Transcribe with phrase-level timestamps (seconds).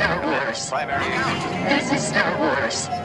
[0.00, 0.70] Star Wars.
[0.70, 1.68] Primary count.
[1.68, 2.88] This is Star Wars.
[2.88, 3.04] World.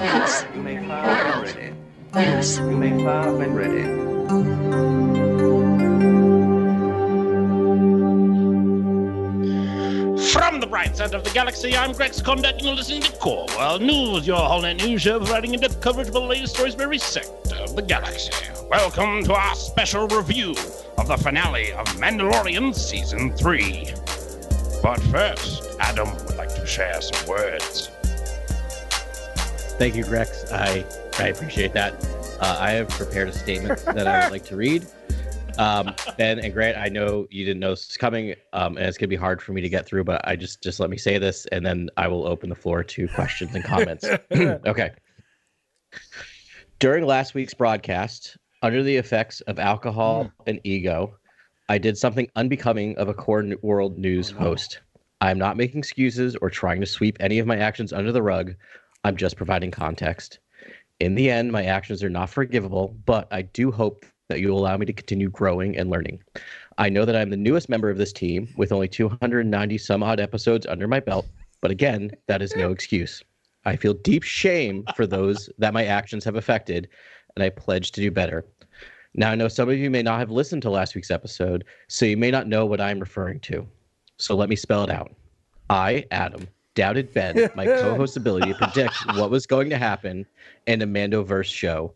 [0.00, 0.46] Yes.
[0.54, 1.74] You may fire when ready.
[2.14, 2.56] Yes.
[2.56, 3.82] You may fire when ready.
[10.32, 13.48] From the bright side of the galaxy, I'm Grex Conduct, and you're listening to Core
[13.58, 16.96] World News, your HoloNet news show providing in-depth coverage of the latest stories from every
[16.96, 18.32] sector of the galaxy.
[18.70, 20.54] Welcome to our special review
[20.96, 23.92] of the finale of Mandalorian Season 3.
[24.82, 27.88] But first, Adam would like to share some words.
[29.78, 30.50] Thank you, Grex.
[30.52, 30.84] I
[31.18, 31.94] I appreciate that.
[32.40, 34.86] Uh, I have prepared a statement that I would like to read.
[35.58, 38.96] Um, ben and Grant, I know you didn't know this was coming, um, and it's
[38.96, 40.04] gonna be hard for me to get through.
[40.04, 42.82] But I just just let me say this, and then I will open the floor
[42.82, 44.06] to questions and comments.
[44.32, 44.92] okay.
[46.78, 51.16] During last week's broadcast, under the effects of alcohol and ego,
[51.70, 54.80] I did something unbecoming of a core world news oh, host.
[55.20, 58.24] I am not making excuses or trying to sweep any of my actions under the
[58.24, 58.56] rug.
[59.04, 60.40] I'm just providing context.
[60.98, 64.58] In the end, my actions are not forgivable, but I do hope that you will
[64.58, 66.24] allow me to continue growing and learning.
[66.76, 70.18] I know that I'm the newest member of this team with only 290 some odd
[70.18, 71.28] episodes under my belt,
[71.60, 73.22] but again, that is no excuse.
[73.64, 76.88] I feel deep shame for those that my actions have affected,
[77.36, 78.44] and I pledge to do better.
[79.14, 82.06] Now, I know some of you may not have listened to last week's episode, so
[82.06, 83.66] you may not know what I'm referring to.
[84.18, 85.12] So let me spell it out.
[85.68, 90.26] I, Adam, doubted Ben, my co host's ability to predict what was going to happen
[90.66, 91.92] in a Mandoverse show.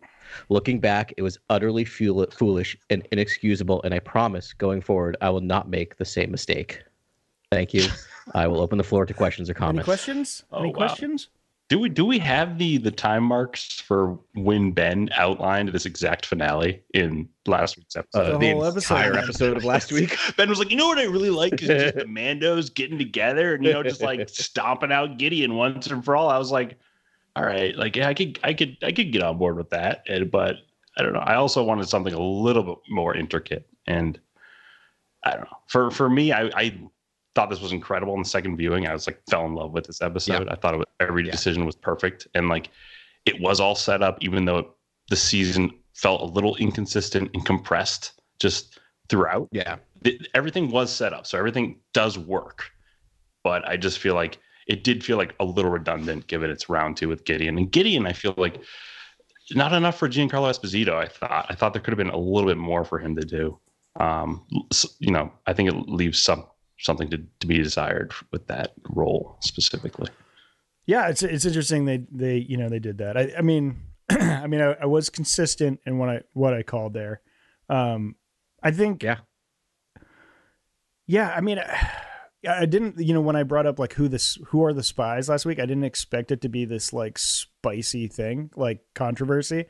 [0.48, 5.30] Looking back, it was utterly fool- foolish and inexcusable, and I promise going forward, I
[5.30, 6.82] will not make the same mistake.
[7.52, 7.88] Thank you.
[8.34, 9.80] I will open the floor to questions or comments.
[9.80, 10.42] Any questions?
[10.50, 10.74] Oh, Any wow.
[10.74, 11.28] questions?
[11.70, 16.26] Do we do we have the the time marks for when Ben outlined this exact
[16.26, 18.20] finale in last week's episode?
[18.20, 18.94] Uh, The the whole episode.
[18.94, 20.14] entire episode of last week.
[20.36, 23.54] Ben was like, you know what I really like is just the Mandos getting together
[23.54, 26.28] and you know just like stomping out Gideon once and for all.
[26.28, 26.78] I was like,
[27.34, 30.05] all right, like yeah, I could I could I could get on board with that,
[30.06, 30.56] and, but
[30.98, 31.20] I don't know.
[31.20, 34.20] I also wanted something a little bit more intricate, and
[35.24, 35.58] I don't know.
[35.68, 36.78] For for me, I, I
[37.34, 38.86] thought this was incredible in the second viewing.
[38.86, 40.48] I was like fell in love with this episode.
[40.48, 41.33] I thought it was, every Yeah.
[41.33, 42.70] decision was perfect, and like
[43.27, 44.74] it was all set up, even though
[45.11, 48.78] the season felt a little inconsistent and compressed just
[49.08, 49.77] throughout Yeah.
[50.02, 52.70] th- everything was set up, so everything does work.
[53.42, 56.96] But I just feel like it did feel like a little redundant given its round
[56.96, 57.58] two with Gideon.
[57.58, 58.62] And Gideon, I feel like
[59.51, 60.95] not enough for Giancarlo Esposito.
[60.95, 63.22] I thought I thought there could have been a little bit more for him to
[63.22, 63.58] do.
[64.01, 64.46] Um,
[65.01, 66.46] you know, I think it leaves some
[66.84, 70.11] something to, to be desired with that role specifically.
[70.86, 73.17] Yeah, it's it's interesting they they you know they did that.
[73.17, 73.80] I I mean
[74.11, 77.22] I mean I, I was consistent in what I what I called there.
[77.68, 78.17] Um
[78.62, 79.18] I think Yeah.
[81.06, 81.58] Yeah, I mean
[82.46, 84.83] I, I didn't you know when I brought up like who this who are the
[84.83, 89.64] spies last week, I didn't expect it to be this like spicy thing, like controversy.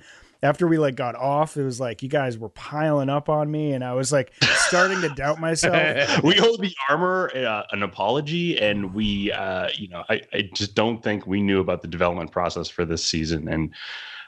[0.45, 3.73] After we like got off, it was like you guys were piling up on me
[3.73, 5.75] and I was like starting to doubt myself.
[6.23, 10.75] we owe the armor uh, an apology, and we, uh, you know, I, I just
[10.75, 13.75] don't think we knew about the development process for this season, and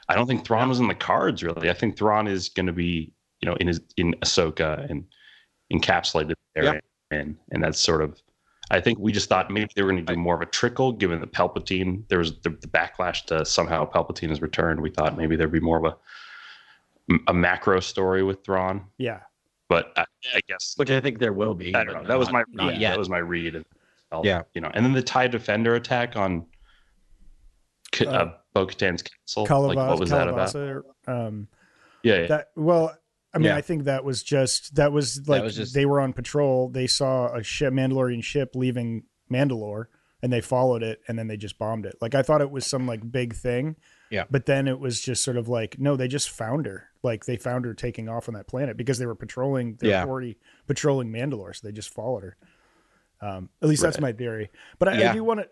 [0.09, 1.69] I don't think Thrawn was in the cards really.
[1.69, 5.05] I think Thrawn is going to be, you know, in his in Ahsoka and
[5.71, 6.79] encapsulated there, Yeah.
[7.11, 8.19] and and that's sort of.
[8.69, 10.91] I think we just thought maybe they were going to do more of a trickle,
[10.91, 12.03] given the Palpatine.
[12.09, 14.81] There was the, the backlash to somehow Palpatine has returned.
[14.81, 15.95] We thought maybe there'd be more of a
[17.27, 19.21] a macro story with Thrawn, Yeah.
[19.69, 20.03] but I,
[20.35, 21.73] I guess Which I think there will be.
[21.73, 22.03] I don't know.
[22.05, 22.81] That was my not read.
[22.81, 22.89] yet.
[22.89, 23.55] That was my read.
[23.55, 23.63] And
[24.11, 24.41] I'll- Yeah.
[24.53, 26.45] you know, and then the Tie Defender attack on
[27.93, 29.47] K- uh, Uh, Bo-Katan's castle.
[29.47, 30.49] Kalavas, like, what was that about?
[30.49, 31.47] Kalabasa, Um
[32.03, 32.27] Yeah, yeah.
[32.27, 32.97] That well,
[33.37, 33.55] I mean, Yeah.
[33.55, 36.69] I think that was just that was like was just- they were on patrol.
[36.69, 39.85] They saw a ship, Mandalorian ship, leaving Mandalore,
[40.21, 41.95] and they followed it, and then they just bombed it.
[42.01, 43.75] Like I thought it was some like big thing.
[44.09, 44.23] Yeah.
[44.31, 46.89] But then it was just sort of like, no, they just found her.
[47.03, 49.75] Like they found her taking off on that planet because they were patrolling.
[49.79, 50.05] They Yeah.
[50.05, 52.37] were already patrolling Mandalore, so they just followed her.
[53.21, 54.49] Um, at least that's my theory.
[54.79, 55.49] But I, I do want to.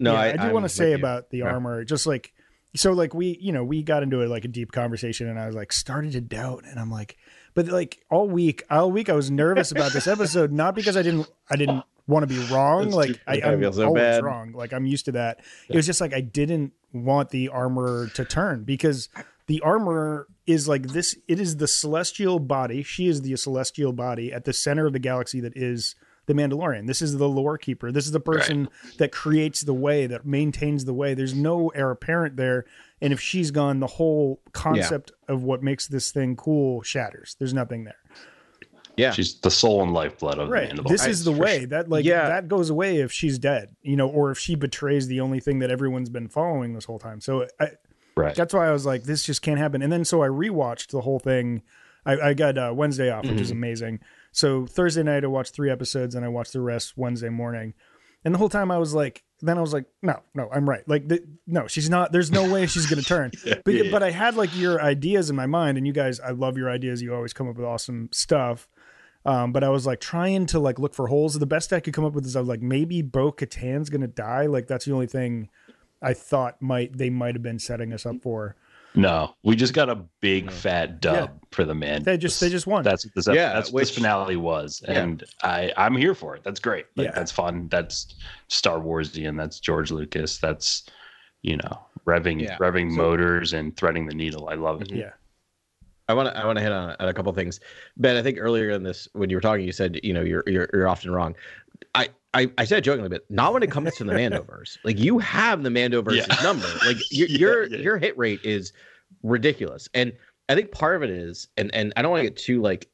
[0.00, 0.96] No, yeah, I, I, do want to say you.
[0.96, 1.46] about the Yeah.
[1.52, 2.32] armor, just like
[2.74, 5.46] so, like we, you know, we got into a, like a deep conversation, and I
[5.46, 7.16] was like started to doubt, and I'm like,
[7.54, 11.02] but like all week, all week, I was nervous about this episode, not because I
[11.02, 14.24] didn't, I didn't want to be wrong, That's like too- I, feel so always bad.
[14.24, 15.40] wrong, like I'm used to that.
[15.68, 19.08] It was just like I didn't want the armor to turn because
[19.46, 21.16] the armor is like this.
[21.26, 22.82] It is the celestial body.
[22.82, 25.94] She is the celestial body at the center of the galaxy that is
[26.28, 26.86] the Mandalorian.
[26.86, 27.90] This is the lore keeper.
[27.90, 31.14] This is the person that creates the way, that maintains the way.
[31.14, 32.64] There's no heir apparent there.
[33.00, 37.34] And if she's gone, the whole concept of what makes this thing cool shatters.
[37.40, 37.96] There's nothing there.
[38.96, 39.12] Yeah.
[39.12, 40.88] she's the soul and lifeblood of right the Mandalorian.
[40.88, 41.66] this is the way sure.
[41.68, 42.28] that like Yeah.
[42.28, 45.60] that goes away if she's dead you know or if she betrays the only thing
[45.60, 47.68] that everyone's been following this whole time so I,
[48.16, 48.34] right.
[48.34, 51.02] that's why i was like this just can't happen and then so i rewatched the
[51.02, 51.62] whole thing
[52.04, 53.58] i, I got uh, wednesday off which is Mm-hmm.
[53.58, 54.00] amazing
[54.32, 57.74] so thursday night i watched three episodes and i watched the rest wednesday morning
[58.24, 60.86] and the whole time i was like then i was like no no i'm right
[60.88, 63.30] like th- no she's not there's no way she's gonna turn
[63.64, 63.90] but, yeah.
[63.90, 66.70] but i had like your ideas in my mind and you guys i love your
[66.70, 68.68] ideas you always come up with awesome stuff
[69.24, 71.34] um, but I was like trying to like look for holes.
[71.34, 74.06] The best I could come up with is I was like maybe Bo Katan's gonna
[74.06, 74.46] die.
[74.46, 75.50] Like that's the only thing
[76.00, 78.56] I thought might they might have been setting us up for.
[78.98, 82.02] No, we just got a big fat dub for the man.
[82.02, 82.82] They just they just won.
[82.84, 85.00] That's what this Yeah, that's what which- this finale was, Yeah.
[85.00, 86.42] and I I'm here for it.
[86.44, 86.86] That's great.
[86.96, 87.12] Like Yeah.
[87.14, 87.68] that's fun.
[87.70, 88.14] That's
[88.48, 89.36] Star Warsian.
[89.36, 90.38] That's George Lucas.
[90.38, 90.84] That's
[91.42, 92.58] you know revving Yeah.
[92.58, 94.48] revving So- motors and threading the needle.
[94.48, 94.88] I love it.
[94.88, 94.98] Mm-hmm.
[94.98, 95.10] yeah.
[96.10, 97.60] I want to I want to hit on, on a couple things,
[97.98, 98.16] Ben.
[98.16, 100.68] I think earlier in this when you were talking, you said you know you're you're,
[100.72, 101.34] you're often wrong.
[101.94, 104.78] I, I I said jokingly, but not when it comes to the Mandoverse.
[104.84, 106.42] Like you have the Mandoverse's Yeah.
[106.42, 106.78] number.
[106.84, 107.78] Like your Yeah, your, yeah.
[107.78, 108.72] your hit rate is
[109.22, 110.12] ridiculous, and
[110.48, 112.88] I think part of it is, and and I don't want to get too like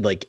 [0.00, 0.26] like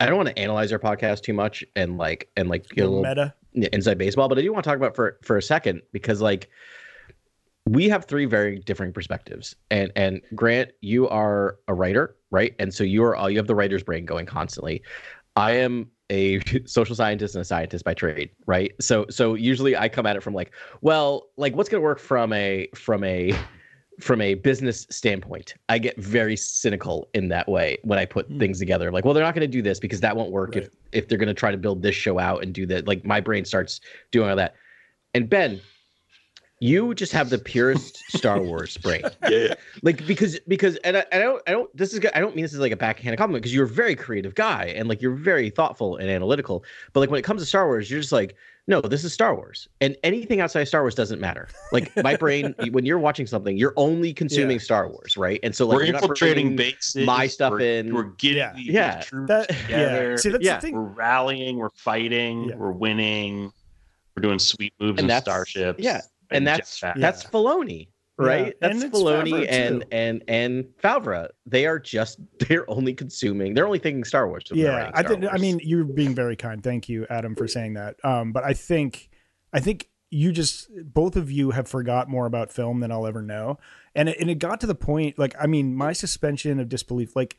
[0.00, 2.88] I don't want to analyze our podcast too much and like and like get a
[2.88, 3.34] little meta.
[3.72, 6.48] inside baseball, but I do want to talk about for for a second because like
[7.66, 9.54] we have three very different perspectives.
[9.70, 12.54] And and Grant, you are a writer, right?
[12.58, 14.82] And so you are all you have the writer's brain going constantly.
[15.36, 18.72] I am a social scientist and a scientist by trade, right?
[18.80, 21.98] So so usually I come at it from like, well, like what's going to work
[21.98, 23.32] from a from a
[24.00, 25.54] from a business standpoint.
[25.68, 28.38] I get very cynical in that way when I put Hmm.
[28.38, 28.92] things together.
[28.92, 31.18] Like, well, they're not going to do this because that won't work if if they're
[31.18, 32.86] going to try to build this show out and do that.
[32.86, 33.80] Like my brain starts
[34.12, 34.54] doing all that.
[35.14, 35.60] And Ben,
[36.60, 41.18] you just have the purest Star Wars brain Yeah, like because because and I, I
[41.18, 43.54] don't I don't this is I don't mean this is like a backhanded compliment because
[43.54, 47.18] you're a very creative guy and like you're very thoughtful and analytical but like when
[47.18, 48.34] it comes to Star Wars you're just like
[48.66, 52.16] no this is Star Wars and anything outside of Star Wars doesn't matter like my
[52.16, 54.62] brain when you're watching something you're only consuming Yeah.
[54.62, 57.06] Star Wars right and so like we're you're not infiltrating bases.
[57.06, 57.94] my stuff we're, in.
[57.94, 58.52] We're getting Yeah.
[58.56, 59.00] Yeah.
[59.02, 60.10] troops That together.
[60.10, 60.16] yeah.
[60.16, 60.56] See that's Yeah.
[60.56, 60.74] the thing.
[60.74, 61.56] We're rallying.
[61.58, 62.48] We're fighting.
[62.48, 62.56] Yeah.
[62.56, 63.52] We're winning.
[64.16, 65.78] We're doing sweet moves And in starships.
[65.80, 67.00] yeah, and that's jetpacks.
[67.00, 67.88] that's Filoni
[68.18, 68.46] right?
[68.46, 71.28] Yeah, that's and Filoni and and and Favreau.
[71.46, 75.10] They are just they're only consuming they're only thinking Star Wars yeah writing i Star
[75.10, 76.62] think i mean you're being very kind.
[76.62, 77.96] Thank you adam for saying that.
[78.04, 79.08] Um but i think
[79.52, 83.22] i think you just both of you have forgot more about film than i'll ever
[83.22, 83.58] know.
[83.94, 87.14] And it, and it got to the point like i mean my suspension of disbelief
[87.16, 87.36] like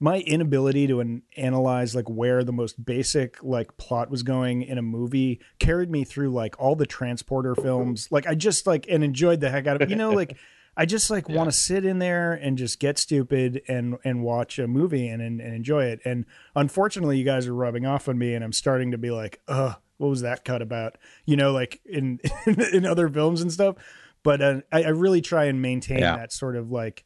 [0.00, 4.78] my inability to an- analyze like where the most basic like plot was going in
[4.78, 8.08] a movie carried me through like all the transporter films.
[8.10, 10.36] Like i just like and enjoyed the heck out of you know like
[10.76, 14.58] i just like want to sit in there and just get stupid and and watch
[14.60, 16.00] a movie and, and and enjoy it.
[16.04, 16.24] And
[16.54, 19.74] unfortunately you guys are rubbing off on me and i'm starting to be like uh
[19.96, 20.96] what was that cut about?
[21.26, 22.20] You know like in
[22.72, 23.74] in other films and stuff.
[24.22, 26.16] But uh, I, I really try and maintain Yeah.
[26.16, 27.04] that sort of like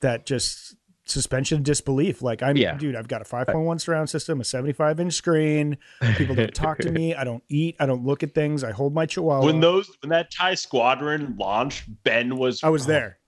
[0.00, 0.74] that just
[1.10, 2.22] suspension of disbelief.
[2.22, 2.76] Like I'm, Yeah.
[2.76, 5.76] dude, I've got a 5.1 surround system, a 75 inch screen.
[6.16, 7.14] People don't talk to me.
[7.14, 7.76] I don't eat.
[7.80, 8.64] I don't look at things.
[8.64, 9.44] I hold my chihuahua.
[9.44, 13.18] when those when that TIE squadron launched, Ben was I was there,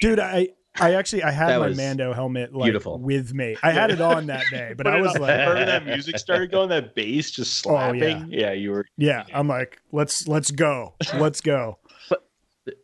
[0.00, 0.18] dude.
[0.18, 0.48] I,
[0.78, 2.98] I actually, I had That my Mando helmet like beautiful.
[2.98, 3.56] with me.
[3.62, 6.50] I had it on that day, but I was on- like, remember that music started
[6.50, 8.00] going, that bass just Oh, slapping.
[8.00, 8.40] yeah.
[8.48, 8.52] yeah.
[8.52, 8.84] you were.
[8.98, 10.94] yeah, I'm like, let's, let's go.
[11.14, 11.78] Let's go.
[12.10, 12.22] But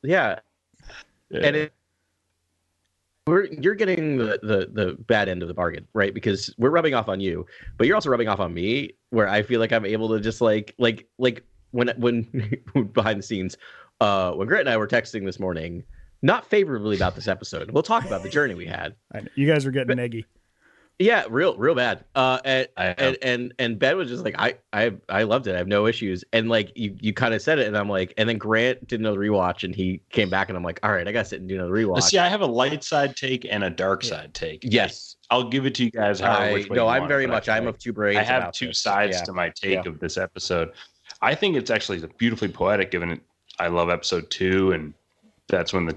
[0.02, 0.38] yeah
[1.30, 1.72] and it,
[3.26, 6.12] we're you're getting the, the the bad end of the bargain, right?
[6.12, 7.46] Because we're rubbing off on you,
[7.78, 10.40] but you're also rubbing off on me, where I feel like I'm able to just
[10.40, 12.58] like like like when when
[12.92, 13.56] behind the scenes,
[14.00, 15.84] uh, when Grant and I were texting this morning,
[16.22, 17.70] not favorably about this episode.
[17.70, 18.96] We'll talk about the journey we had.
[19.34, 20.26] You guys are getting eggy.
[20.98, 22.04] Yeah, real real bad.
[22.14, 25.54] Uh, and and and and Ben was just like, I I I loved it.
[25.54, 26.22] I have no issues.
[26.32, 29.00] And like you you kind of said it, and I'm like, and then Grant did
[29.00, 31.40] another rewatch, and he came back, and I'm like, all right, I got to sit
[31.40, 32.02] and do another rewatch.
[32.02, 34.60] See, I have a light side take and a dark side take.
[34.62, 36.20] yes, I'll give it to you guys.
[36.20, 37.48] How, I no, I'm want, very much.
[37.48, 38.18] I'm of two brains.
[38.18, 38.78] I have two this.
[38.78, 39.24] sides Yeah.
[39.24, 39.90] to my take Yeah.
[39.90, 40.70] of this episode.
[41.20, 43.20] I think it's actually beautifully poetic, given it.
[43.58, 44.94] I love episode two, and
[45.48, 45.96] that's when the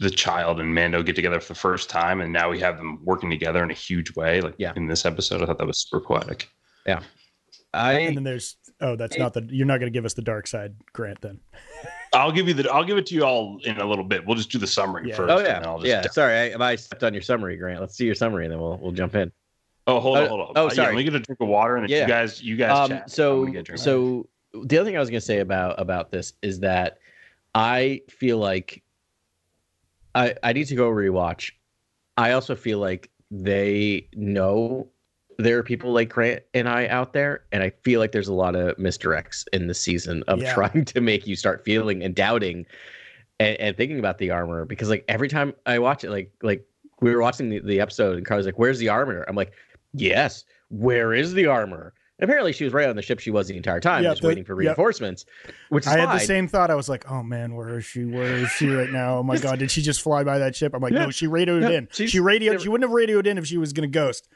[0.00, 3.04] the child and Mando get together for the first time, and now we have them
[3.04, 4.40] working together in a huge way.
[4.40, 4.72] Like Yeah.
[4.76, 6.48] in this episode, I thought that was super poetic.
[6.86, 7.00] Yeah,
[7.74, 10.22] I and then there's, oh, that's not the, you're not going to give us the
[10.22, 11.38] dark side, Grant, then.
[12.14, 12.70] I'll give you the.
[12.72, 14.24] I'll give it to you all in a little bit.
[14.26, 15.16] We'll just do the summary Yeah.
[15.16, 15.30] first.
[15.30, 16.00] oh yeah then I'll just yeah.
[16.02, 17.80] dive- Sorry, I, I stepped on your summary, Grant.
[17.80, 19.30] Let's see your summary, and then we'll we'll jump in.
[19.86, 20.52] Oh, hold Uh, on, hold on.
[20.56, 20.86] oh, Uh, yeah, sorry.
[20.94, 22.02] let me get a drink of water, and then Yeah.
[22.02, 23.10] you guys, you guys Um, chat.
[23.10, 23.78] So gonna get a drink.
[23.80, 24.28] so
[24.64, 26.98] the other thing I was going to say about about this is that
[27.54, 28.82] I feel like
[30.18, 31.52] I I need to go rewatch.
[32.16, 34.88] I also feel like they know
[35.38, 38.34] there are people like Grant and I out there, and I feel like there's a
[38.34, 40.52] lot of misdirects in the season of Yeah.
[40.52, 42.66] trying to make you start feeling and doubting
[43.38, 46.66] and, and thinking about the armor because like every time I watch it, like like
[47.00, 49.24] we were watching the, the episode and Carla's like, Where's the armor?
[49.28, 49.52] I'm like,
[49.92, 51.94] Yes, where is the armor?
[52.20, 54.22] And apparently she was right on the ship she was the entire time, Yeah, just
[54.22, 54.68] the- waiting for yeah.
[54.70, 55.24] reinforcements.
[55.68, 56.70] Which is I had the same thought.
[56.70, 58.04] I was like, "Oh man, where is she?
[58.04, 59.18] Where is she right now?
[59.18, 61.04] Oh my god, did she just fly by that ship?" I'm like, Yeah.
[61.04, 61.88] "No, she radioed No, in.
[61.92, 62.54] she's She radioed.
[62.54, 64.28] never- She wouldn't have radioed in if she was gonna ghost."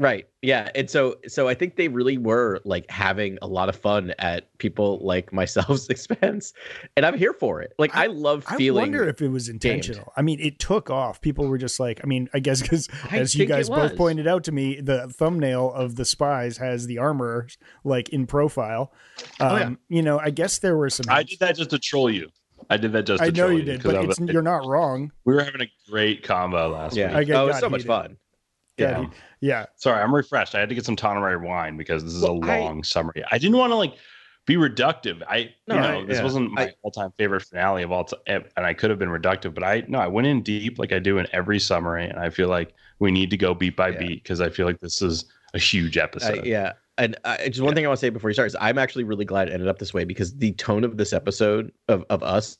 [0.00, 0.26] Right.
[0.42, 0.70] Yeah.
[0.74, 4.56] And so so I think they really were like having a lot of fun at
[4.58, 6.52] people like myself's expense.
[6.96, 7.74] And I'm here for it.
[7.78, 10.12] Like I, love feeling I wonder if it was intentional.
[10.16, 11.20] I mean, it took off.
[11.20, 14.42] People were just like, I mean, I guess because as you guys both pointed out
[14.44, 17.46] to me, the thumbnail of the spies has the armor
[17.84, 18.92] like in profile.
[19.40, 19.70] Um, Oh, yeah.
[19.88, 21.06] You know, I guess there were some.
[21.08, 22.30] I did that just to troll you.
[22.68, 23.22] I did that just.
[23.22, 25.12] I know troll you did, but it's was- you're not wrong.
[25.24, 27.08] we were having a great combo last yeah.
[27.08, 27.16] week.
[27.16, 28.16] I get- oh, it's got so much fun.
[28.76, 29.06] Yeah, Yeah.
[29.40, 29.66] yeah.
[29.76, 30.54] Sorry, I'm refreshed.
[30.54, 33.22] I had to get some Tonnery wine because this is Well, a I- long summary.
[33.30, 33.94] I didn't want to like
[34.46, 35.22] be reductive.
[35.28, 36.22] I No, you know I- this yeah.
[36.24, 39.54] wasn't my I- all-time favorite finale of all time, and I could have been reductive,
[39.54, 42.30] but I no, I went in deep like I do in every summary, and I
[42.30, 43.98] feel like we need to go beat by Yeah.
[43.98, 46.44] beat because I feel like this is a huge Uh, episode.
[46.46, 46.72] yeah.
[46.96, 49.02] And uh, just one thing I want to say before you start is I'm actually
[49.02, 52.22] really glad it ended up this way because the tone of this episode of, of
[52.22, 52.56] us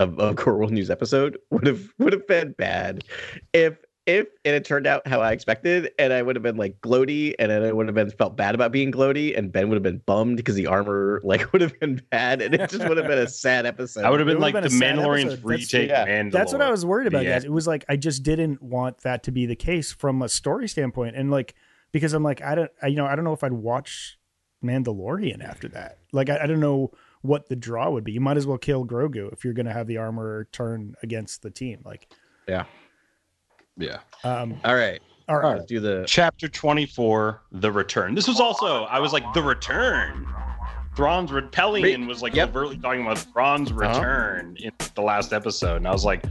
[0.00, 3.04] of, of Core World News episode would have would have been bad
[3.52, 6.78] if if it had turned out how I expected and I would have been like
[6.82, 9.76] gloaty and then I would have been felt bad about being gloaty and Ben would
[9.76, 12.98] have been bummed because the armor like would have been bad and it just would
[12.98, 14.04] have been a sad episode.
[14.04, 15.48] I would have been would've like been the Mandalorian's episode.
[15.48, 15.88] That's- retake.
[15.88, 16.06] yeah.
[16.06, 16.32] Mandalore.
[16.32, 17.44] That's what I was worried about, The guys.
[17.44, 20.68] It was like I just didn't want that to be the case from a story
[20.68, 21.54] standpoint, and like
[21.92, 24.18] because I'm like I don't, I, you know, I don't know if I'd watch
[24.62, 25.98] Mandalorian after that.
[26.12, 26.90] Like I, I don't know
[27.22, 28.12] what the draw would be.
[28.12, 31.40] You might as well kill Grogu if you're going to have the armor turn against
[31.42, 31.80] the team.
[31.84, 32.06] Like,
[32.46, 32.64] yeah.
[33.76, 33.98] Yeah.
[34.22, 35.00] um, All right.
[35.28, 38.14] all right, Let's do the Chapter 24, The Return.
[38.14, 40.26] This was also, I was like, The Return.
[40.96, 42.50] Thrawn's Repellion was like Yep.
[42.50, 43.80] overtly talking about Thrawn's Uh-huh.
[43.80, 45.76] return in the last episode.
[45.76, 46.22] And I was like,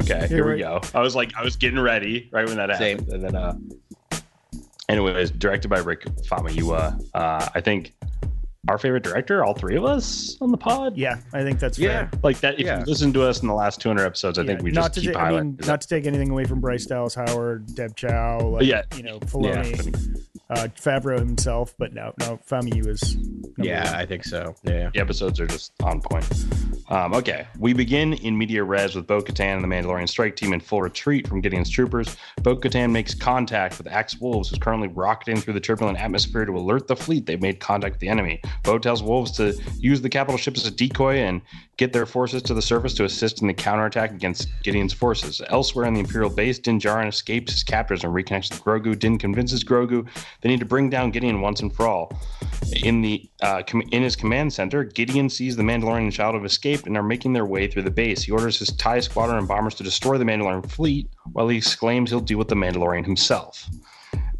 [0.00, 0.80] okay, here You're we go.
[0.94, 2.98] I was like, I was getting ready right when that Same.
[3.00, 3.12] happened.
[3.12, 3.54] And then, uh,
[4.88, 6.98] anyways, directed by Rick Famuyiwa.
[7.12, 7.92] Uh, I think
[8.66, 10.96] our favorite director, all three of us on the pod.
[10.96, 12.08] yeah, I think that's Yeah.
[12.08, 12.20] fair.
[12.24, 12.80] Like that, if Yeah.
[12.80, 15.00] you listen to us in the last 200 episodes, I think we not just to
[15.02, 15.42] keep ta- I highlighting.
[15.58, 18.82] mean, not to take anything away from Bryce Dallas Howard, Deb Chow, like, yeah.
[18.96, 23.16] you know, yeah, Filoni, uh, Favreau himself, but no, no, Famu is
[23.58, 23.94] Yeah, one.
[23.94, 24.54] I think so.
[24.64, 24.90] Yeah.
[24.92, 26.26] The episodes are just on point.
[26.90, 30.54] Um, okay, we begin in media res with Bo Katan and the Mandalorian strike team
[30.54, 32.16] in full retreat from Gideon's troopers.
[32.42, 36.56] Bo Katan makes contact with Axe Woves, who's currently rocketing through the turbulent atmosphere to
[36.56, 38.40] alert the fleet they've made contact with the enemy.
[38.64, 41.42] Bo tells Woves to use the capital ship as a decoy and
[41.78, 45.40] get their forces to the surface to assist in the counterattack against Gideon's forces.
[45.48, 48.98] Elsewhere in the Imperial base, Din Djarin escapes his captors and reconnects with Grogu.
[48.98, 50.06] Din convinces Grogu
[50.40, 52.12] they need to bring down Gideon once and for all.
[52.82, 56.44] In the uh, com- in his command center, Gideon sees the Mandalorian and Child have
[56.44, 58.24] escaped and are making their way through the base.
[58.24, 62.10] He orders his TIE squadron and bombers to destroy the Mandalorian fleet, while he exclaims
[62.10, 63.68] he'll deal with the Mandalorian himself.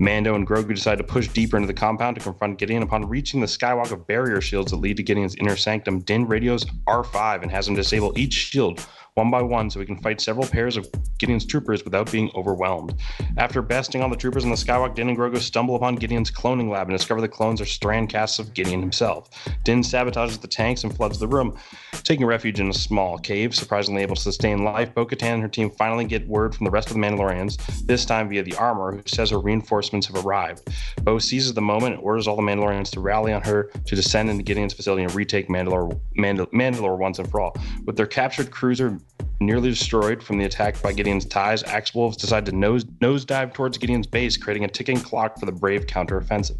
[0.01, 2.83] Mando and Grogu decide to push deeper into the compound to confront Gideon.
[2.83, 6.65] Upon reaching the skywalk of barrier shields that lead to Gideon's inner sanctum, Din radios
[6.87, 8.87] R5 and has him disable each shield
[9.19, 10.87] one by one so we can fight several pairs of
[11.19, 12.95] Gideon's troopers without being overwhelmed.
[13.37, 16.71] After besting all the troopers in the skywalk, Din and Grogu stumble upon Gideon's cloning
[16.71, 19.29] lab and discover the clones are strand casts of Gideon himself.
[19.65, 21.59] Din sabotages the tanks and floods the room,
[22.05, 24.95] taking refuge in a small cave, surprisingly able to sustain life.
[24.95, 27.57] Bo Katan and her team finally get word from the rest of the Mandalorians,
[27.87, 30.69] this time via the armor, who says her reinforcements have arrived.
[31.03, 34.31] Bo seizes the moment and orders all the Mandalorians to rally on her to descend
[34.31, 37.57] into Gideon's facility and retake Mandalore, Mandal- Mandalore once and for all.
[37.85, 39.01] With their captured cruiser
[39.41, 43.79] nearly destroyed from the attack by Gideon's TIEs, Axe Woves decide to nose nosedive towards
[43.79, 46.59] Gideon's base, creating a ticking clock for the brave counteroffensive.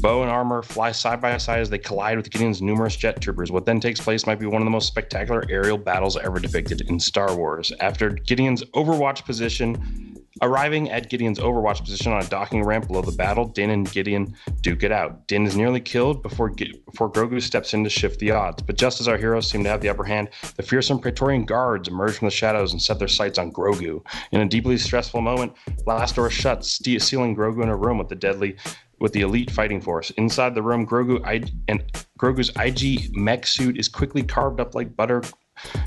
[0.00, 3.50] Bo and armor fly side by side as they collide with Gideon's numerous jet troopers.
[3.50, 6.82] What then takes place might be one of the most spectacular aerial battles ever depicted
[6.82, 7.72] in Star Wars.
[7.80, 13.12] After Gideon's Overwatch position, arriving at Gideon's Overwatch position on a docking ramp below the
[13.12, 15.26] battle, Din and Gideon duke it out.
[15.28, 18.62] Din is nearly killed before before Grogu steps in to shift the odds.
[18.62, 21.88] But just as our heroes seem to have the upper hand, the fearsome Praetorian guards
[21.88, 24.04] emerge from the shadows and set their sights on Grogu.
[24.32, 25.52] In a deeply stressful moment,
[25.86, 28.56] last door shuts, sealing Grogu in a room with the deadly
[29.00, 30.10] with the elite fighting force.
[30.10, 31.82] Inside the room, Grogu I, and
[32.18, 35.22] Grogu's IG mech suit is quickly carved up like butter,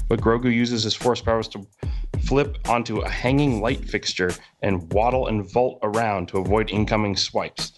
[0.07, 1.65] but Grogu uses his force powers to
[2.27, 4.31] flip onto a hanging light fixture
[4.61, 7.73] and waddle and vault around to avoid incoming swipes.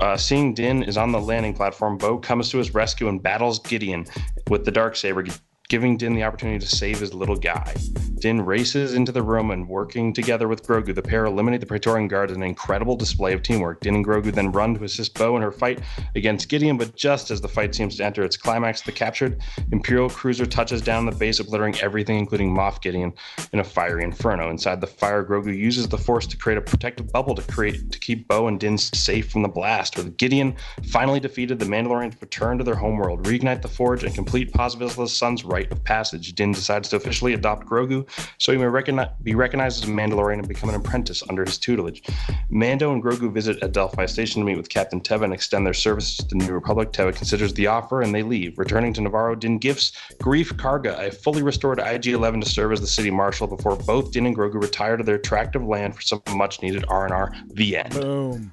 [0.00, 3.58] Uh, seeing Din is on the landing platform, Bo comes to his rescue and battles
[3.58, 4.06] Gideon
[4.48, 5.24] with the dark saber.
[5.70, 7.74] Giving Din the opportunity to save his little guy.
[8.18, 12.06] Din races into the room and working together with Grogu, the pair eliminate the Praetorian
[12.06, 13.80] Guard in an incredible display of teamwork.
[13.80, 15.80] Din and Grogu then run to assist Bo in her fight
[16.16, 19.40] against Gideon, but just as the fight seems to enter its climax, the captured
[19.72, 23.14] Imperial cruiser touches down the base, obliterating everything, including Moff Gideon,
[23.52, 24.50] in a fiery inferno.
[24.50, 27.98] Inside the fire, Grogu uses the Force to create a protective bubble to create to
[27.98, 29.96] keep Bo and Din safe from the blast.
[29.96, 30.56] With Gideon
[30.90, 35.16] finally defeated, the Mandalorians return to their homeworld, reignite the Forge, and complete Paz Vizsla's
[35.16, 36.34] son's rite of passage.
[36.34, 40.38] Din decides to officially adopt Grogu, so he may recogni- be recognized as a Mandalorian
[40.38, 42.02] and become an apprentice under his tutelage.
[42.50, 46.16] Mando and Grogu visit Adelphi Station to meet with Captain Teva and extend their services
[46.16, 46.92] to the New Republic.
[46.92, 48.58] Teva considers the offer and they leave.
[48.58, 52.80] Returning to Nevarro, Din gifts Greef Karga, a fully restored IG 11 to serve as
[52.80, 56.02] the city marshal before both Din and Grogu retire to their tract of land for
[56.02, 57.32] some much needed R&R.
[57.54, 57.90] The end.
[57.94, 58.52] Boom.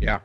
[0.00, 0.20] Yeah,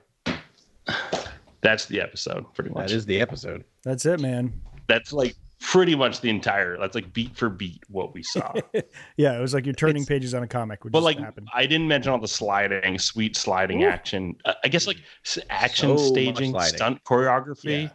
[1.62, 2.90] That's the episode, pretty much.
[2.90, 3.64] that is the episode.
[3.84, 4.54] That's it, man.
[4.88, 6.78] that's like pretty much the entire.
[6.78, 8.54] That's like beat for beat what we saw.
[9.18, 10.84] Yeah, it was like you're turning It's- pages on a comic.
[10.84, 11.48] Would but like, happen.
[11.54, 13.88] I didn't mention all the sliding, sweet sliding Ooh.
[13.88, 14.36] action.
[14.46, 14.98] Uh, I guess like
[15.50, 17.84] action So staging, stunt choreography.
[17.84, 17.90] Yeah.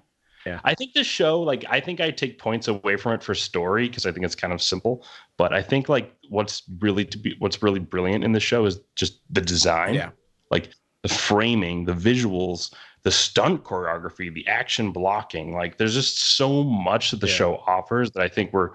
[0.47, 0.61] Yeah.
[0.65, 3.89] I think this show, like, I think I take points away from it for story
[3.89, 5.05] because I think it's kind of simple.
[5.37, 8.81] But I think like what's really to be what's really brilliant in the show is
[8.95, 9.95] just the design.
[9.95, 10.11] Yeah.
[10.51, 10.71] Like
[11.03, 15.55] the framing, the visuals, the stunt choreography, the action blocking.
[15.55, 17.33] Like there's just so much that the Yeah.
[17.35, 18.71] show offers that I think we're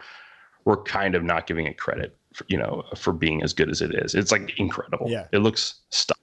[0.65, 3.81] we're kind of not giving it credit for, you know, for being as good as
[3.81, 4.15] it is.
[4.15, 5.07] It's like incredible.
[5.09, 5.27] Yeah.
[5.33, 6.17] It looks stuff.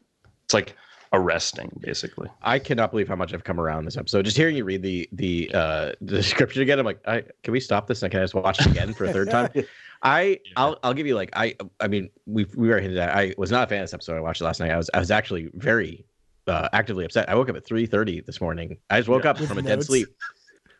[0.45, 0.75] It's like
[1.13, 2.29] arresting, basically.
[2.43, 4.25] I cannot believe how much I've come around this episode.
[4.25, 7.61] Just hearing you read the the uh the description again, I'm like, I can we
[7.61, 9.51] stop this and can I just watch it again for a third time?
[10.03, 13.15] I I'll I'll give you like I I mean we we were hinted at.
[13.15, 14.17] I was not a fan of this episode.
[14.17, 14.71] I watched it last night.
[14.71, 16.07] I was I was actually very
[16.51, 17.29] uh, actively upset.
[17.29, 18.77] I woke up at 3:30 this morning.
[18.91, 19.31] I just woke Yeah.
[19.31, 20.09] up With from a dead sleep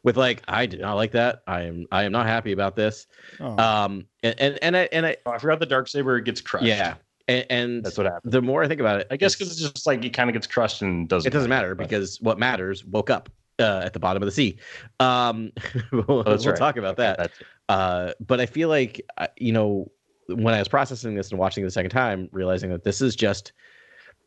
[0.03, 1.43] with like I did not like that.
[1.47, 3.07] I am I am not happy about this.
[3.41, 3.57] Oh.
[3.59, 6.67] Um and and and I and I Oh, I forgot the dark saber gets crushed.
[6.67, 6.95] yeah
[7.29, 8.33] and, and That's what happened.
[8.33, 10.35] the more I think about it, I guess because it's just like it kind of
[10.35, 11.29] gets crushed and doesn't.
[11.29, 13.29] it doesn't matter because what matters woke up
[13.61, 14.59] uh, at the bottom of the sea.
[15.01, 15.53] Um,
[15.93, 16.57] we'll, Oh, we'll right.
[16.57, 17.19] talk about that.
[17.19, 19.91] That's Uh, but I feel like uh, you know
[20.29, 23.15] when I was processing this and watching it the second time, realizing that this is
[23.15, 23.53] just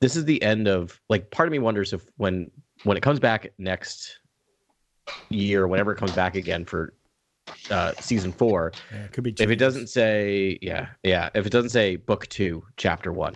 [0.03, 2.51] this is the end of like part of me wonders if when
[2.83, 4.19] when it comes back next
[5.29, 6.93] year, whenever it comes back again for
[7.71, 9.33] uh, season four, yeah, it could be.
[9.39, 13.33] if it doesn't say yeah yeah if it doesn't say book two chapter one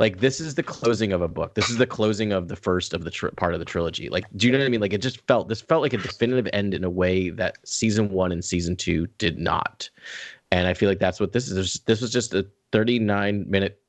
[0.00, 1.54] like this is the closing of a book.
[1.54, 4.08] This is the closing of the first of the tr- part of the trilogy.
[4.08, 4.80] Like do you know what i mean?
[4.80, 8.10] Like it just felt this felt like a definitive end in a way that season
[8.10, 9.88] one and season two did not.
[10.50, 11.78] And i feel like that's what this is.
[11.86, 13.81] This was just a 39 minute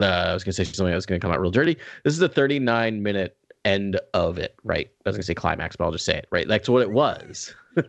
[0.00, 2.20] uh, i was gonna say something that was gonna come out real dirty this is
[2.22, 6.04] a 39 minute end of it right i was gonna say climax but i'll just
[6.04, 7.54] say it right that's what it was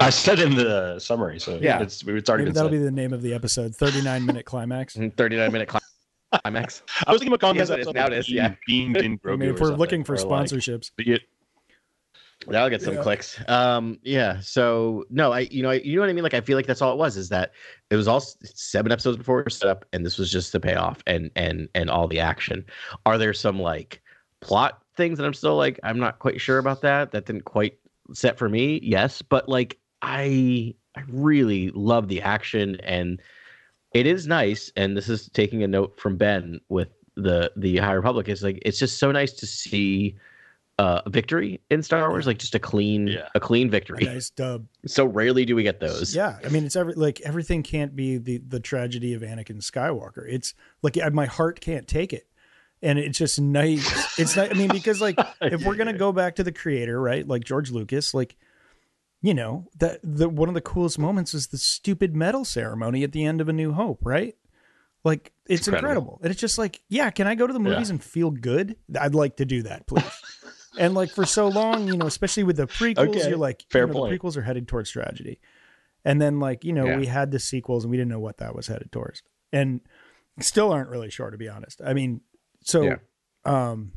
[0.00, 1.80] I said in the summary, so Yeah.
[1.80, 2.72] it's it's already Maybe been that'll said.
[2.72, 3.74] be the name of the episode.
[3.74, 4.96] 39 minute climax.
[4.96, 5.68] 39 minute
[6.44, 8.28] climax I was thinking about calling Yeah, this that is- episode now like it is,
[8.30, 8.54] yeah.
[8.66, 11.16] being in I mean, if we're looking for or like- sponsorships, Yeah.
[12.48, 13.02] That'll get some Yeah.
[13.02, 13.40] clicks.
[13.48, 14.40] Um, yeah.
[14.40, 16.22] So no, I, you know, I, you know what I mean.
[16.22, 17.16] Like, I feel like that's all it was.
[17.16, 17.52] Is that
[17.90, 21.30] it was all seven episodes before set up, and this was just the payoff and
[21.34, 22.64] and and all the action.
[23.04, 24.02] Are there some like
[24.40, 27.10] plot things that I'm still like I'm not quite sure about that?
[27.12, 27.78] That didn't quite
[28.12, 28.80] set for me.
[28.82, 33.20] Yes, but like I I really love the action and
[33.92, 34.70] it is nice.
[34.76, 38.28] And this is taking a note from Ben with the the High Republic.
[38.28, 40.16] Is like it's just so nice to see
[40.78, 43.28] uh victory in Star Wars, like just a clean Yeah.
[43.34, 44.04] a clean a victory.
[44.04, 44.66] nice dub.
[44.86, 46.14] So rarely do we get those.
[46.14, 50.24] Yeah, I mean, it's every like everything can't be the the tragedy of Anakin Skywalker.
[50.28, 52.26] It's like I- my heart can't take it,
[52.82, 54.18] and it's just nice.
[54.18, 54.50] It's not.
[54.50, 57.26] I mean, because like if we're gonna go back to the creator, right?
[57.26, 58.36] Like George Lucas, like
[59.22, 63.12] you know that the one of the coolest moments is the stupid medal ceremony at
[63.12, 64.36] the end of A New Hope, right?
[65.04, 65.88] Like it's incredible.
[65.88, 66.20] incredible.
[66.22, 68.76] And it's just like, yeah, can I go to the movies and feel good?
[69.00, 70.04] I'd like to do that, please.
[70.78, 73.82] And like for so long, you know, especially with the prequels, Okay, you're like, fair
[73.82, 74.12] you know, point.
[74.12, 75.40] the prequels are headed towards tragedy.
[76.04, 76.96] And then like, you know, Yeah.
[76.98, 79.22] we had the sequels and we didn't know what that was headed towards.
[79.52, 79.80] And
[80.40, 81.80] still aren't really sure to be honest.
[81.84, 82.20] I mean,
[82.62, 82.96] so Yeah.
[83.44, 83.92] um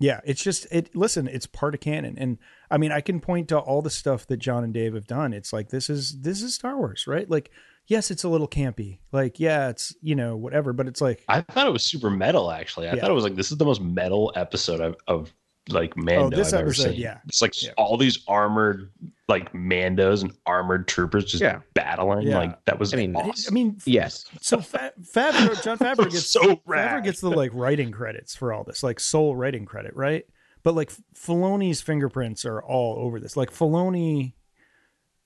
[0.00, 2.16] yeah, it's just it listen, it's part of canon.
[2.18, 2.38] And
[2.70, 5.32] I mean, I can point to all the stuff that John and Dave have done.
[5.32, 7.30] It's like this is this is Star Wars, right?
[7.30, 7.50] Like
[7.86, 8.98] yes, it's a little campy.
[9.12, 12.50] Like yeah, it's, you know, whatever, but it's like I thought it was super metal.
[12.50, 13.02] Actually, I Yeah.
[13.02, 15.32] thought it was like this is the most metal episode of, of
[15.68, 17.00] like oh, Mando Oh, this I've ever episode, seen.
[17.00, 17.18] yeah.
[17.26, 17.70] It's like Yeah.
[17.78, 18.90] all these armored
[19.28, 21.60] like Mandos and armored troopers just Yeah.
[21.72, 22.26] battling.
[22.26, 22.38] Yeah.
[22.38, 23.52] Like that was I mean, awesome.
[23.52, 24.26] I mean, Yes.
[24.42, 28.64] so Fa- Favreau, John Favreau gets so Favreau gets the like writing credits for all
[28.64, 30.26] this, like sole writing credit, right?
[30.62, 33.36] But like Filoni's fingerprints are all over this.
[33.36, 34.34] Like Filoni,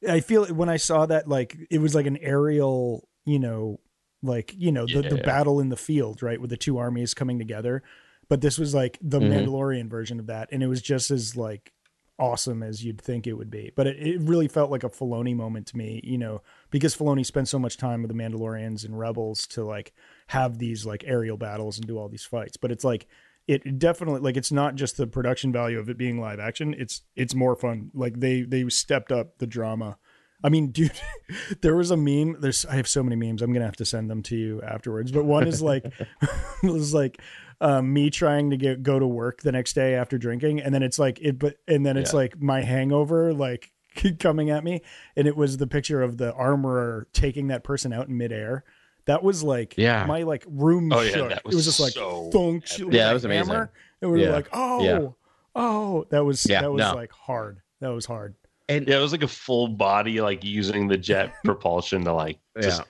[0.08, 3.80] I feel when I saw that, like it was like an aerial, you know,
[4.22, 7.38] like you know the, the battle in the field, right, with the two armies coming
[7.38, 7.82] together.
[8.28, 9.32] But this was like the Mm-hmm.
[9.32, 9.46] Mhm.
[9.46, 11.72] Mandalorian version of that, and it was just as like
[12.20, 13.70] awesome as you'd think it would be.
[13.76, 17.24] But it, it really felt like a Filoni moment to me, you know, because Filoni
[17.24, 19.92] spent so much time with the Mandalorians and Rebels to like
[20.28, 22.56] have these like aerial battles and do all these fights.
[22.56, 23.06] But it's like
[23.46, 26.74] it definitely like it's not just the production value of it being live action.
[26.76, 27.90] It's it's more fun.
[27.94, 29.96] Like they they stepped up the drama.
[30.44, 30.92] I mean, dude,
[31.62, 32.40] there was a meme.
[32.40, 33.42] There's I have so many memes.
[33.42, 35.10] I'm gonna have to send them to you afterwards.
[35.12, 35.84] But one is like
[36.62, 37.20] it was like
[37.60, 40.82] um, me trying to get go to work the next day after drinking, and then
[40.82, 42.18] it's like it, but and then it's Yeah.
[42.18, 43.72] like my hangover like
[44.20, 44.82] coming at me,
[45.16, 48.62] and it was the picture of the armorer taking that person out in midair.
[49.06, 50.04] That was like Yeah.
[50.06, 51.28] my like room Oh, yeah, shook.
[51.30, 52.64] that it was was just like so thunk.
[52.66, 52.78] epic.
[52.80, 53.48] It was Yeah, that a was amazing.
[53.54, 53.72] hammer,
[54.02, 54.30] And we were Yeah.
[54.32, 55.08] like, oh, Yeah.
[55.56, 56.94] oh, that was Yeah, that was no.
[56.94, 57.60] like hard.
[57.80, 58.34] That was hard.
[58.68, 62.38] And Yeah, it was like a full body, like using the jet propulsion to like
[62.60, 62.82] just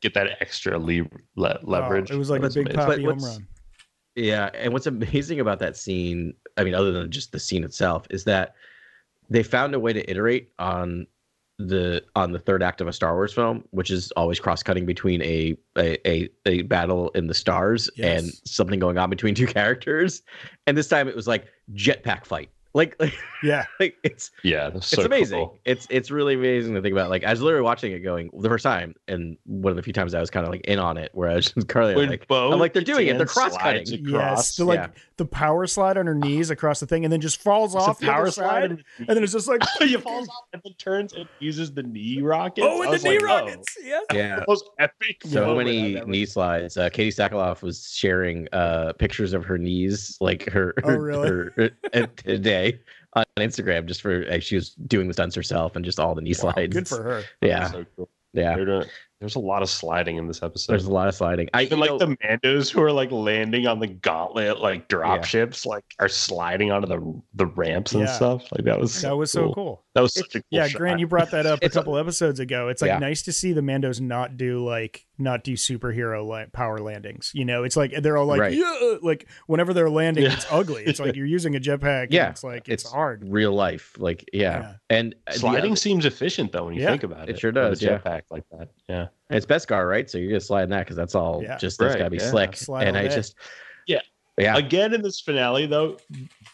[0.00, 2.10] get that extra le- le- leverage.
[2.10, 2.74] Oh, it was like a big amazing.
[2.76, 3.46] poppy But home run.
[4.16, 8.06] Yeah, and what's amazing about that scene, I mean, other than just the scene itself,
[8.10, 8.54] is that
[9.28, 11.06] they found a way to iterate on
[11.58, 15.22] the on the third act of a Star Wars film, which is always cross-cutting between
[15.22, 18.22] a a, a, a battle in the stars Yes.
[18.22, 20.22] and something going on between two characters.
[20.66, 22.50] And this time it was like jetpack fight.
[22.74, 25.38] Like, like, Yeah, like it's yeah, that's it's amazing.
[25.38, 25.58] cool.
[25.66, 27.10] It's it's really amazing to think about.
[27.10, 29.92] Like I was literally watching it going the first time, and one of the few
[29.92, 32.08] times I was kind of like in on it, where I was just Carly When
[32.08, 33.84] like, Bo I'm like, they're doing it, they're cross-cutting.
[33.84, 34.08] slides yes.
[34.08, 34.86] across, The like yeah.
[35.18, 37.98] the power slide on her knees across the thing, and then just falls It's off
[37.98, 40.72] a the power slide and and then it's just like he falls off and then
[40.78, 42.66] turns and uses the knee rockets.
[42.68, 43.76] oh, I and the knee like, oh, rockets.
[43.84, 44.00] Yeah.
[44.14, 44.44] yeah.
[44.48, 45.20] most epic.
[45.26, 46.78] so many knee slides.
[46.78, 51.28] Uh, Katee Sackhoff was sharing uh, pictures of her knees, like her, Oh, really?
[51.28, 52.63] her, uh, today
[53.14, 56.20] on Instagram, just for like, she was doing the stunts herself and just all the
[56.22, 56.72] knee Wow, slides.
[56.74, 57.22] good for her.
[57.42, 58.08] Yeah, So cool.
[58.32, 58.56] yeah.
[58.56, 58.84] Doing-
[59.20, 60.72] there's a lot of sliding in this episode.
[60.72, 61.48] There's a lot of sliding.
[61.54, 65.20] I Even like know, the Mandos who are like landing on the gauntlet, like drop
[65.20, 65.24] Yeah.
[65.24, 68.12] ships, like are sliding onto the the ramps and Yeah.
[68.12, 68.42] stuff.
[68.52, 69.84] Like that was so That was so cool.
[69.94, 70.78] That was such a cool Yeah, shot.
[70.78, 72.68] Grant, you brought that up a a- couple episodes ago.
[72.68, 72.98] It's like Yeah.
[72.98, 77.30] nice to see the Mandos not do like not do superhero like power landings.
[77.34, 78.52] You know, it's like they're all like Right.
[78.54, 80.32] yeah, like whenever they're landing, Yeah.
[80.34, 80.82] it's ugly.
[80.84, 82.08] It's like you're using a jetpack.
[82.10, 83.24] Yeah, and it's like it's, it's hard.
[83.28, 84.74] real life, like yeah, Yeah.
[84.90, 87.36] and uh, Sliding other- seems efficient though when you Yeah, think about it.
[87.36, 87.98] it sure with a does, yeah.
[87.98, 88.68] jetpack like that.
[88.88, 89.06] Yeah.
[89.30, 90.08] it's Beskar, right?
[90.10, 91.58] So you're just sliding that because that's all Yeah.
[91.58, 92.30] just that's Right, gotta be yeah.
[92.30, 92.56] slick.
[92.56, 93.14] Slide and I day.
[93.14, 93.36] just
[93.86, 94.00] Yeah.
[94.36, 95.98] yeah, Again in this finale though,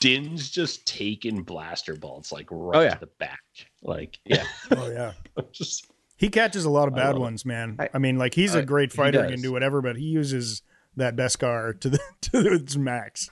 [0.01, 2.95] Din's just taking blaster bolts like right Oh, yeah.
[2.95, 3.41] to the back.
[3.83, 4.45] Like Yeah.
[4.73, 5.13] Oh yeah.
[5.53, 5.90] just
[6.21, 7.77] He catches a lot of bad ones, man.
[7.81, 9.35] I, I- mean, like he's a I- great fighter and does.
[9.37, 10.63] can do whatever, but he uses
[10.97, 13.31] that Beskar to the to its max.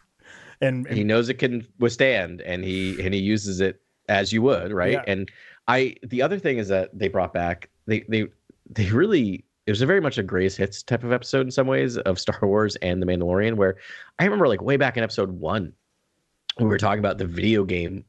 [0.61, 4.42] And, and he knows it can withstand and he and he uses it as you
[4.42, 5.05] would right Yeah.
[5.07, 5.31] and
[5.68, 8.27] i the other thing is that they brought back they they
[8.68, 11.68] they really it was a very much a greatest hits type of episode in some
[11.68, 13.77] ways of star wars and the mandalorian where
[14.18, 15.72] i remember like way back in episode one
[16.59, 18.03] we were talking about the video game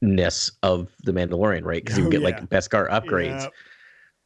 [0.00, 2.26] ness of the mandalorian right because you Oh, get yeah.
[2.28, 3.48] like beskar upgrades Yeah.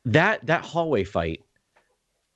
[0.07, 1.43] That that hallway fight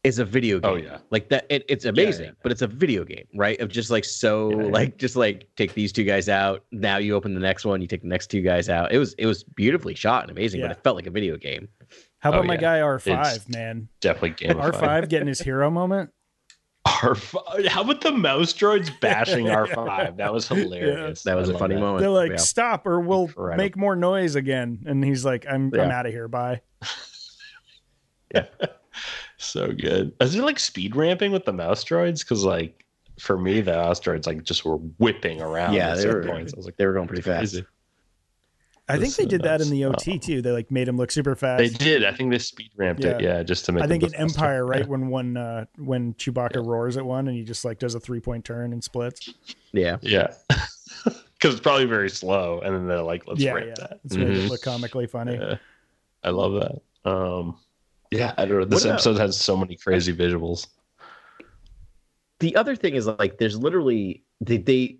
[0.02, 0.86] is a video oh, game.
[0.86, 0.98] Oh, yeah.
[1.10, 2.32] Like that it, it's amazing, yeah.
[2.42, 3.58] but it's a video game, right?
[3.60, 4.70] Of just like so Yeah, yeah.
[4.70, 6.64] like just like take these two guys out.
[6.72, 8.92] Now you open the next one, you take the next two guys out.
[8.92, 10.68] It was it was beautifully shot and amazing, Yeah.
[10.68, 11.68] but it felt like a video game.
[12.18, 12.60] How about Oh, my yeah.
[12.60, 13.88] guy R five, man?
[14.00, 16.10] Definitely game R five getting his hero moment.
[16.86, 17.66] R5.
[17.66, 20.18] How about the mouse droids bashing R5?
[20.18, 21.22] That was hilarious.
[21.22, 22.00] That was a a funny moment.
[22.00, 22.36] They're like, Yeah.
[22.36, 23.56] stop or we'll Incredible.
[23.56, 24.84] make more noise again.
[24.86, 26.28] And he's like, I'm I'm out of here.
[26.28, 26.60] Bye.
[29.36, 30.12] So good.
[30.20, 32.20] Is there like speed ramping with the mouse droids?
[32.20, 32.84] Because like
[33.18, 35.74] for me, the mouse droids like just were whipping around.
[35.74, 36.54] Yeah, at they certain were- points.
[36.54, 37.52] I was like, They were going pretty fast.
[37.52, 37.66] crazy.
[38.88, 40.42] I think they is did that in the OT too.
[40.42, 41.58] They like made him look super fast.
[41.58, 42.04] They did.
[42.04, 43.20] I think they speed ramped it.
[43.20, 43.82] Yeah, just to make.
[43.82, 44.22] I think go in faster.
[44.44, 44.86] Empire, right Yeah.
[44.86, 48.20] when one uh when Chewbacca roars at one and he just like does a three
[48.20, 49.32] point turn and splits.
[49.72, 49.96] Yeah.
[50.02, 50.28] Yeah.
[51.04, 53.86] Because it's probably very slow, and then they're like, "Let's yeah, ramp yeah.
[53.88, 54.48] that." It's made it Mhm.
[54.48, 55.34] look comically funny.
[55.34, 55.56] Yeah.
[56.22, 57.10] I love that.
[57.10, 57.58] Um,
[58.10, 58.64] yeah, I don't know.
[58.64, 60.66] This What about- episode has so many crazy visuals.
[62.40, 64.98] the other thing is like there's literally they they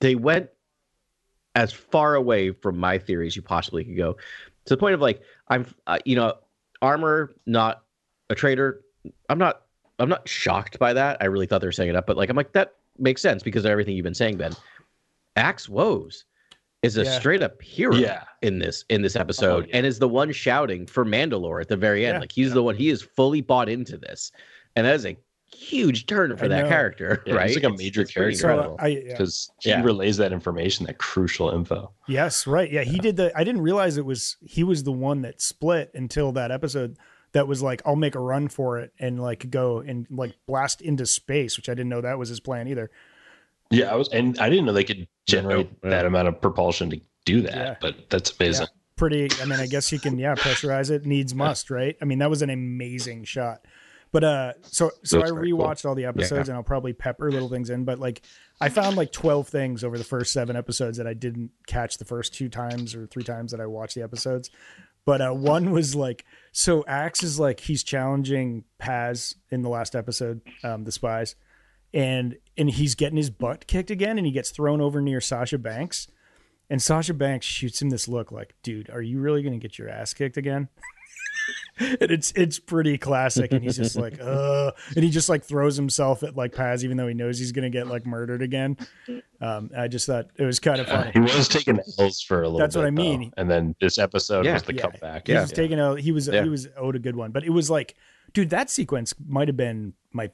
[0.00, 0.48] they went
[1.54, 4.14] as far away from my theory as you possibly could go.
[4.14, 6.34] To the point of like i'm uh, you know
[6.82, 7.82] armor not
[8.30, 8.80] a traitor.
[9.28, 9.62] I'm not
[9.98, 11.18] i'm not shocked by that.
[11.20, 13.42] I really thought they were saying it up but like i'm like that makes sense
[13.42, 14.52] because of everything you've been saying ben.
[15.36, 16.24] Axe Woves
[16.84, 17.18] is a Yeah.
[17.18, 18.24] straight up hero Yeah.
[18.42, 19.76] in this in this episode Oh, yeah.
[19.76, 22.16] and is the one shouting for Mandalore at the very end.
[22.16, 22.20] Yeah.
[22.20, 24.30] Like he's the one he is fully bought into this.
[24.76, 25.16] And that is a
[25.54, 26.68] huge turn for I that know.
[26.68, 27.46] character, Yeah, right?
[27.46, 28.82] he's like a It's- major it's pretty So character.
[28.82, 29.00] uh, yeah.
[29.12, 29.82] because he Yeah.
[29.82, 31.92] relays that information, that crucial info.
[32.08, 32.70] Yes, right.
[32.70, 33.32] Yeah, he did the.
[33.36, 36.96] I didn't realize it was he was the one that split until that episode.
[37.32, 40.80] That was like, I'll make a run for it and like go and like blast
[40.82, 42.90] into space, which I didn't know that was his plan either.
[43.74, 45.90] Yeah, I was, and I didn't know they could generate Yeah.
[45.90, 47.54] that amount of propulsion to do that.
[47.56, 47.74] Yeah.
[47.80, 48.66] But that's amazing.
[48.96, 49.28] Pretty.
[49.40, 50.18] I mean, I guess you can.
[50.18, 51.04] Yeah, pressurize it.
[51.04, 51.70] Needs must.
[51.70, 51.96] Right.
[52.00, 53.64] I mean, that was an amazing shot.
[54.12, 55.58] But uh, so so That's I very cool.
[55.60, 57.84] rewatched all the episodes and I'll probably pepper little things in.
[57.84, 58.22] But like,
[58.60, 62.04] I found like twelve things over the first seven episodes that I didn't catch the
[62.04, 64.50] first two times or three times that I watched the episodes.
[65.04, 69.96] But uh, one was like, so Axe is like he's challenging Paz in the last
[69.96, 71.34] episode, um, the spies,
[71.94, 75.56] and and he's getting his butt kicked again, and he gets thrown over near Sasha
[75.58, 76.08] Banks,
[76.68, 79.88] and Sasha Banks shoots him this look like, dude, are you really gonna get your
[79.88, 80.68] ass kicked again?
[81.78, 85.76] and it's it's pretty classic, and he's just like, uh, and he just like throws
[85.76, 88.76] himself at like Paz, even though he knows he's gonna get like murdered again.
[89.40, 91.10] Um, I just thought it was kind of Uh, funny.
[91.12, 92.80] he was taking L's for a little That's bit.
[92.80, 93.20] what I mean.
[93.36, 93.42] though.
[93.42, 94.54] And then this episode Yeah.
[94.54, 94.82] was the Yeah.
[94.82, 95.26] comeback.
[95.26, 96.42] He was taking a he was Yeah.
[96.44, 97.94] he was owed a good one, but it was like,
[98.32, 100.30] dude, that sequence might have been my.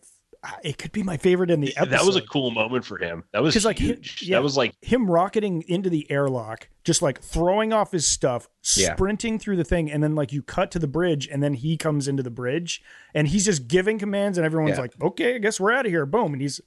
[0.64, 1.90] It could be my favorite in the episode.
[1.90, 3.24] That was a cool moment for him.
[3.32, 4.22] That was 'Cause, like, he- huge.
[4.22, 4.36] yeah.
[4.38, 8.94] That was like him rocketing into the airlock, just like throwing off his stuff, Yeah.
[8.94, 11.76] sprinting through the thing, and then like you cut to the bridge, and then he
[11.76, 12.82] comes into the bridge,
[13.14, 14.82] and he's just giving commands, and everyone's Yeah.
[14.82, 16.60] like, "Okay, I guess we're out of here." Boom, and he's,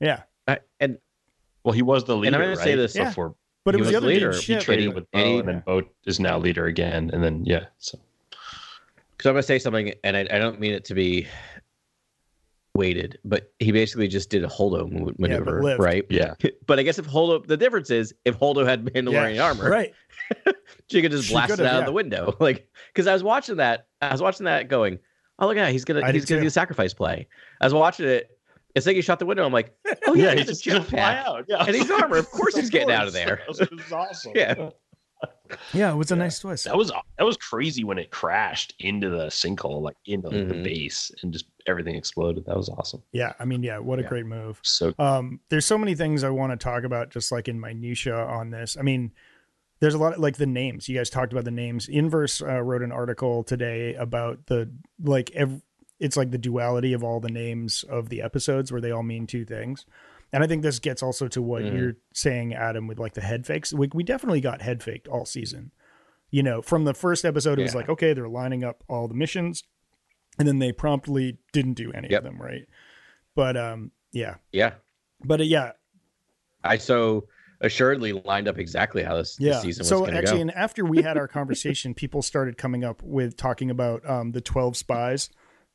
[0.00, 0.22] yeah.
[0.48, 0.96] I- and
[1.62, 2.28] well, he was the leader.
[2.28, 2.64] And I'm gonna right?
[2.64, 3.10] say this- Yeah.
[3.10, 3.34] before
[3.66, 4.30] But it was, was the other leader.
[4.32, 7.10] dude's He traded with Bo, and he- and then Bo is now leader again.
[7.12, 7.98] And then yeah, so
[9.10, 11.26] because I'm gonna say something, and I, I don't mean it to be
[12.74, 15.80] weighted, but he basically just did a Holdo mo- maneuver, lived.
[15.80, 16.04] right?
[16.10, 16.34] yeah,
[16.66, 19.68] But I guess if Holdo, the difference is if Holdo had been Yeah, wearing armor,
[19.68, 19.92] right?
[20.90, 21.78] she could just She blast it out yeah.
[21.80, 22.36] of the window.
[22.40, 24.98] Like, because I was watching that, I was watching that going,
[25.38, 26.44] oh look at that, he's gonna I he's gonna too.
[26.44, 27.26] do the sacrifice play.
[27.60, 28.30] I was watching it.
[28.76, 29.44] It's like he shot the window.
[29.44, 29.74] I'm like,
[30.06, 31.26] oh yeah, yeah, he's, he's just gonna fly jetpack.
[31.26, 31.44] out.
[31.48, 32.18] Yeah, And he's armor.
[32.18, 33.42] Of course he's getting out of there.
[33.48, 34.32] That was awesome.
[34.36, 34.70] Yeah.
[35.72, 36.64] Yeah, it was a nice twist.
[36.64, 40.62] That was that was crazy when it crashed into the sinkhole, like into the Mhm.
[40.64, 42.44] base, and just everything exploded.
[42.46, 43.02] That was awesome.
[43.12, 44.08] Yeah, I mean, yeah, what a Yeah.
[44.08, 44.58] great move.
[44.62, 48.14] So Um, there's so many things I want to talk about, just like in minutia
[48.16, 48.76] on this.
[48.76, 49.12] I mean,
[49.80, 50.88] there's a lot of, like the names.
[50.88, 51.88] You guys talked about the names.
[51.88, 54.70] Inverse uh, wrote an article today about the
[55.02, 55.62] like ev-
[55.98, 59.26] it's like the duality of all the names of the episodes where they all mean
[59.26, 59.84] two things.
[60.32, 61.76] And I think this gets also to what Mhm.
[61.76, 63.72] you're saying, Adam, with like the head fakes.
[63.72, 65.72] We, we definitely got head faked all season.
[66.30, 69.14] You know, from the first episode, it was like, okay, they're lining up all the
[69.14, 69.64] missions,
[70.38, 72.18] and then they promptly didn't do any Yep.
[72.20, 72.66] of them, right?
[73.34, 74.74] But um, yeah, Yeah,
[75.24, 75.72] but uh, yeah,
[76.62, 77.26] I so
[77.60, 79.60] assuredly lined up exactly how this, this yeah.
[79.60, 80.42] season was so going to actually, go.
[80.42, 84.40] and after we had our conversation, people started coming up with talking about um, the
[84.40, 85.30] twelve spies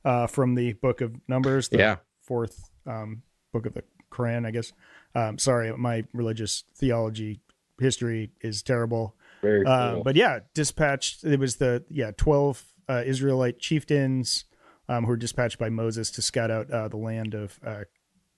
[0.05, 1.95] uh, from the Book of Numbers, the Yeah.
[2.21, 3.83] fourth um, book of the
[4.15, 4.71] Quran, I guess.
[5.13, 7.41] Um, sorry, my religious theology
[7.79, 9.15] history is terrible.
[9.41, 11.23] very Um, but yeah, dispatched.
[11.23, 14.45] It was the yeah twelve uh, Israelite chieftains
[14.89, 17.83] um, who were dispatched by Moses to scout out uh, the land of uh,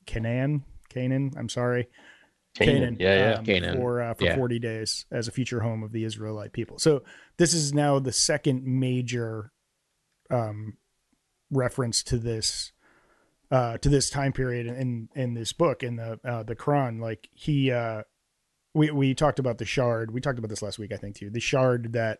[0.05, 0.63] Canaan.
[0.89, 1.31] Canaan.
[1.37, 1.87] I'm sorry.
[2.55, 2.97] Canaan.
[2.99, 3.37] Yeah, yeah.
[3.39, 3.77] um, Canaan.
[3.77, 4.35] for uh, for Yeah.
[4.35, 6.79] 40 days as a future home of the Israelite people.
[6.79, 7.03] So
[7.37, 9.51] this is now the second major
[10.31, 10.77] um,
[11.51, 12.71] reference to this
[13.51, 16.99] uh, to this time period in in this book in the uh, the Quran.
[16.99, 18.03] Like he, uh,
[18.73, 20.11] we we talked about the shard.
[20.11, 21.29] We talked about this last week, I think, too.
[21.29, 22.19] The shard that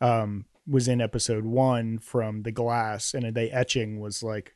[0.00, 4.54] um, was in episode one from the glass, and the etching was like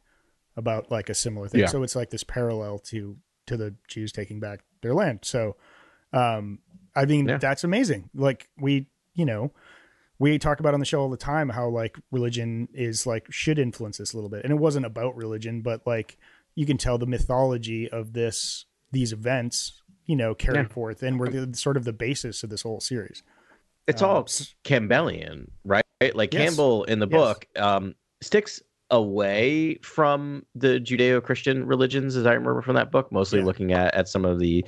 [0.57, 1.61] about like a similar thing.
[1.61, 1.67] Yeah.
[1.67, 5.21] So it's like this parallel to to the Jews taking back their land.
[5.23, 5.57] So,
[6.13, 6.59] um,
[6.95, 7.39] I mean, Yeah.
[7.39, 8.11] that's amazing.
[8.15, 9.53] Like we, you know,
[10.21, 13.59] we talk about on the show all the time how like religion is like should
[13.59, 16.17] influence this a little bit, and it wasn't about religion, but like
[16.55, 20.75] you can tell the mythology of this these events, you know, carried Yeah.
[20.75, 23.23] forth, and were the sort of the basis of this whole series.
[23.87, 24.25] It's Um, all
[24.65, 25.83] Campbellian, right?
[26.15, 26.51] Like Yes.
[26.51, 27.19] Campbell in the Yes.
[27.19, 33.39] book um, sticks away from the Judeo-Christian religions, as I remember from that book, mostly
[33.39, 33.47] Yeah.
[33.47, 34.65] looking at, at some of the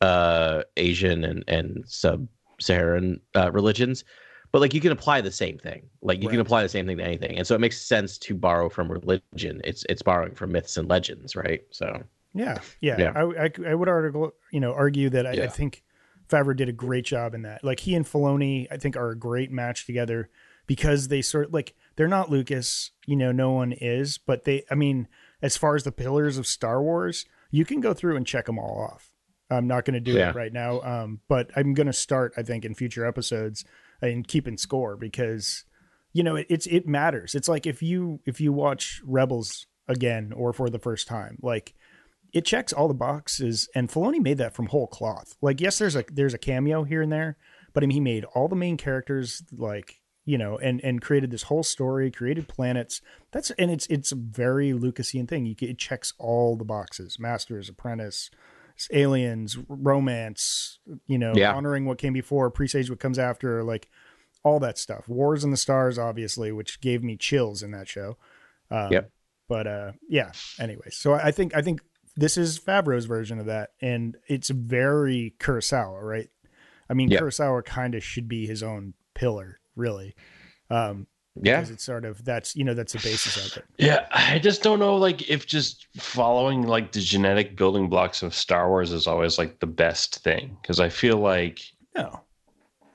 [0.00, 4.04] uh, Asian and, and sub-Saharan uh, religions.
[4.54, 5.90] But like you can apply the same thing.
[6.00, 8.36] Like you can apply the same thing to anything, and so it makes sense to
[8.36, 9.60] borrow from religion.
[9.64, 11.62] It's it's borrowing from myths and legends, right?
[11.72, 12.96] So Yeah, yeah.
[13.00, 13.12] Yeah.
[13.16, 15.82] I, I, I would article, you know, argue that I, I think
[16.28, 17.64] Favreau did a great job in that.
[17.64, 20.30] Like he and Filoni, I think, are a great match together
[20.68, 24.62] because they sort like they're not Lucas, you know, no one is, but they.
[24.70, 25.08] I mean,
[25.42, 28.60] as far as the pillars of Star Wars, you can go through and check them
[28.60, 29.10] all off.
[29.50, 30.30] I'm not going to do Yeah.
[30.30, 32.34] it right now, um, but I'm going to start.
[32.36, 33.64] I think in future episodes
[34.06, 35.64] and keeping score because
[36.12, 37.34] you know it, it's it matters.
[37.34, 41.38] It's like if you if you watch Rebels again or for the first time.
[41.42, 41.74] Like
[42.32, 45.36] it checks all the boxes, and Filoni made that from whole cloth.
[45.40, 47.36] Like yes, there's a there's a cameo here and there,
[47.72, 51.30] but I mean he made all the main characters like you know and and created
[51.30, 53.00] this whole story, created planets.
[53.32, 55.46] That's and it's it's a very Lucasian thing.
[55.46, 58.30] You, it checks all the boxes: Masters, Apprentice,
[58.92, 61.54] aliens, romance, you know, Yeah.
[61.54, 63.88] honoring what came before, presage what comes after, like
[64.42, 65.08] all that stuff.
[65.08, 68.16] Wars in the Stars, obviously, which gave me chills in that show.
[68.70, 69.10] Um, Yep.
[69.48, 70.32] But uh, yeah.
[70.58, 71.80] Anyway, so I think I think
[72.16, 76.30] this is Favreau's version of that, and it's very Kurosawa, right?
[76.88, 77.20] I mean, Yep.
[77.22, 80.14] Kurosawa kind of should be his own pillar, really.
[80.70, 81.06] Um,
[81.42, 81.56] Yeah.
[81.56, 83.64] because it's sort of that's you know that's the basis of it.
[83.78, 88.34] Yeah, I just don't know like if just following like the genetic building blocks of
[88.34, 91.60] Star Wars is always like the best thing because I feel like
[91.96, 92.20] No,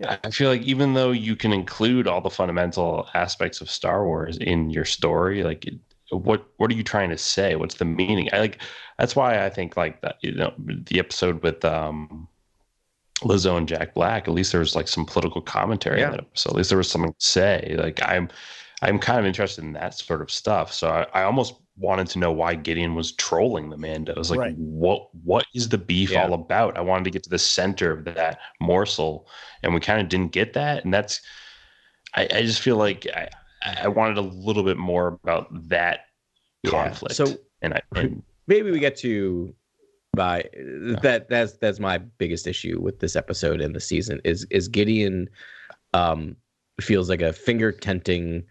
[0.07, 4.37] I feel like even though you can include all the fundamental aspects of Star Wars
[4.37, 5.73] in your story, like it,
[6.11, 7.55] what what are you trying to say?
[7.57, 8.29] What's the meaning?
[8.31, 8.61] I like
[8.97, 12.28] that's why I think like that you know the episode with um
[13.21, 16.07] Lizzo and Jack Black, at least there was like some political commentary Yeah.
[16.07, 16.51] in that episode.
[16.51, 17.75] At least there was something to say.
[17.77, 18.29] Like I'm
[18.81, 20.71] I'm kind of interested in that sort of stuff.
[20.73, 24.29] So I, I almost wanted to know why Gideon was trolling the Mandos.
[24.29, 24.55] Like Right.
[24.57, 26.23] what what is the beef Yeah.
[26.23, 26.77] all about?
[26.77, 29.27] I wanted to get to the center of that morsel
[29.63, 30.83] and we kind of didn't get that.
[30.85, 31.21] And that's
[32.15, 33.29] I, I just feel like I,
[33.83, 36.05] I wanted a little bit more about that
[36.63, 36.71] Yeah.
[36.71, 37.15] conflict.
[37.15, 39.53] So and I and maybe we get to
[40.13, 40.43] by
[41.03, 45.29] that that's that's my biggest issue with this episode and the season is is Gideon
[45.93, 46.35] um
[46.81, 48.43] feels like a finger tenting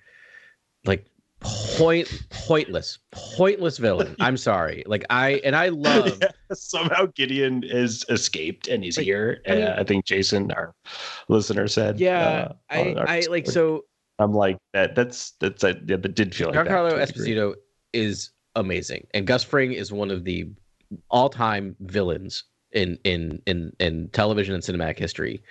[0.85, 1.07] like
[1.40, 4.16] point pointless pointless villain.
[4.21, 4.83] I'm sorry.
[4.87, 6.21] Like I and I love
[6.53, 9.40] somehow Gideon is escaped and he's Like, here.
[9.47, 10.75] I mean- uh, I think Jason, our
[11.29, 12.01] listener, said.
[12.01, 13.85] yeah, uh, I I like so
[14.18, 14.94] I'm like that.
[14.94, 16.66] That's that's I, yeah, that did feel like that.
[16.66, 17.31] Giancarlo to a degree.
[17.35, 17.55] Esposito
[17.92, 20.51] is amazing, and Gus Fring is one of the
[21.11, 25.42] all-time villains in in in in television and cinematic history,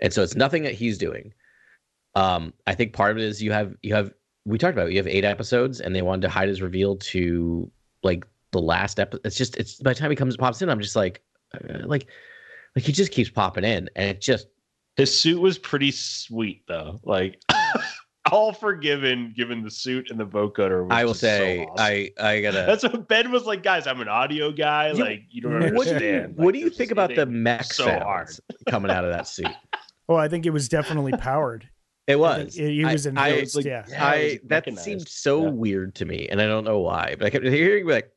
[0.00, 1.32] and so it's nothing that he's doing.
[2.14, 4.12] Um, I think part of it is you have you have
[4.44, 6.96] we talked about it, you have eight episodes, and they wanted to hide his reveal
[6.96, 7.70] to
[8.02, 9.24] like the last episode.
[9.24, 11.22] It's just it's by the time he comes pops in, I'm just like
[11.54, 12.06] uh, like
[12.74, 14.48] like he just keeps popping in, and it just
[14.96, 17.00] His suit was pretty sweet though.
[17.04, 17.40] Like
[18.32, 20.82] all forgiven given the suit and the vocoder.
[20.84, 21.74] was I will just so say awesome.
[21.78, 22.64] I I gotta.
[22.66, 23.86] That's what Ben was like, guys.
[23.86, 24.92] I'm an audio guy.
[24.92, 26.36] You- like you don't what do you- understand.
[26.36, 28.30] what do you think about the mech so sounds hard?
[28.68, 29.46] coming out of that suit?
[30.08, 31.68] well, I think it was definitely powered.
[32.06, 32.54] It was.
[32.54, 33.84] think He was I- in I- like- yeah.
[33.88, 34.84] Yeah, I that recognized.
[34.84, 35.50] seemed so Yeah.
[35.50, 37.16] weird to me, and I don't know why.
[37.18, 38.12] But I kept hearing like,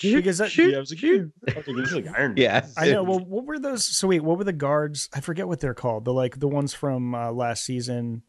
[0.00, 2.36] Because that- Yeah, I was like, I was like, this is like Iron Man.
[2.36, 3.02] yeah, I know.
[3.02, 3.84] Well, what were those?
[3.84, 5.08] So wait, what were the guards?
[5.12, 6.04] I forget what they're called.
[6.06, 8.22] The like the ones from uh, last season.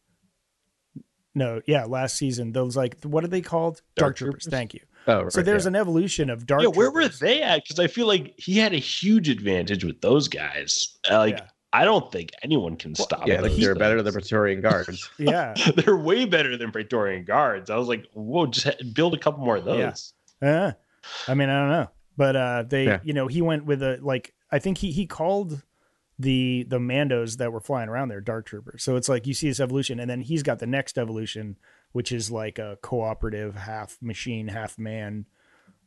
[1.35, 2.51] No, yeah, last season.
[2.51, 3.81] Those like what are they called?
[3.95, 4.43] Dark, Dark troopers.
[4.43, 4.51] Troopers?
[4.51, 4.81] Thank you.
[5.07, 5.69] Oh, So there's yeah.
[5.69, 6.61] an evolution of dark.
[6.61, 7.63] yeah, where were they at?
[7.63, 10.97] Because I feel like he had a huge advantage with those guys.
[11.11, 11.47] Uh, Like Yeah.
[11.73, 13.27] I don't think anyone can Well, stop.
[13.27, 14.13] yeah, like those they're better than.
[14.13, 15.09] Praetorian Guards.
[15.17, 15.55] Yeah.
[15.75, 17.69] they're way better than Praetorian guards.
[17.71, 20.13] I was like, whoa, just build a couple more of those.
[20.41, 20.47] Yeah.
[20.67, 20.71] Uh,
[21.27, 22.99] I mean, I don't know, but uh, they, Yeah.
[23.03, 24.33] you know, he went with a like.
[24.51, 25.63] I think he he called
[26.19, 28.83] the the Mandos that were flying around there dark troopers.
[28.83, 31.57] So it's like you see this evolution, and then he's got the next evolution,
[31.91, 35.25] which is like a cooperative half machine, half man.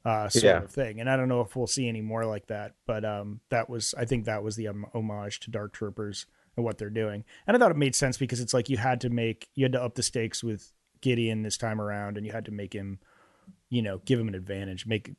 [0.05, 0.63] Uh, sort Yeah.
[0.63, 3.41] of thing, and I don't know if we'll see any more like that, but um,
[3.49, 6.91] that was I think that was the um, homage to Dark Troopers and what they're
[6.91, 9.65] doing, and I thought it made sense because it's like you had to make you
[9.65, 12.73] had to up the stakes with Gideon this time around, and you had to make
[12.73, 13.01] him,
[13.71, 15.13] you know, give him an advantage, make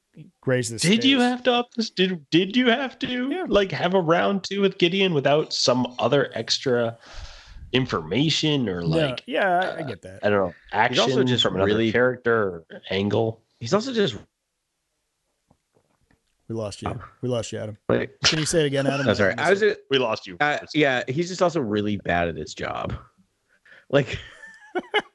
[0.45, 0.77] raise the.
[0.79, 1.89] Did you have to up this?
[1.89, 3.45] Did did you have to Yeah.
[3.47, 6.97] like have a round two with Gideon without some other extra
[7.73, 10.19] information or Yeah, like yeah, I, I get that.
[10.23, 13.41] I don't know action also just from another really- character angle?
[13.59, 14.15] He's also just
[16.47, 16.91] We lost Oh.
[16.91, 17.01] you.
[17.21, 17.77] We lost you, Adam.
[17.89, 18.11] Wait.
[18.23, 19.05] Can you say it again, Adam?
[19.05, 19.33] no, sorry.
[19.37, 20.37] I was just, We lost you.
[20.39, 22.93] uh, yeah, he's just also really bad at his job.
[23.89, 24.17] Like,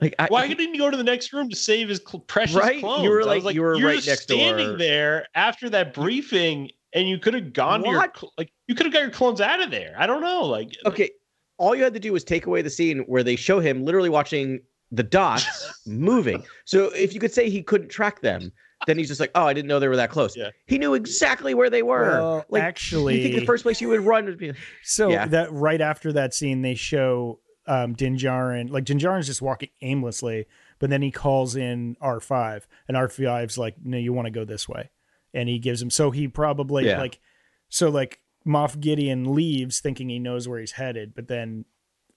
[0.00, 2.56] like I, Why didn't you go to the next room to save his cl- precious
[2.56, 2.80] Right?
[2.80, 3.02] clones?
[3.04, 4.78] You were I was like- you were you're right next standing door.
[4.78, 8.86] there after that briefing, and you could have gone to your cl- like you could
[8.86, 9.94] have got your clones out of there.
[9.98, 11.10] I don't know, like okay,
[11.58, 14.08] all you had to do was take away the scene where they show him literally
[14.08, 14.60] watching
[14.92, 16.42] the dots moving.
[16.64, 18.52] So if you could say he couldn't track them,
[18.86, 20.34] then he's just like, oh, I didn't know they were that close.
[20.36, 20.50] Yeah.
[20.66, 22.08] He knew exactly where they were.
[22.20, 24.52] Well, like, actually, you think the first place you would run would be
[24.84, 25.26] So Yeah.
[25.26, 29.68] that right after that scene, they show um, Din Djarin, like Din Djarin's just walking
[29.82, 30.46] aimlessly,
[30.80, 34.30] but then he calls in R five, and R 5s like, "No, you want to
[34.30, 34.90] go this way,"
[35.34, 35.90] and he gives him.
[35.90, 36.98] So he probably Yeah.
[36.98, 37.20] like,
[37.68, 41.64] so like Moff Gideon leaves thinking he knows where he's headed, but then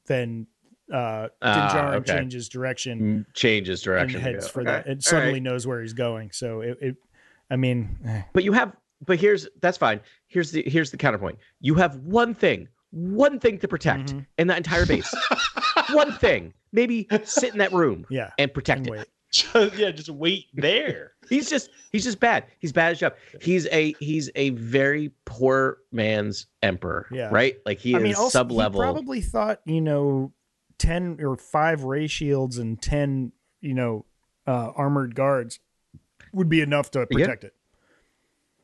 [0.08, 0.48] then
[0.92, 2.14] uh, Ah, Din okay.
[2.14, 4.16] changes direction Mm, changes direction.
[4.18, 4.52] and heads yeah.
[4.52, 4.72] for Okay.
[4.72, 4.88] that.
[4.88, 5.44] It suddenly right.
[5.44, 6.32] knows where he's going.
[6.32, 6.96] So it, it
[7.50, 8.76] I mean, eh, But you have,
[9.06, 10.00] but here's that's fine.
[10.28, 11.38] Here's the here's the counterpoint.
[11.60, 14.26] You have one thing, one thing to protect Mhm.
[14.38, 15.14] in that entire base.
[15.92, 16.54] one thing.
[16.74, 18.32] Maybe sit in that room yeah.
[18.38, 19.10] and protect And it.
[19.32, 21.14] Just, yeah, just wait there.
[21.30, 22.48] He's just he's just bad.
[22.60, 23.14] He's bad as his job.
[23.42, 27.08] He's a he's a very poor man's emperor.
[27.14, 27.30] Yeah.
[27.32, 27.56] Right?
[27.66, 28.82] Like he I is mean, also sub level.
[28.82, 30.34] he probably thought you know
[30.80, 33.32] ten or five ray shields and ten
[33.62, 34.06] you know
[34.46, 35.62] uh, armored guards
[36.34, 37.18] would be enough to Yeah.
[37.20, 37.54] protect it.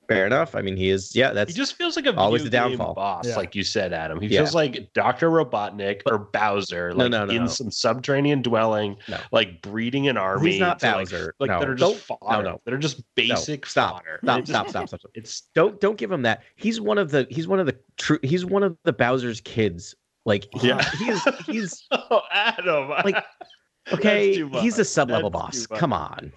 [0.07, 0.55] Fair enough.
[0.55, 1.13] I mean, he is.
[1.15, 1.51] Yeah, that's.
[1.51, 2.93] He just feels like a always the downfall.
[2.93, 3.35] boss, Yeah.
[3.35, 4.21] like you said, Adam.
[4.21, 4.39] He Yeah.
[4.39, 9.17] feels like Doctor Robotnik or Bowser, like no, no, in some subterranean dwelling, No.
[9.31, 10.51] like breeding an army.
[10.51, 11.35] He's not to, like- Bowser.
[11.39, 11.59] Like, No.
[11.59, 12.19] that are just fodder.
[12.29, 12.61] no, no.
[12.63, 13.95] That are just basic stop.
[13.97, 14.19] fodder.
[14.23, 15.11] stop, just- stop, stop, stop, stop.
[15.15, 16.43] It's Don't don't give him that.
[16.55, 19.93] He's one of the he's one of the true he's one of the Bowser's kids.
[20.25, 20.89] Like he- Yeah.
[20.99, 22.89] he's he's oh, Adam.
[22.89, 23.23] Like,
[23.91, 24.41] okay.
[24.61, 24.87] He's a much.
[24.87, 25.79] sub level That's boss.
[25.79, 26.31] Come on.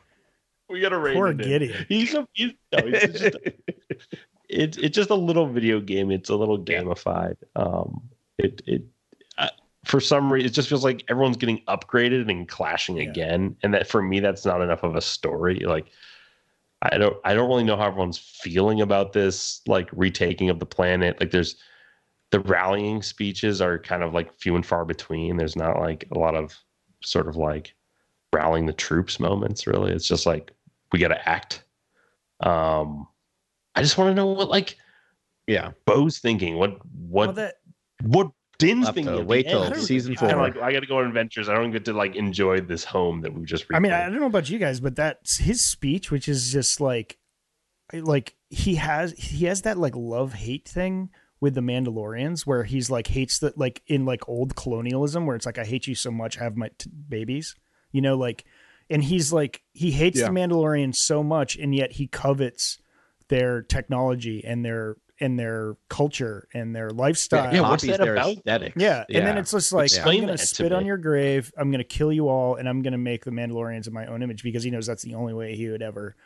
[0.71, 1.39] We gotta rate Poor it.
[1.39, 1.85] Gideon.
[1.89, 3.37] He's a he's, no, he's just
[4.49, 6.11] it's it's just a little video game.
[6.11, 7.37] It's a little gamified.
[7.57, 8.03] Um,
[8.39, 8.83] it it
[9.39, 9.49] uh,
[9.85, 13.11] for some reason it just feels like everyone's getting upgraded and clashing Yeah.
[13.11, 15.61] again, and that for me that's not enough of a story.
[15.61, 15.87] Like
[16.83, 20.66] I don't I don't really know how everyone's feeling about this like retaking of the
[20.66, 21.21] planet.
[21.21, 21.57] Like there's
[22.31, 25.37] the rallying speeches are kind of like few and far between.
[25.37, 26.57] There's not like a lot of
[27.03, 27.75] sort of like
[28.33, 29.93] rallying the troops moments really.
[29.93, 30.53] It's just like
[30.93, 31.64] we got to act.
[32.41, 33.07] Um
[33.74, 34.76] I just want to know what like
[35.47, 35.72] Yeah.
[35.86, 36.57] Bo's thinking.
[36.57, 37.55] What what Well, that
[38.03, 39.14] what Din's Up to thinking.
[39.14, 40.28] at the wait till season He's four.
[40.36, 41.49] Like I got to go on adventures.
[41.49, 43.64] I don't get to like enjoy this home that we just.
[43.72, 46.78] I mean, I don't know about you guys, but that's his speech, which is just
[46.78, 47.16] like,
[47.95, 51.09] like he has he has that like love hate thing
[51.41, 55.47] with the Mandalorians, where he's like hates that like in like old colonialism, where it's
[55.47, 57.57] like I hate you so much, I have my t- babies,
[57.93, 58.45] you know, like,
[58.91, 60.26] and he's like he hates Yeah.
[60.26, 62.78] the Mandalorians so much, and yet he covets
[63.28, 67.55] their technology and their and their culture and their lifestyle.
[67.55, 68.38] Yeah, what's that their about?
[68.38, 68.76] aesthetics.
[68.80, 71.53] Yeah, and then it's just like Explain I'm gonna that to spit on your grave.
[71.59, 74.43] I'm gonna kill you all, and I'm gonna make the Mandalorians in my own image
[74.43, 76.16] because he knows that's the only way he would ever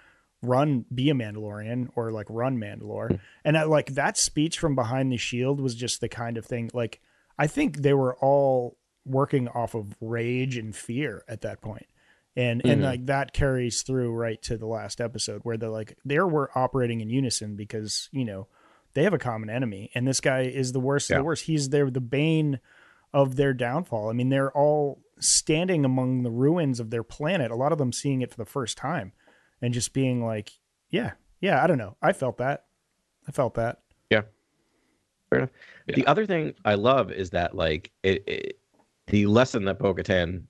[0.43, 3.11] run, be a Mandalorian or like run Mandalore.
[3.11, 3.17] Hmm.
[3.45, 6.71] and I, like that speech from behind the shield was just the kind of thing.
[6.73, 7.01] Like
[7.39, 11.87] I think they were all working off of rage and fear at that point.
[12.37, 12.85] And and Mhm.
[12.85, 17.01] like that carries through right to the last episode where they're like they were operating
[17.01, 18.49] in unison because you know
[18.95, 21.19] they have a common enemy and this guy is the worst of Yeah.
[21.19, 21.45] the worst.
[21.45, 22.59] He's they're the bane
[23.13, 24.11] of their downfall.
[24.11, 27.93] I mean they're all standing among the ruins of their planet a lot of them
[27.93, 29.13] seeing it for the first time
[29.63, 30.51] and just being like
[30.91, 31.97] yeah yeah i don't know.
[32.03, 32.67] I felt that.
[33.29, 33.81] I felt that.
[34.11, 34.23] Yeah.
[35.87, 38.59] The other thing I love is that like it, it
[39.09, 40.45] the lesson that Bo-Katan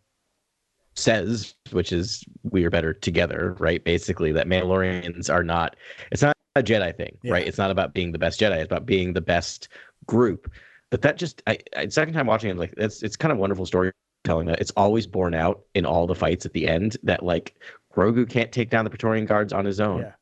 [0.97, 3.83] says, which is we are better together, right?
[3.85, 5.77] Basically, that Mandalorians are not.
[6.13, 7.33] It's not a Jedi thing, Yeah.
[7.33, 7.47] right?
[7.47, 8.57] It's not about being the best Jedi.
[8.59, 9.69] It's about being the best
[10.07, 10.51] group.
[10.91, 13.67] But that just, I, I second time watching it, like it's it's kind of wonderful
[13.67, 17.57] storytelling that it's always borne out in all the fights at the end that like
[17.93, 20.13] Grogu can't take down the Praetorian guards on his own, Yeah.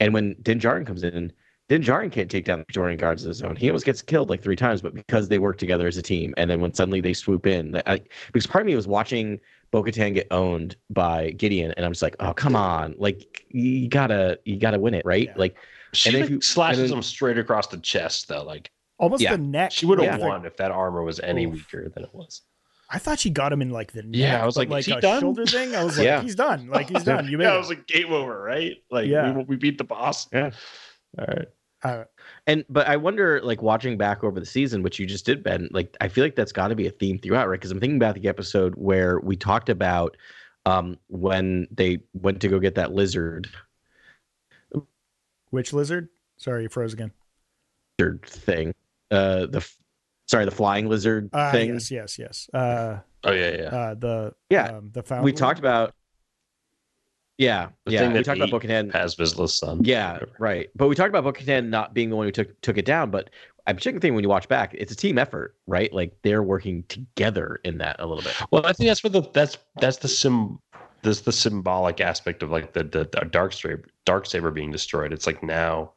[0.00, 1.32] and when Din Djarin comes in.
[1.68, 3.56] Din Djarin can't take down the Praetorian guards on his own.
[3.56, 6.34] He almost gets killed like three times, but because they work together as a team,
[6.36, 9.40] and then when suddenly they swoop in, I, because part of me was watching
[9.72, 14.38] Bo-Katan get owned by Gideon, and I'm just like, oh come on, like you gotta
[14.44, 15.26] you gotta win it, right?
[15.26, 15.34] Yeah.
[15.36, 15.56] Like
[15.92, 18.44] she and if like, you- slashes and then- him straight across the chest though.
[18.44, 19.32] Like almost Yeah.
[19.32, 20.24] the neck she would have Yeah.
[20.26, 21.54] won if that armor was any Oof.
[21.54, 22.42] weaker than it was.
[22.90, 24.86] i thought she got him in like the neck Yeah, I was but like, is
[24.86, 25.20] he a done?
[25.22, 26.20] shoulder thing i was like Yeah.
[26.20, 27.54] he's done like he's done you made yeah, it.
[27.54, 28.76] I was like game over, right?
[28.90, 29.32] Like Yeah.
[29.32, 30.28] we, we beat the boss.
[30.32, 30.50] Yeah.
[31.18, 31.48] All right.
[31.82, 32.04] Uh,
[32.46, 35.68] And but I wonder, like watching back over the season, which you just did, Ben.
[35.70, 37.58] Like I feel like that's got to be a theme throughout, right?
[37.58, 40.16] Because I'm thinking about the episode where we talked about
[40.66, 43.48] um, when they went to go get that lizard
[45.50, 47.12] which lizard sorry you froze again
[47.98, 48.74] lizard thing,
[49.10, 49.68] uh, the
[50.26, 51.68] sorry, the flying lizard uh, thing.
[51.68, 53.68] yes yes yes uh, Oh yeah, yeah.
[53.68, 55.94] uh, the Yeah, um, the found we talked about.
[57.38, 57.98] Yeah, The yeah.
[58.00, 58.90] thing We that talked about ate Bo-Katan.
[58.90, 59.84] Paz Vizsla's son.
[59.84, 60.68] Yeah, right.
[60.76, 63.10] But we talked about Bo-Katan not being the one who took took it down.
[63.10, 63.30] But
[63.66, 65.92] I'm particularly thinking when you watch back, it's a team effort, right?
[65.92, 68.34] Like they're working together in that a little bit.
[68.50, 70.58] Well, I think that's what the that's that's the sim
[71.02, 75.12] this the symbolic aspect of like the the, the dark saber dark saber being destroyed.
[75.12, 75.92] It's like now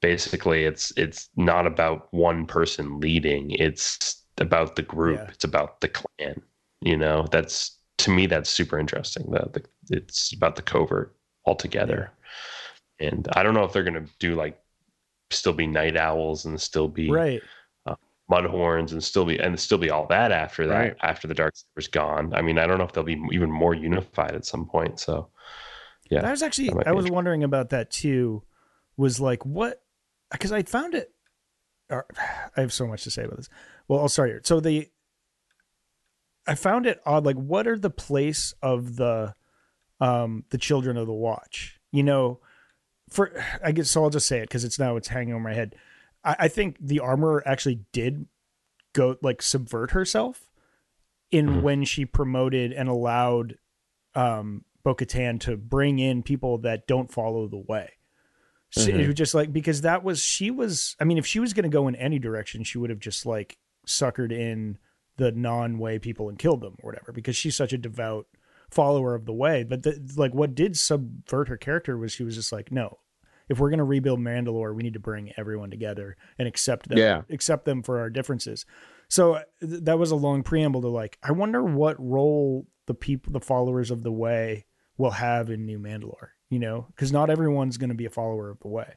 [0.00, 3.50] basically it's it's not about one person leading.
[3.52, 5.18] It's about the group.
[5.18, 5.30] Yeah.
[5.32, 6.42] It's about the clan.
[6.80, 9.30] You know, that's to me that's super interesting.
[9.30, 11.14] That the, it's about the covert
[11.46, 12.10] altogether.
[13.00, 14.58] And I don't know if they're gonna do like
[15.30, 17.40] still be Nite Owls and still be right
[17.86, 17.94] uh,
[18.30, 20.96] Mudhorns and still be and still be all that after that Right.
[21.02, 22.32] after the dark saber's gone.
[22.34, 25.00] I mean, I don't know if they'll be even more unified at some point.
[25.00, 25.28] So
[26.10, 28.42] yeah, I was actually I was wondering about that too.
[28.96, 29.82] Was like what?
[30.30, 31.12] Because I found it.
[31.90, 32.06] or-
[32.56, 33.48] I have so much to say about this.
[33.88, 34.40] Well, I'll start here.
[34.44, 34.88] So the
[36.46, 37.24] I found it odd.
[37.24, 39.34] Like, what are the place of the
[40.02, 41.80] um the children of the watch?
[41.92, 42.40] You know,
[43.10, 43.32] for
[43.64, 44.04] I guess so.
[44.04, 45.74] I'll just say it because it's now it's hanging over my head.
[46.24, 48.26] I, I think the armor actually did
[48.92, 50.50] go like subvert herself
[51.30, 51.62] in Mhm.
[51.62, 53.56] when she promoted and allowed
[54.14, 57.92] um Bo-Katan to bring in people that don't follow the way.
[58.70, 59.06] So it Mhm.
[59.06, 61.68] was just like because that was she was I mean if she was going to
[61.68, 64.78] go in any direction she would have just like suckered in
[65.16, 68.26] the non-way people and killed them or whatever because she's such a devout
[68.72, 72.34] follower of the way but the, like what did subvert her character was she was
[72.34, 72.98] just like no
[73.48, 76.98] if we're going to rebuild Mandalore we need to bring everyone together and accept them
[76.98, 77.22] Yeah.
[77.30, 78.64] accept them for our differences
[79.08, 82.94] so uh, th- that was a long preamble to like I wonder what role the
[82.94, 84.64] people the followers of the way
[84.96, 88.50] will have in New Mandalore, you know, because not everyone's going to be a follower
[88.50, 88.94] of the way,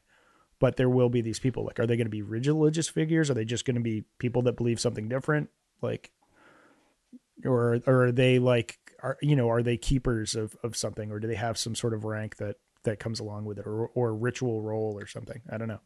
[0.58, 1.64] but there will be these people.
[1.64, 3.30] Like, are they going to be rigid religious figures?
[3.30, 5.48] Are they just going to be people that believe something different?
[5.80, 6.12] Like,
[7.44, 11.18] or, or are they like, are, you know, are they keepers of, of something or
[11.20, 14.14] do they have some sort of rank that, that comes along with it or, or
[14.14, 15.40] ritual role or something?
[15.50, 15.80] I don't know.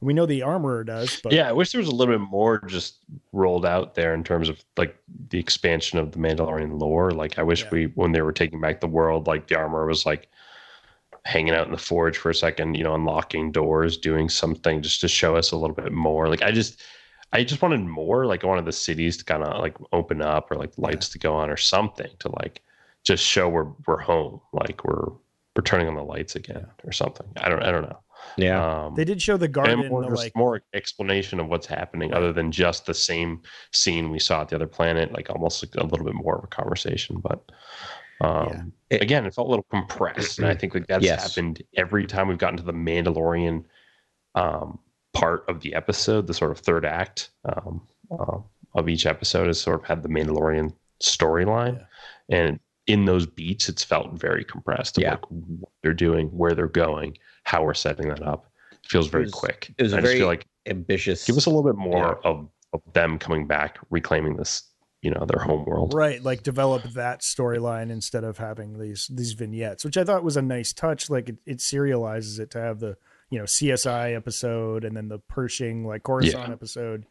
[0.00, 2.60] We know the armorer does, but yeah, I wish there was a little bit more
[2.68, 2.98] just
[3.32, 4.96] rolled out there in terms of like
[5.30, 7.10] the expansion of the Mandalorian lore.
[7.10, 7.70] Like I wish Yeah.
[7.72, 10.28] we when they were taking back the world, like the armorer was like
[11.24, 15.00] hanging out in the forge for a second, you know, unlocking doors, doing something just
[15.00, 16.28] to show us a little bit more.
[16.28, 16.80] Like I just
[17.32, 18.26] I just wanted more.
[18.26, 21.18] Like I wanted the cities to kind of like open up or like lights to
[21.18, 22.62] go on or something to like
[23.04, 24.40] just show we're we're home.
[24.52, 25.08] Like we're
[25.56, 27.26] we're turning on the lights again or something.
[27.36, 27.98] I don't I don't know.
[28.36, 28.84] Yeah.
[28.86, 32.12] Um they did show the garden, and more, the, like, more explanation of what's happening
[32.14, 35.74] other than just the same scene we saw at the other planet like almost like
[35.76, 37.50] a little bit more of a conversation but
[38.20, 41.22] um It- again it felt a little compressed and i think like that's Yes.
[41.22, 43.64] happened every time we've gotten to the mandalorian
[44.34, 44.78] um
[45.18, 48.38] part of the episode the sort of third act um uh,
[48.74, 51.84] of each episode has sort of had the mandalorian storyline.
[52.28, 55.12] And in those beats it's felt very compressed Yeah.
[55.12, 58.50] like what they're doing where they're going how we're setting that up.
[58.72, 59.72] It feels very was- quick.
[59.78, 61.24] it was I very feel like Ambitious.
[61.26, 64.64] give us a little bit more of, of them coming back reclaiming this
[65.02, 65.94] you know their home world.
[65.94, 70.36] Right like develop that storyline instead of having these these vignettes which i thought was
[70.36, 72.96] a nice touch like it, it serializes it to have the
[73.30, 76.52] you know csi episode and then the pershing like coruscant Yeah.
[76.52, 77.06] episode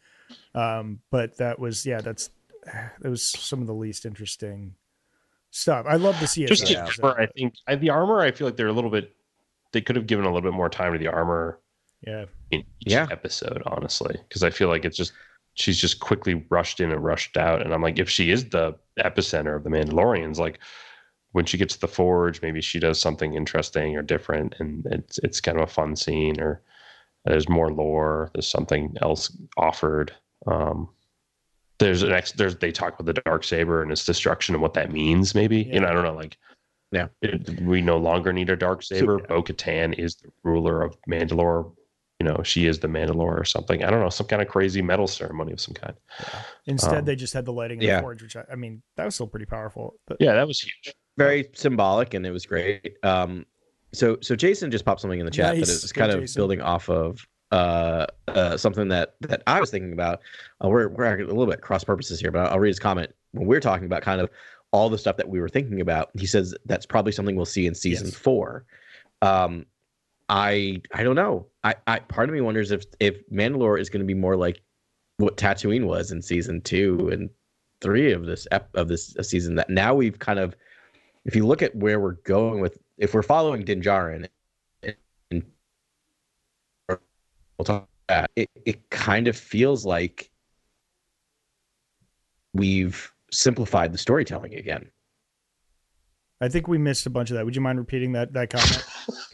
[0.55, 2.29] um but that was yeah that's
[2.65, 4.75] that was some of the least interesting
[5.51, 8.47] stuff i love the csi just the armor, i think I, the armor i feel
[8.47, 9.15] like they're a little bit
[9.73, 11.59] they could have given a little bit more time to the armor
[12.05, 13.07] yeah in each Yeah.
[13.11, 15.13] episode honestly because i feel like it's just
[15.53, 18.75] she's just quickly rushed in and rushed out and i'm like if she is the
[18.99, 20.59] epicenter of the mandalorians like
[21.33, 25.17] when she gets to the forge maybe she does something interesting or different and it's
[25.19, 26.61] it's kind of a fun scene or
[27.25, 30.13] there's more lore there's something else offered
[30.47, 30.89] um
[31.79, 34.73] there's an ex there's they talk about the dark saber and its destruction and what
[34.73, 36.37] that means maybe you know i don't know like
[36.91, 37.07] Yeah.
[37.21, 39.19] it, we no longer need a dark saber.
[39.19, 41.71] bo-katan is the ruler of mandalore
[42.19, 44.81] you know she is the mandalore or something i don't know some kind of crazy
[44.81, 45.93] metal ceremony of some kind.
[46.65, 47.97] Instead Um, they just had the lighting of yeah.
[47.97, 50.59] the forge which I, I mean that was still pretty powerful but yeah that was
[50.61, 52.97] huge very symbolic and it was great.
[53.03, 53.45] Um,
[53.93, 55.69] so so Jason just popped something in the chat, Nice.
[55.69, 56.39] it's Good, kind of Jason.
[56.39, 60.19] building off of uh, uh, something that that I was thinking about.
[60.63, 63.47] Uh, we're we're a little bit cross purposes here, but I'll read his comment when
[63.47, 64.29] we're talking about kind of
[64.71, 66.09] all the stuff that we were thinking about.
[66.17, 68.15] He says that's probably something we'll see in season Yes.
[68.15, 68.65] four.
[69.21, 69.65] Um,
[70.29, 71.47] I I don't know.
[71.63, 74.61] I, I part of me wonders if if Mandalore is going to be more like
[75.17, 77.29] what Tatooine was in season two and
[77.81, 79.55] three of this ep- of this season.
[79.55, 80.53] That now we've kind of,
[81.27, 84.27] if you look at where we're going with, if we're following Din Djarin,
[84.81, 85.43] and
[86.89, 90.31] we'll talk about that, it, it kind of feels like
[92.53, 94.89] we've simplified the storytelling again.
[96.39, 98.85] i think we missed a bunch of that would you mind repeating that that comment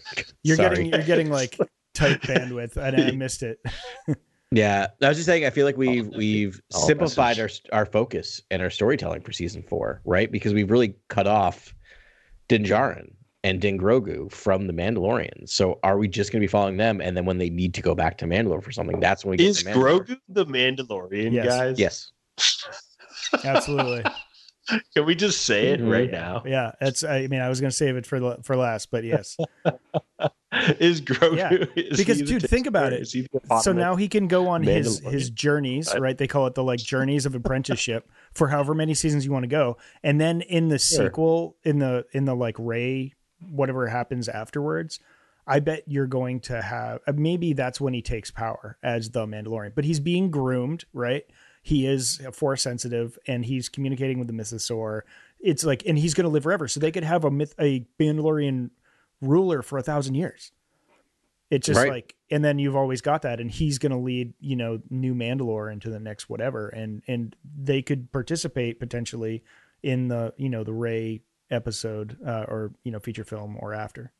[0.43, 0.69] you're Sorry.
[0.69, 1.55] getting you're getting like
[1.93, 3.59] tight bandwidth and i missed it
[4.55, 5.45] Yeah, I was just saying.
[5.45, 9.63] I feel like we've we've All simplified our our focus and our storytelling for season
[9.63, 10.31] four, right?
[10.31, 11.73] Because we've really cut off
[12.47, 13.13] Din Djarin
[13.43, 15.49] and Din Grogu from the Mandalorians.
[15.49, 17.01] So are we just going to be following them?
[17.01, 19.37] And then when they need to go back to Mandalore for something, that's when we
[19.37, 21.45] get Is to Grogu the Mandalorian, Yes.
[21.45, 21.79] guys?
[21.79, 22.11] Yes.
[23.43, 24.03] absolutely
[24.95, 25.91] Can we just say it Mhm.
[25.91, 26.41] right now?
[26.45, 29.35] yeah that's i mean i was gonna save it for the- for last but yes
[30.79, 31.35] is Grogu?
[31.37, 32.97] Yeah, is because, he the dude, think about Titular?
[32.99, 33.01] it.
[33.01, 36.47] Is he the so now he can go on his his journeys right they call
[36.47, 39.77] it the like journeys of apprenticeship for however many seasons you want to go.
[40.03, 41.07] And then in the Sure.
[41.07, 43.13] sequel in the in the like Rey
[43.49, 44.99] whatever happens afterwards
[45.45, 49.25] i bet you're going to have uh, maybe that's when he takes power as the
[49.25, 49.75] mandalorian.
[49.75, 51.25] But he's being groomed right?
[51.61, 55.01] He is force sensitive and he's communicating with the mythosaur.
[55.39, 56.67] It's like and he's going to live forever.
[56.69, 58.69] So they could have a myth a mandalorian
[59.21, 60.51] ruler for a thousand years.
[61.49, 61.89] It's just Right.
[61.91, 65.13] like, and then you've always got that, and he's going to lead, you know, new
[65.13, 69.43] Mandalore into the next whatever, and and they could participate potentially
[69.84, 71.21] in the, you know, the Rey
[71.51, 74.11] episode uh, or you know feature film or after.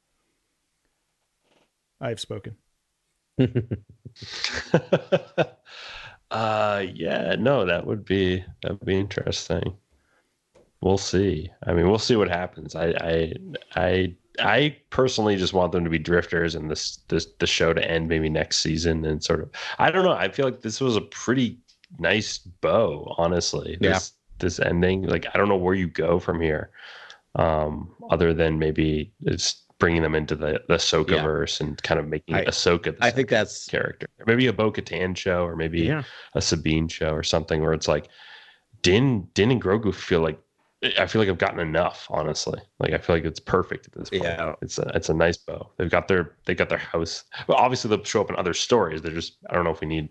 [2.00, 2.56] I've spoken.
[6.30, 9.76] uh yeah, no, that would be that would be interesting.
[10.82, 11.50] We'll see.
[11.66, 12.76] I mean, we'll see what happens.
[12.76, 13.34] I I
[13.76, 17.88] I I personally just want them to be drifters and this this the show to
[17.92, 20.14] end maybe next season and sort of I don't know.
[20.14, 21.60] I feel like this was a pretty
[22.00, 23.78] nice bow, honestly.
[23.80, 23.94] Yeah.
[23.94, 25.04] This this ending.
[25.04, 26.72] Like I don't know where you go from here.
[27.36, 31.24] Um, other than maybe it's bringing them into the the Ahsoka Yeah.
[31.24, 34.08] verse and kind of making I- Ahsoka the I think that's character.
[34.26, 36.04] Maybe a Bo Katan show or maybe yeah.
[36.34, 38.08] a Sabine show or something where it's like
[38.82, 40.40] Din Din and Grogu feel like
[41.00, 42.60] I feel like I've gotten enough, honestly.
[42.80, 44.24] Like I feel like it's perfect at this point.
[44.24, 44.56] Yeah.
[44.62, 45.70] It's a it's a nice bow.
[45.78, 47.24] They've got their they got their house.
[47.48, 49.02] Well, obviously they'll show up in other stories.
[49.02, 50.10] They're just I don't know if we need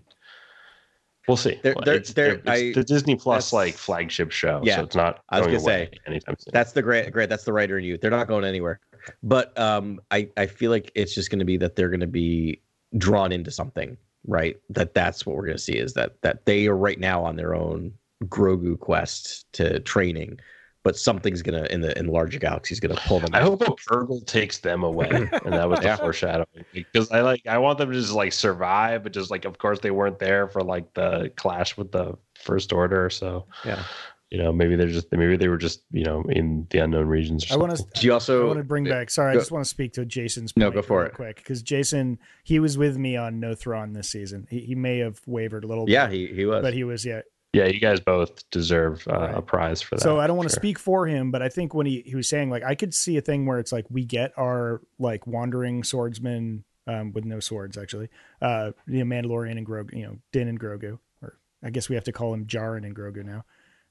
[1.29, 1.61] We'll see.
[1.63, 4.61] They're- they're- it's, they're- it's I- the Disney Plus like flagship show.
[4.65, 4.77] Yeah.
[4.77, 6.51] So it's not I was going gonna say, anytime soon.
[6.53, 7.29] That's the great, great.
[7.29, 7.97] That's the writer in you.
[7.97, 8.81] They're not going anywhere.
[9.23, 12.07] But um, I, I feel like it's just going to be that they're going to
[12.09, 12.61] be
[12.99, 13.97] drawn into something,
[14.27, 14.57] right?
[14.71, 17.37] That that's what we're going to see is that that they are right now on
[17.37, 17.93] their own
[18.25, 20.39] Grogu quest to training,
[20.85, 23.31] but something's gonna in the in the larger galaxy is gonna pull them.
[23.33, 23.45] I out.
[23.45, 25.97] hope a Purrgil takes them away, and that was the Yeah.
[25.97, 26.65] foreshadowing.
[26.73, 29.81] Because I like, I want them to just like survive, but just like, of course,
[29.81, 33.11] they weren't there for like the clash with the First Order.
[33.11, 33.83] So Yeah.
[34.31, 37.49] you know, maybe they're just maybe they were just you know in the unknown regions.
[37.51, 37.85] Or I want to.
[38.01, 39.11] Do you I also want to bring back.
[39.11, 40.53] Sorry, I just want to speak to Jason's.
[40.57, 41.15] No, point go for real it.
[41.15, 44.47] quick because Jason he was with me on No Thrawn this season.
[44.51, 45.89] He, he may have wavered a little.
[45.89, 46.63] Yeah, bit, he he was.
[46.63, 47.21] but he was yeah
[47.53, 49.35] Yeah, you guys both deserve uh, Right.
[49.37, 50.03] a prize for that.
[50.03, 50.61] So I don't want to Sure.
[50.61, 53.17] speak for him, but I think when he, he was saying like I could see
[53.19, 57.77] a thing where it's like we get our like wandering swordsman um, with no swords
[57.77, 58.09] actually,
[58.41, 61.95] uh, you know, Mandalorian and Grogu, you know, Din and Grogu, or I guess we
[61.95, 63.45] have to call him Djarin and Grogu now.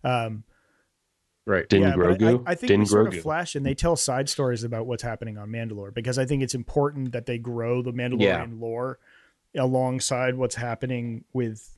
[0.04, 0.44] Um,
[1.46, 1.70] right.
[1.70, 2.44] Din yeah, Grogu.
[2.48, 3.18] I, I think Din we sort Grogu.
[3.18, 6.42] of flash and they tell side stories about what's happening on Mandalore because I think
[6.42, 8.48] it's important that they grow the Mandalorian Yeah.
[8.52, 8.98] lore
[9.56, 11.78] alongside what's happening with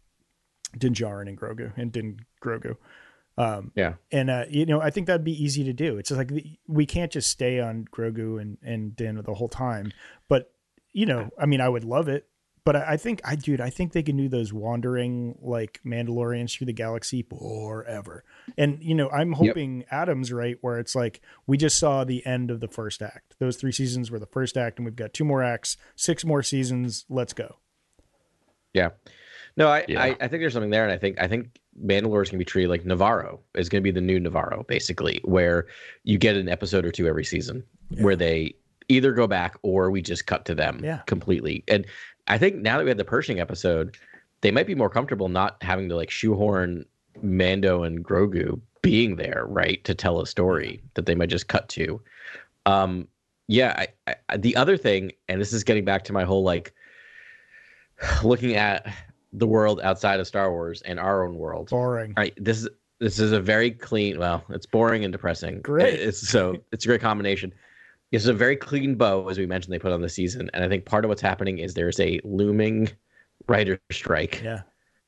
[0.77, 2.75] Din Djarin and Grogu and Din Grogu.
[3.37, 3.93] Um, Yeah.
[4.11, 5.97] and uh, you know, I think that'd be easy to do.
[5.97, 9.49] It's just like the- we can't just stay on Grogu and and Din the whole
[9.49, 9.91] time.
[10.29, 10.51] But
[10.91, 12.27] you know, I mean, I would love it.
[12.65, 16.55] But I, I think I, dude, I think they can do those wandering like Mandalorians
[16.55, 18.23] through the galaxy forever.
[18.57, 22.51] And you know, I'm hoping Adam's right where it's like we just saw the end
[22.51, 23.35] of the first act.
[23.39, 26.41] Those three seasons were the first act, and we've got two more acts, six more
[26.43, 27.03] seasons.
[27.09, 27.57] Let's go.
[28.73, 28.89] Yeah.
[29.55, 30.01] No, I, Yeah.
[30.01, 32.37] I, I think there's something there, and I think I think Mandalore is going to
[32.37, 35.67] be treated like Nevarro is going to be the new Nevarro, basically, where
[36.03, 37.63] you get an episode or two every season
[37.99, 38.55] where they
[38.89, 40.99] either go back or we just cut to them Yeah.
[41.05, 41.63] completely.
[41.67, 41.85] And
[42.27, 43.95] I think now that we had the Pershing episode,
[44.41, 46.85] they might be more comfortable not having to like shoehorn
[47.21, 51.69] Mando and Grogu being there, right, to tell a story that they might just cut
[51.69, 52.01] to.
[52.65, 53.07] Um,
[53.47, 56.73] yeah, I, I, the other thing, and this is getting back to my whole like
[58.23, 58.91] looking at
[59.33, 61.69] the world outside of Star Wars and our own world.
[61.69, 62.13] Boring.
[62.15, 62.69] All right, this is
[62.99, 64.19] this is a very clean.
[64.19, 65.61] Well, it's boring and depressing.
[65.61, 65.95] Great.
[65.99, 67.53] It's so it's a great combination.
[68.11, 69.73] It's a very clean bow, as we mentioned.
[69.73, 72.19] They put on the season, and I think part of what's happening is there's a
[72.23, 72.89] looming
[73.47, 74.61] writer strike Yeah.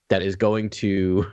[0.10, 1.28] that is going to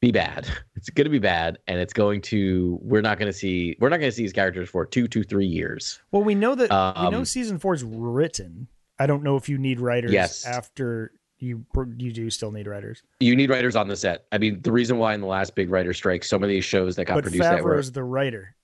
[0.00, 0.46] be bad.
[0.76, 2.78] It's going to be bad, and it's going to.
[2.82, 3.76] We're not going to see.
[3.80, 5.98] We're not going to see these characters for two to three years.
[6.12, 8.68] Well, we know that we know Um, season four is written.
[8.98, 10.46] I don't know if you need writers Yes.
[10.46, 11.10] after
[11.44, 11.64] you
[11.96, 13.02] you do still need writers.
[13.20, 14.26] You need writers on the set.
[14.32, 16.64] I mean, the reason why in the last big writer strike, so many of these
[16.64, 18.54] shows that got But produced that were Favreau's the writer.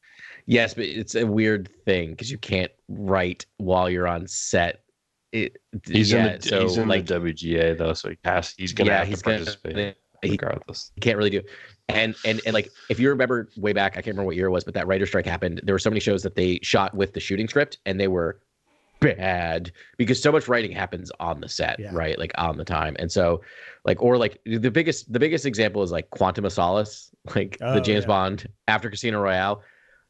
[0.47, 4.83] Yes, but it's a weird thing because you can't write while you're on set.
[5.33, 8.55] It, He's yeah, in the so he's in like the WGA though, so he has
[8.57, 10.93] he's gonna yeah, have he's to gonna participate he regardless.
[11.01, 11.43] can't really do.
[11.89, 14.51] And and and like if you remember way back, I can't remember what year it
[14.51, 15.61] was, but that writer strike happened.
[15.64, 18.41] There were so many shows that they shot with the shooting script, and they were
[19.01, 21.90] bad because so much writing happens on the set, Yeah.
[21.92, 22.18] right?
[22.18, 23.40] Like on the time, and so
[23.84, 27.74] like or like the biggest the biggest example is like Quantum of Solace, like Oh,
[27.74, 28.09] the James yeah.
[28.09, 29.62] Bond after Casino Royale.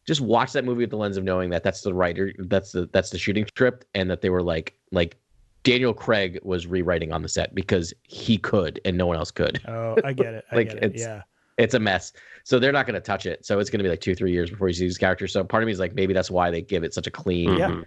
[0.07, 2.89] just watch that movie with the lens of knowing that that's the writer, that's the
[2.93, 5.17] that's the shooting script, and that they were like like
[5.63, 9.61] Daniel Craig was rewriting on the set because he could and no one else could.
[9.69, 10.45] Oh, I get it.
[10.51, 10.85] I Like, get it.
[10.85, 11.23] it's- Yeah.
[11.59, 12.15] It's a mess.
[12.45, 13.45] So they're not going to touch it.
[13.45, 15.31] So it's going to be like two, three years before you see these characters.
[15.35, 17.55] So part of me is like, maybe that's why they give it such a clean
[17.59, 17.83] Yeah.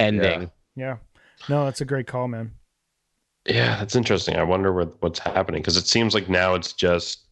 [0.00, 0.50] Ending.
[0.76, 0.96] Yeah.
[1.48, 2.52] No, that's a great call, man.
[3.46, 4.36] Yeah, that's interesting.
[4.36, 7.26] I wonder what, what's happening because it seems like now it's just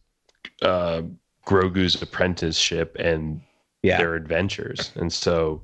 [0.61, 1.03] uh,
[1.45, 3.41] Grogu's apprenticeship and
[3.83, 3.97] Yeah.
[3.97, 5.61] their adventures, and so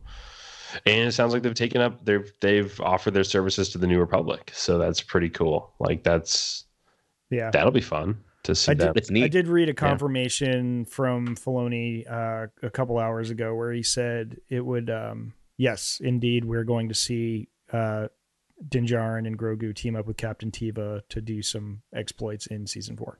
[0.85, 3.99] and it sounds like they've taken up they've they've offered their services to the New
[3.99, 5.73] Republic, so that's pretty cool.
[5.79, 6.65] Like that's
[7.31, 7.49] Yeah.
[7.51, 8.93] that'll be fun to see I did- them.
[8.97, 13.81] It's I did read a confirmation from Filoni uh, a couple hours ago where he
[13.83, 18.07] said it would, um, yes, indeed, we're going to see uh,
[18.69, 22.95] Din Djarin and Grogu team up with Captain Teva to do some exploits in season
[22.97, 23.19] four,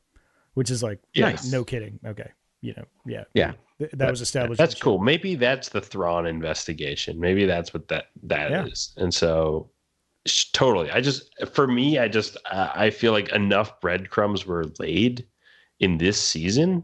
[0.54, 1.52] which is like, Yes.
[1.52, 2.00] no kidding.
[2.06, 2.32] Okay.
[2.62, 3.24] You know, yeah.
[3.34, 3.54] Yeah.
[3.80, 4.58] Th- that was established.
[4.58, 5.00] That's cool.
[5.00, 7.20] Maybe that's the Thrawn investigation.
[7.20, 8.94] Maybe that's what that that is.
[8.96, 9.04] Yeah.
[9.04, 9.70] And so,
[10.54, 10.90] totally.
[10.90, 15.26] I just, for me, I just, uh, I feel like enough breadcrumbs were laid
[15.82, 16.84] in this season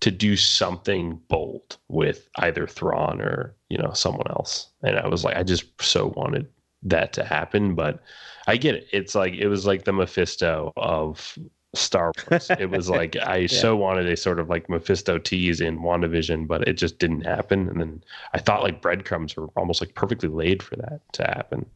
[0.00, 4.68] to do something bold with either Thrawn or you know someone else.
[4.82, 6.48] And I was like, I just so wanted
[6.82, 8.00] that to happen, but
[8.46, 8.86] I get it.
[8.92, 11.38] It's like it was like the Mephisto of
[11.74, 12.50] Star Wars.
[12.50, 16.66] it was like I so wanted a sort of like Mephisto tease in WandaVision, but
[16.68, 17.68] it just didn't happen.
[17.68, 21.66] And then I thought like breadcrumbs were almost like perfectly laid for that to happen.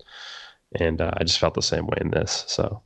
[0.79, 2.45] And uh, I just felt the same way in this.
[2.47, 2.83] So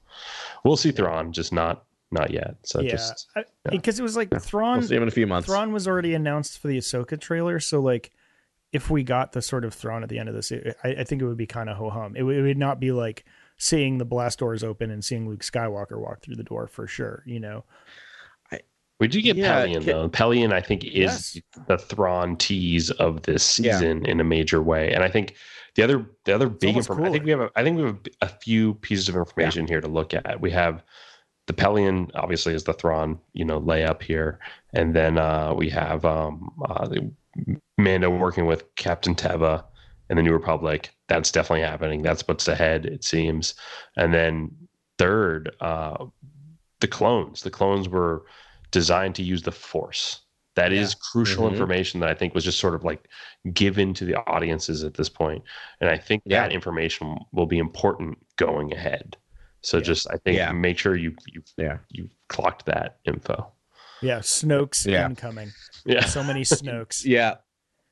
[0.65, 2.57] we'll see Thrawn, just not not yet.
[2.63, 2.93] So Yeah.
[2.93, 4.79] just I- Because it was like Thrawn.
[4.79, 5.47] We'll see him in a few months.
[5.47, 8.11] Thrawn was already announced for the Ahsoka trailer, so like
[8.73, 11.05] if we got the sort of Thrawn at the end of this, it, I, I
[11.05, 12.17] think it would be kind of ho hum.
[12.17, 13.25] It, would- it would not be like
[13.57, 17.23] seeing the blast doors open and seeing Luke Skywalker walk through the door for sure.
[17.27, 17.65] You know,
[19.01, 20.09] we do get Yeah, Pellaeon ca- though.
[20.09, 21.39] Pellaeon, I think, is Yes.
[21.67, 23.73] the Thrawn tease of this Yeah.
[23.73, 24.93] season in a major way.
[24.93, 25.35] And I think
[25.75, 27.09] the other the other big information.
[27.09, 29.67] I think we have a, I think we have a, a few pieces of information
[29.67, 30.41] here to look at.
[30.41, 30.85] We have
[31.47, 34.39] the Pellaeon, obviously, is the Thrawn, you know, layup here,
[34.73, 36.89] and then uh, we have um, uh,
[37.77, 39.65] Mando working with Captain Teva
[40.11, 40.91] in the New Republic.
[41.09, 42.03] That's definitely happening.
[42.03, 43.55] That's what's ahead, it seems.
[43.97, 44.51] And then
[44.99, 46.07] third, uh,
[46.81, 47.43] the clones.
[47.43, 48.25] The clones were
[48.71, 50.21] designed to use the Force.
[50.57, 51.51] That is crucial Mhm.
[51.53, 53.09] information that I think was just sort of like
[53.53, 55.43] given to the audiences at this point.
[55.81, 56.43] And I think Yeah.
[56.43, 59.17] that information will be important going ahead.
[59.65, 59.83] So Yeah.
[59.83, 60.53] just I think Yeah.
[60.53, 61.79] make sure you you Yeah.
[61.91, 63.51] you clocked that info.
[64.03, 65.07] yeah, Snoke's Yeah.
[65.07, 65.51] incoming.
[65.87, 66.05] Yeah.
[66.05, 67.05] So many Snokes.
[67.05, 67.37] Yeah.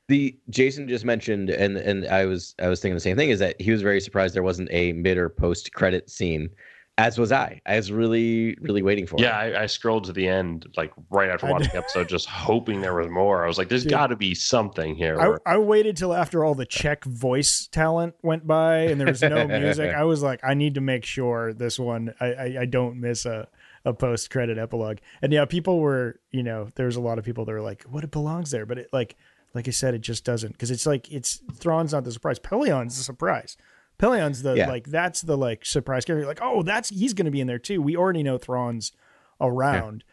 [0.08, 3.30] The Jason just mentioned, and and I was I was thinking the same thing.
[3.30, 6.50] Is that he was very surprised there wasn't a mid or post credit scene,
[6.98, 7.60] as was I.
[7.64, 9.16] I was really really waiting for.
[9.18, 9.56] Yeah, it.
[9.56, 12.94] I, I scrolled to the end like right after watching the episode, just hoping there
[12.94, 13.44] was more.
[13.44, 16.54] I was like, "There's got to be something here." I, I waited till after all
[16.54, 19.94] the Czech voice talent went by and there was no music.
[19.96, 23.24] I was like, I need to make sure this one I, I, I don't miss
[23.24, 23.48] a,
[23.84, 24.98] a post credit epilogue.
[25.22, 27.84] And yeah, people were you know there was a lot of people that were like,
[27.84, 29.16] what it belongs there, but it like
[29.54, 32.96] like I said, it just doesn't because it's like it's Thrawn's not the surprise, Pellaeon's
[32.96, 33.56] the surprise.
[33.98, 34.68] Pellaeon's the Yeah.
[34.68, 36.26] like that's the like surprise character.
[36.26, 37.80] Like oh that's he's going to be in there too.
[37.80, 38.92] We already know Thrawn's
[39.40, 40.04] around.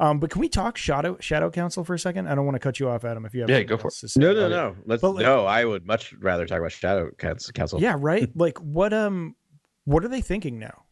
[0.00, 2.28] Um, but can we talk Shadow Shadow Council for a second?
[2.28, 3.24] I don't want to cut you off, Adam.
[3.26, 4.18] If you have Yeah, go for else to.
[4.20, 4.76] No, no, no.
[4.86, 5.44] Let's But, like- no.
[5.44, 7.52] I would much rather talk about Shadow Council.
[7.52, 7.80] Council.
[7.80, 8.30] Yeah, right.
[8.36, 9.34] like what um
[9.84, 10.84] what are they thinking now?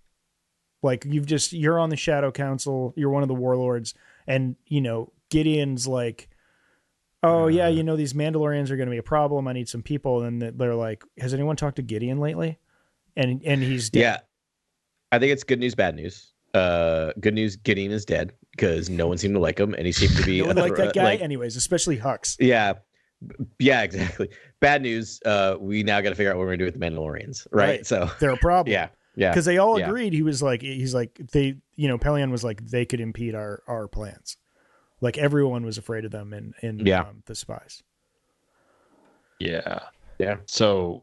[0.82, 3.94] Like you've just you're on the Shadow Council, you're one of the warlords,
[4.26, 6.28] and you know, Gideon's like,
[7.26, 9.48] Oh yeah, you know, these Mandalorians are gonna be a problem.
[9.48, 10.22] I need some people.
[10.22, 12.58] And they're like, Has anyone talked to Gideon lately?
[13.16, 14.00] And and he's dead.
[14.00, 14.18] Yeah.
[15.12, 16.32] I think it's good news, bad news.
[16.52, 19.92] Uh, good news, Gideon is dead because no one seemed to like him, and he
[19.92, 22.36] seemed to be No one like that guy, like- anyways, especially Hux.
[22.40, 22.74] yeah,
[23.58, 24.30] yeah, exactly.
[24.60, 25.20] Bad news.
[25.24, 27.66] Uh, we now got to figure out what we're gonna do with the Mandalorians, right?
[27.68, 27.86] Right.
[27.86, 28.72] So They're a problem.
[28.72, 29.88] yeah, yeah, Because they all Yeah.
[29.88, 33.34] agreed he was like he's like they you know, Pellaeon was like they could impede
[33.34, 34.36] our our plans.
[35.00, 37.02] Like everyone was afraid of them in in Yeah.
[37.02, 37.82] um, the spies.
[39.38, 39.80] yeah,
[40.18, 40.36] yeah.
[40.46, 41.02] So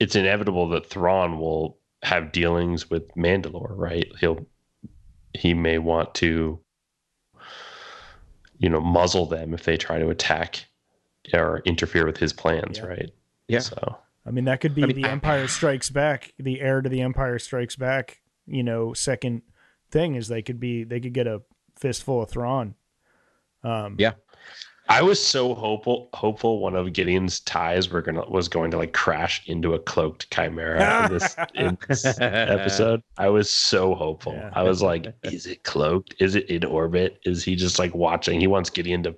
[0.00, 4.06] it's inevitable that Thrawn will have dealings with Mandalore, right?
[4.20, 4.46] He'll
[5.34, 6.60] he may want to
[8.58, 10.66] you know muzzle them if they try to attack
[11.34, 12.86] or interfere with his plans, Yeah.
[12.86, 13.10] right?
[13.48, 13.58] Yeah.
[13.60, 16.80] So I mean, that could be I mean, the I- Empire Strikes Back, the heir
[16.82, 18.20] to the Empire Strikes Back.
[18.46, 19.42] You know, second
[19.90, 21.42] thing is they could be they could get a
[21.76, 22.74] fistful of Thrawn.
[23.64, 24.12] Um, Yeah.
[24.90, 28.94] I was so hopeful hopeful one of Gideon's TIEs were gonna was going to like
[28.94, 33.02] crash into a cloaked Chimaera in this, in this episode.
[33.18, 34.32] I was so hopeful.
[34.32, 34.50] Yeah.
[34.54, 36.14] I was like, is it cloaked?
[36.20, 37.20] Is it in orbit?
[37.24, 38.40] Is he just like watching?
[38.40, 39.14] He wants Gideon to,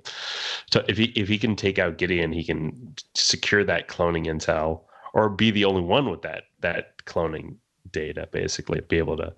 [0.73, 4.81] to if he if he can take out Gideon, he can secure that cloning intel
[5.15, 7.55] or be the only one with that that cloning
[7.93, 9.33] data, basically be able to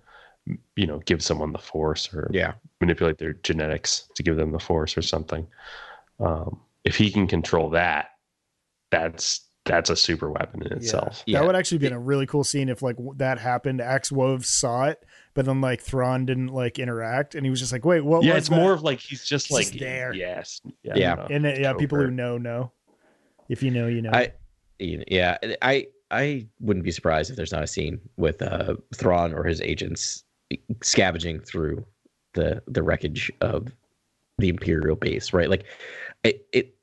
[0.77, 2.55] you know give someone the force or Yeah.
[2.81, 5.47] manipulate their genetics to give them the force or something.
[6.21, 8.09] Um, if he can control that,
[8.91, 11.23] that's that's a super weapon in itself.
[11.25, 11.39] Yeah.
[11.39, 13.81] That would actually be a really cool scene if like that happened.
[13.81, 17.71] Axe Woves saw it, but then like Thrawn didn't like interact, and he was just
[17.71, 18.57] like, "Wait, what?" yeah, was it's that?
[18.57, 20.13] more of like he's just He's like just there.
[20.13, 20.61] Yes.
[20.83, 20.95] Yeah.
[20.97, 22.73] you know, And uh, yeah, people who know know.
[23.49, 24.11] If you know, you know.
[24.13, 24.33] I,
[24.81, 29.45] yeah, I, I wouldn't be surprised if there's not a scene with uh, Thrawn or
[29.45, 30.25] his agents
[30.83, 31.85] scavenging through
[32.35, 33.69] the the wreckage of
[34.39, 35.49] the Imperial base, right?
[35.51, 35.65] Like,
[36.25, 36.75] it, it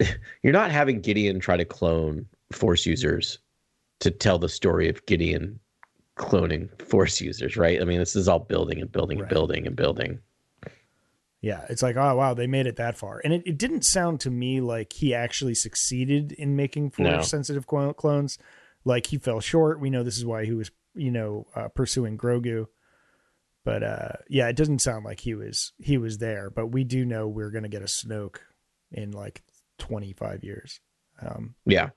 [0.42, 3.38] you're not having Gideon try to clone Force users
[4.00, 5.58] to tell the story of Gideon
[6.16, 7.80] cloning Force users, right?
[7.80, 9.30] I mean, this is all building and building and Right.
[9.30, 10.18] building and building.
[11.40, 14.20] Yeah, it's like, oh wow, they made it that far, and it, it didn't sound
[14.20, 18.38] to me like he actually succeeded in making force sensitive clone- clones.
[18.84, 19.80] Like he fell short.
[19.80, 22.66] We know this is why he was, you know, uh, pursuing Grogu.
[23.64, 26.50] But uh, yeah, it doesn't sound like he was he was there.
[26.50, 28.38] But we do know we're gonna get a Snoke
[28.90, 29.42] in like
[29.78, 30.80] twenty five years.
[31.20, 31.90] Um, Yeah,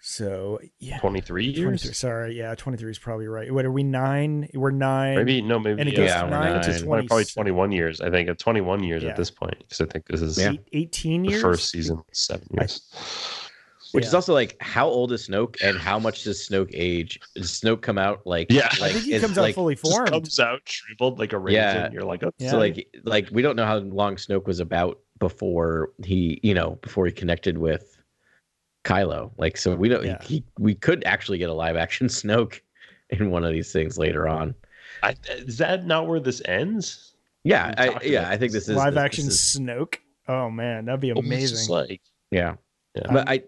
[0.00, 1.56] so yeah, 23 years.
[1.82, 3.52] 23, sorry, yeah, twenty three is probably right.
[3.52, 4.48] What are we nine?
[4.54, 5.16] We're nine.
[5.16, 6.80] Maybe no, maybe And it yeah, goes from nine to nine.
[6.82, 7.06] twenty.
[7.08, 8.00] probably 21 years.
[8.00, 9.10] I think at 21 years Yeah.
[9.10, 10.52] at this point because I think this is Yeah.
[10.72, 11.40] eighteen years.
[11.42, 12.88] first season, seven years.
[13.96, 14.08] Which Yeah.
[14.08, 17.18] is also like, how old is Snoke, and how much does Snoke age?
[17.34, 18.46] Does Snoke come out like?
[18.50, 18.68] Yeah.
[18.82, 20.08] I think he is, comes out like, fully formed.
[20.10, 21.60] comes out shriveled like a raisin.
[21.62, 21.90] Yeah.
[21.92, 22.50] You're like, oh, Yeah.
[22.52, 26.78] So like like we don't know how long Snoke was about before he you know
[26.82, 27.96] before he connected with
[28.84, 29.32] Kylo.
[29.38, 30.22] Like so we don't Yeah.
[30.22, 32.60] he, we could actually get a live action Snoke
[33.10, 34.54] in one of these things later on.
[35.02, 37.14] I, is that not where this ends?
[37.44, 39.96] Yeah, I, yeah, I think this is live this- action this is- Snoke.
[40.28, 41.68] Oh man, that'd be amazing.
[41.72, 42.54] like yeah.
[42.96, 43.12] Yeah.
[43.12, 43.42] But I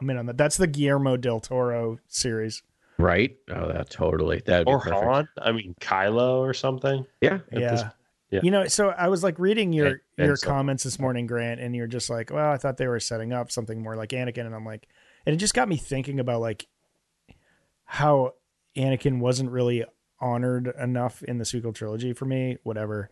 [0.00, 0.36] I'm in on that.
[0.36, 2.62] That's the Guillermo del Toro series.
[2.98, 3.36] right?
[3.50, 4.42] Oh, that totally.
[4.46, 5.04] That would or be perfect.
[5.04, 5.28] Han.
[5.38, 7.04] I mean, Kylo or something.
[7.20, 7.40] Yeah.
[7.52, 7.70] Yeah.
[7.70, 7.84] this-
[8.30, 8.40] yeah.
[8.42, 11.26] You know, so I was like reading your And- and your so- comments this morning,
[11.26, 14.08] Grant, and you're just like, well, I thought they were setting up something more like
[14.10, 14.88] Anakin, and I'm like,
[15.26, 16.66] and it just got me thinking about like
[17.84, 18.34] how
[18.76, 19.84] Anakin wasn't really
[20.20, 23.10] honored enough in the sequel trilogy for me, whatever.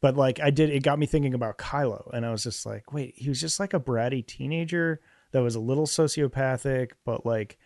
[0.00, 2.92] But like I did, it got me thinking about Kylo, and I was just like,
[2.92, 5.00] wait, he was just like a bratty teenager
[5.32, 7.58] that was a little sociopathic, but like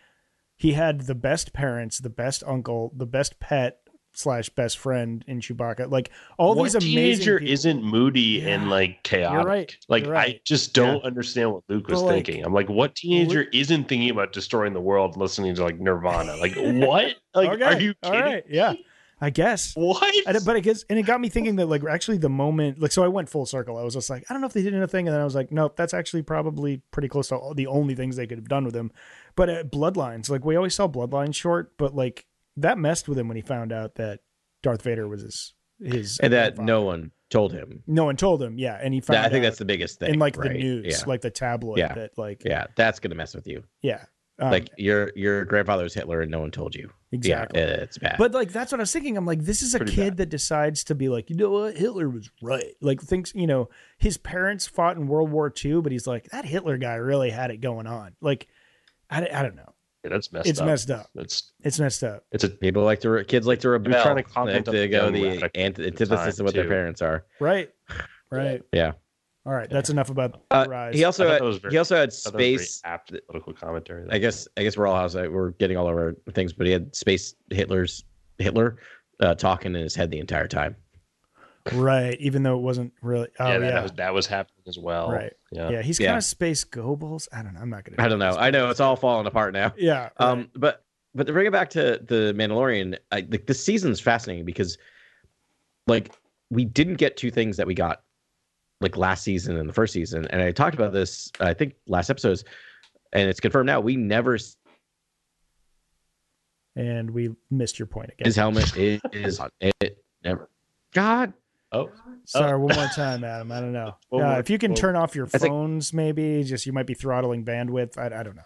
[0.57, 3.77] he had the best parents, the best uncle, the best pet
[4.13, 5.89] slash best friend in Chewbacca.
[5.89, 9.45] Like all what these amazing teenager people- isn't moody and like chaotic?
[9.47, 9.77] right.
[9.87, 10.35] Like You're right.
[10.35, 12.43] I just don't understand what Luke was But, like, thinking.
[12.45, 16.35] I'm like, what teenager isn't thinking about destroying the world, listening to like Nirvana?
[16.35, 17.15] Like what?
[17.33, 18.25] Like, Okay, are you all kidding?
[18.25, 18.73] right, yeah,
[19.23, 19.73] I guess.
[19.75, 20.01] What?
[20.27, 22.91] I, but it gets and it got me thinking that like actually the moment like
[22.91, 23.77] so I went full circle.
[23.77, 25.35] I was just like I don't know if they did anything, and then I was
[25.35, 28.47] like nope, that's actually probably pretty close to all, the only things they could have
[28.49, 28.91] done with him.
[29.35, 32.25] But uh, Bloodlines, like we always saw Bloodlines short, but like
[32.57, 34.21] that messed with him when he found out that
[34.63, 36.65] Darth Vader was his his And that grandfather.
[36.65, 37.83] no one told him.
[37.87, 38.57] no one told him.
[38.57, 40.13] Yeah, and he found That, I think out that's the biggest thing.
[40.15, 40.51] in like right?
[40.51, 41.05] the news, Yeah.
[41.07, 41.93] like the tabloid Yeah.
[41.93, 43.63] that like yeah, that's gonna mess with you.
[43.83, 44.03] yeah.
[44.41, 46.89] Um, like your your grandfather was Hitler and no one told you.
[47.11, 47.59] exactly.
[47.61, 48.15] Yeah, it's bad.
[48.17, 49.15] But like that's what I was thinking.
[49.15, 50.17] I'm like, this is a Pretty kid bad.
[50.17, 52.73] that decides to be like, you know what, Hitler was right.
[52.81, 53.69] Like thinks, you know,
[53.99, 57.51] his parents fought in World War II, but he's like, that Hitler guy really had
[57.51, 58.13] it going on.
[58.19, 58.47] Like,
[59.09, 59.73] I, I don't know.
[60.03, 60.49] Yeah, that's messed up.
[60.49, 60.65] It's up.
[60.65, 61.09] messed up.
[61.13, 62.23] It's It's messed up.
[62.31, 64.01] it's a People like to re- kids like to rebel.
[64.01, 66.55] trying to They comment like to go the radical ant- at the antithesis of what
[66.55, 67.25] their parents are.
[67.39, 67.69] Right.
[68.31, 68.63] Right.
[68.73, 68.93] Yeah.
[69.45, 69.69] All right.
[69.69, 70.93] That's enough about Uh, Rise.
[70.95, 72.81] he also had, that very- he also had I thought that was very space.
[72.83, 74.07] apt political commentary.
[74.11, 75.15] I guess I guess we're all house.
[75.15, 78.03] We're getting all over things, but he had space Hitler's
[78.37, 78.77] Hitler
[79.19, 80.75] uh, talking in his head the entire time.
[81.73, 82.19] right.
[82.19, 83.27] Even though it wasn't really.
[83.39, 83.59] Oh, yeah, yeah.
[83.59, 85.11] that, Was, that was happening as well.
[85.11, 85.33] Right.
[85.51, 85.69] Yeah.
[85.69, 85.81] yeah.
[85.81, 86.07] He's Yeah.
[86.09, 87.27] kind of space Goebbels.
[87.31, 87.59] I don't know.
[87.61, 88.01] I'm not going to.
[88.03, 88.35] I don't know.
[88.37, 89.73] I know it's all falling apart now.
[89.77, 90.01] Yeah.
[90.03, 90.11] right.
[90.17, 90.83] Um, but
[91.13, 94.77] but to bring it back to the Mandalorian, I, like this season's fascinating because,
[95.87, 96.11] like,
[96.49, 98.01] we didn't get two things that we got
[98.81, 102.09] like last season and the first season, and I talked about this I think last
[102.09, 102.43] episodes,
[103.13, 103.79] and it's confirmed now.
[103.79, 104.37] We never
[106.75, 108.25] and we missed your point again.
[108.25, 110.49] his helmet is, is on it never.
[110.93, 111.33] God,
[111.73, 111.89] Oh,
[112.25, 113.49] Sorry, one more time, Adam.
[113.49, 113.95] I don't know.
[114.11, 116.73] Uh, more- if you can one- turn off your I think- phones, maybe just you
[116.73, 117.97] might be throttling bandwidth.
[117.97, 118.41] I, I don't know.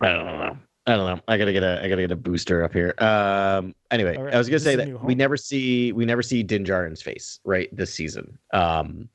[0.00, 0.58] I don't know.
[0.86, 1.22] I don't know.
[1.28, 2.94] I gotta get a I gotta get a booster up here.
[2.98, 3.74] Um.
[3.90, 7.02] Anyway, right, I was gonna say that we never see we never see Din Djarin's
[7.02, 8.38] face right this season.
[8.52, 9.08] Um,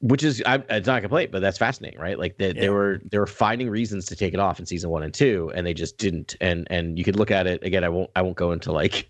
[0.00, 2.18] which is I, it's not a complaint, but that's fascinating, right?
[2.18, 2.62] Like they, Yeah.
[2.62, 5.52] they were they were finding reasons to take it off in season one and two,
[5.54, 6.34] and they just didn't.
[6.40, 7.84] And and you could look at it again.
[7.84, 9.08] I won't I won't go into like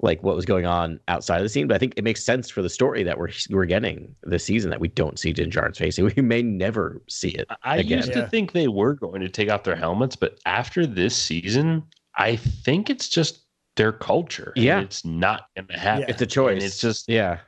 [0.00, 2.50] like what was going on outside of the scene, but I think it makes sense
[2.50, 5.78] for the story that we're we're getting this season that we don't see Din Djarin's
[5.78, 7.46] face, we may never see it.
[7.62, 7.98] I again.
[7.98, 8.22] used Yeah.
[8.22, 11.82] to think they were going to take off their helmets, but after this season,
[12.16, 13.44] I think it's just
[13.76, 14.52] their culture.
[14.56, 14.80] and Yeah.
[14.80, 16.02] it's not going to happen.
[16.02, 16.10] Yeah.
[16.10, 16.54] It's a choice.
[16.54, 17.38] And it's just yeah.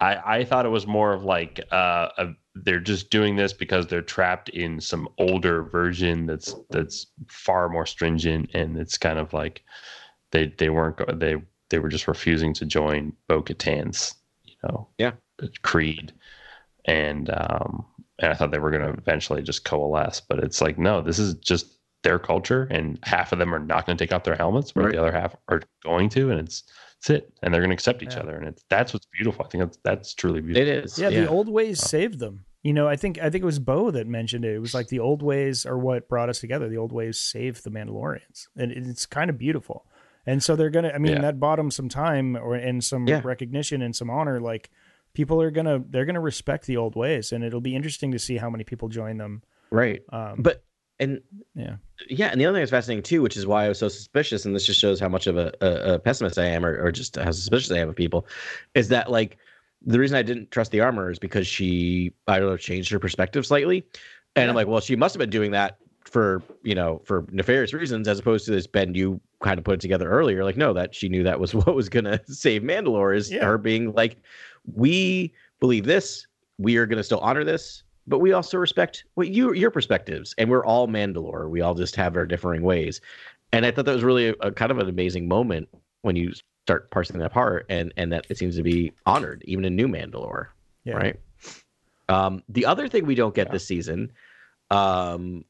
[0.00, 3.86] I, I thought it was more of like uh, a, they're just doing this because
[3.86, 9.32] they're trapped in some older version that's that's far more stringent, and it's kind of
[9.32, 9.62] like
[10.32, 11.36] they they weren't go- they
[11.70, 14.14] they were just refusing to join Bo Katan's
[14.44, 15.12] you know Yeah.
[15.62, 16.12] creed,
[16.84, 17.84] and um
[18.18, 21.18] and I thought they were going to eventually just coalesce, but it's like no, this
[21.18, 24.36] is just their culture, and half of them are not going to take off their
[24.36, 24.92] helmets, but Right.
[24.92, 26.62] the other half are going to, and it's
[26.94, 28.20] that's it, and they're going to accept each Yeah.
[28.22, 29.44] other, and it's that's what's beautiful.
[29.44, 30.68] I think that's that's truly beautiful.
[30.68, 30.98] It is.
[30.98, 32.44] Yeah, the old ways saved them.
[32.62, 34.54] You know, I think I think it was Bo that mentioned it.
[34.54, 36.68] It was like the old ways are what brought us together.
[36.68, 39.86] The old ways saved the Mandalorians, and it's kind of beautiful.
[40.26, 40.90] And so they're gonna.
[40.94, 41.20] I mean, Yeah.
[41.22, 43.20] that bought them some time or and some Yeah.
[43.24, 44.40] recognition and some honor.
[44.40, 44.70] Like
[45.14, 48.36] people are gonna they're gonna respect the old ways, and it'll be interesting to see
[48.36, 49.42] how many people join them.
[49.70, 50.02] right.
[50.10, 50.62] Um, But
[50.98, 51.20] and
[51.54, 51.76] yeah,
[52.08, 54.44] yeah, and the other thing that's fascinating too, which is why I was so suspicious,
[54.46, 56.90] and this just shows how much of a, a, a pessimist I am, or, or
[56.90, 58.26] just how suspicious I am of people,
[58.74, 59.36] is that like
[59.84, 62.98] the reason I didn't trust the armor is because she I don't know changed her
[62.98, 63.86] perspective slightly,
[64.34, 67.72] and I'm like, well, she must have been doing that for you know for nefarious
[67.74, 70.44] reasons, as opposed to this Ben you kind of put it together earlier.
[70.44, 73.44] Like, no, that she knew that was what was gonna save Mandalore is Yeah.
[73.44, 74.16] her being like,
[74.74, 76.26] we believe this,
[76.58, 80.50] we are gonna still honor this, but we also respect what you your perspectives, and
[80.50, 81.48] we're all Mandalore.
[81.50, 83.00] We all just have our differing ways,
[83.52, 85.68] and I thought that was really a, a kind of an amazing moment
[86.02, 86.32] when you
[86.66, 89.88] start parsing that apart, and and that it seems to be honored even in New
[89.88, 90.46] Mandalore,
[90.84, 91.20] yeah, right?
[92.08, 94.12] Um, the other thing we don't get this season,
[94.70, 95.44] um,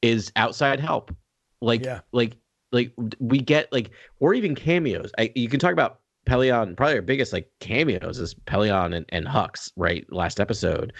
[0.00, 1.14] is outside help,
[1.60, 2.00] like Yeah.
[2.12, 2.36] like
[2.72, 3.90] like we get like
[4.20, 5.10] or even cameos.
[5.18, 6.76] I, you can talk about Pellaeon.
[6.76, 10.06] Probably our biggest like cameos is Pellaeon and, and Hux, right?
[10.12, 10.92] Last episode,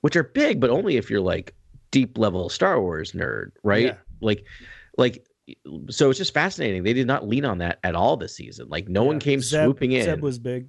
[0.00, 1.54] which are big, but only if you're like
[1.90, 3.86] deep level Star Wars nerd, right?
[3.86, 3.94] Yeah.
[4.20, 4.44] Like,
[4.96, 5.24] like.
[5.88, 6.82] So it's just fascinating.
[6.82, 8.68] They did not lean on that at all this season.
[8.68, 10.04] Like no one came Zeb- swooping in.
[10.04, 10.68] Zeb was big.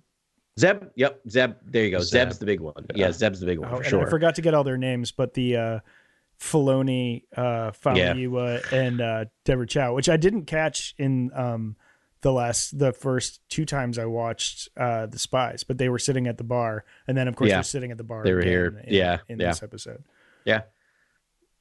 [0.58, 1.56] Zeb, yep, Zeb.
[1.66, 2.00] There you go.
[2.00, 2.30] Zeb.
[2.30, 2.86] Zeb's the big one.
[2.96, 3.08] Yeah.
[3.08, 4.08] Yeah, Zeb's the big one Oh, for sure.
[4.08, 5.80] I forgot to get all their names, but the uh,
[6.40, 11.76] Filoni, uh, Famuyiwa, and uh, Deborah Chow, which I didn't catch in um,
[12.22, 16.28] the last, the first two times I watched uh, the Spies, but they were sitting
[16.28, 17.58] at the bar, and then of course Yeah.
[17.58, 18.24] they're sitting at the bar.
[18.24, 18.82] They were here.
[18.86, 19.50] in, Yeah, in yeah.
[19.50, 20.04] this episode.
[20.46, 20.62] Yeah.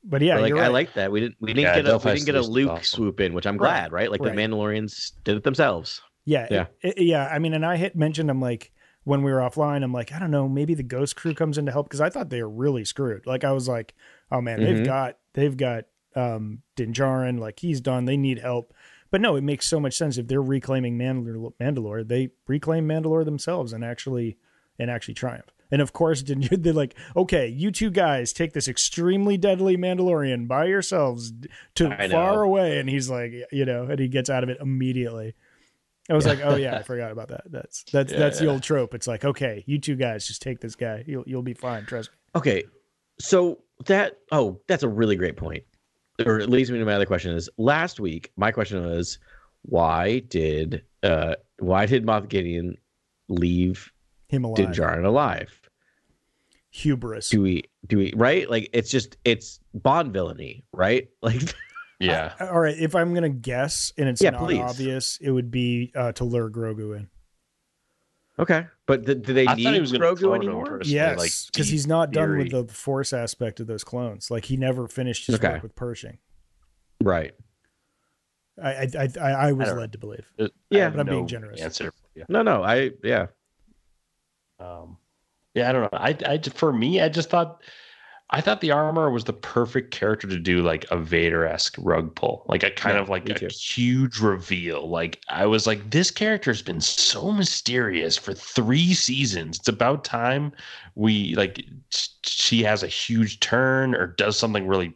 [0.04, 1.10] But yeah, But, like you're I like that.
[1.10, 2.84] We didn't we didn't Yeah, get a we didn't get a Solutions is Luke awesome.
[2.84, 4.10] swoop in, which I'm Right, glad, right?
[4.10, 4.34] Like right.
[4.34, 6.00] the Mandalorians did it themselves.
[6.24, 6.66] Yeah, Yeah.
[6.82, 7.26] it- it- yeah.
[7.26, 8.70] I mean, and I hit mentioned I'm like
[9.08, 11.64] when we were offline, I'm like, I don't know, maybe the Ghost Crew comes in
[11.66, 13.26] to help because I thought they were really screwed.
[13.26, 13.94] Like I was like,
[14.30, 14.84] oh man, they've Mhm.
[14.84, 15.84] got they've got
[16.14, 18.04] um Din Djarin, like he's done.
[18.04, 18.74] They need help.
[19.10, 21.54] But no, it makes so much sense if they're reclaiming Mandalore.
[21.58, 24.36] Mandalore they reclaim Mandalore themselves and actually
[24.78, 25.54] and actually triumph.
[25.70, 30.46] And of course, Din, they're like, okay, you two guys take this extremely deadly Mandalorian
[30.48, 31.32] by yourselves
[31.76, 35.34] to far away, and he's like, you know, and he gets out of it immediately.
[36.10, 37.42] I was like, oh yeah, I forgot about that.
[37.50, 38.94] That's that's that's the old trope.
[38.94, 41.04] It's like, okay, you two guys just take this guy.
[41.06, 41.84] You'll you'll be fine.
[41.86, 42.16] Trust me.
[42.36, 42.64] Okay.
[43.20, 45.64] So that oh, that's a really great point.
[46.24, 49.18] Or it leads me to my other question is last week, my question was
[49.62, 52.76] why did uh why did Moff Gideon
[53.28, 53.92] leave
[54.28, 54.68] Him alive.
[54.70, 55.68] Djarin alive?
[56.70, 57.28] Hubris.
[57.28, 58.48] Do we do we right?
[58.48, 61.08] Like it's just it's Bond villainy, right?
[61.22, 61.54] Like
[62.00, 62.34] Yeah.
[62.40, 64.60] Uh, All right, if I'm gonna guess, and it's Yeah, not please.
[64.60, 67.08] obvious, it would be uh, to lure Grogu in.
[68.38, 68.66] okay.
[68.86, 70.64] But th- do they I need he was Grogu anymore?
[70.64, 74.30] personally, Yes, because deep he's not done with the Force aspect of those clones.
[74.30, 75.54] Like he never finished his Okay.
[75.54, 76.18] work with Pershing.
[77.02, 77.34] Right.
[78.62, 80.30] I I I, I, I was don't- led to believe.
[80.40, 81.60] I Yeah, but I'm being generous.
[81.60, 81.92] Answer.
[82.14, 82.24] Yeah.
[82.28, 83.26] No, no, I yeah.
[84.60, 84.96] Um,
[85.54, 85.98] yeah, I don't know.
[85.98, 87.62] I, I, for me, I just thought,
[88.30, 92.14] I thought the armor was the perfect character to do like a Vader esque rug
[92.14, 93.48] pull, like a kind Yeah, of like a too.
[93.48, 94.88] huge reveal.
[94.88, 99.58] Like I was like, this character's been so mysterious for three seasons.
[99.58, 100.52] It's about time
[100.94, 101.64] we like
[102.22, 104.94] she has a huge turn or does something really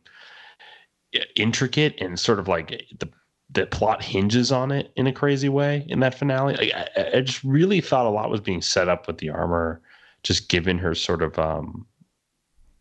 [1.36, 2.68] intricate and sort of like
[2.98, 3.08] the
[3.50, 6.72] the plot hinges on it in a crazy way in that finale.
[6.72, 9.82] I, I, I just really thought a lot was being set up with the armor,
[10.22, 11.86] just given her sort of um,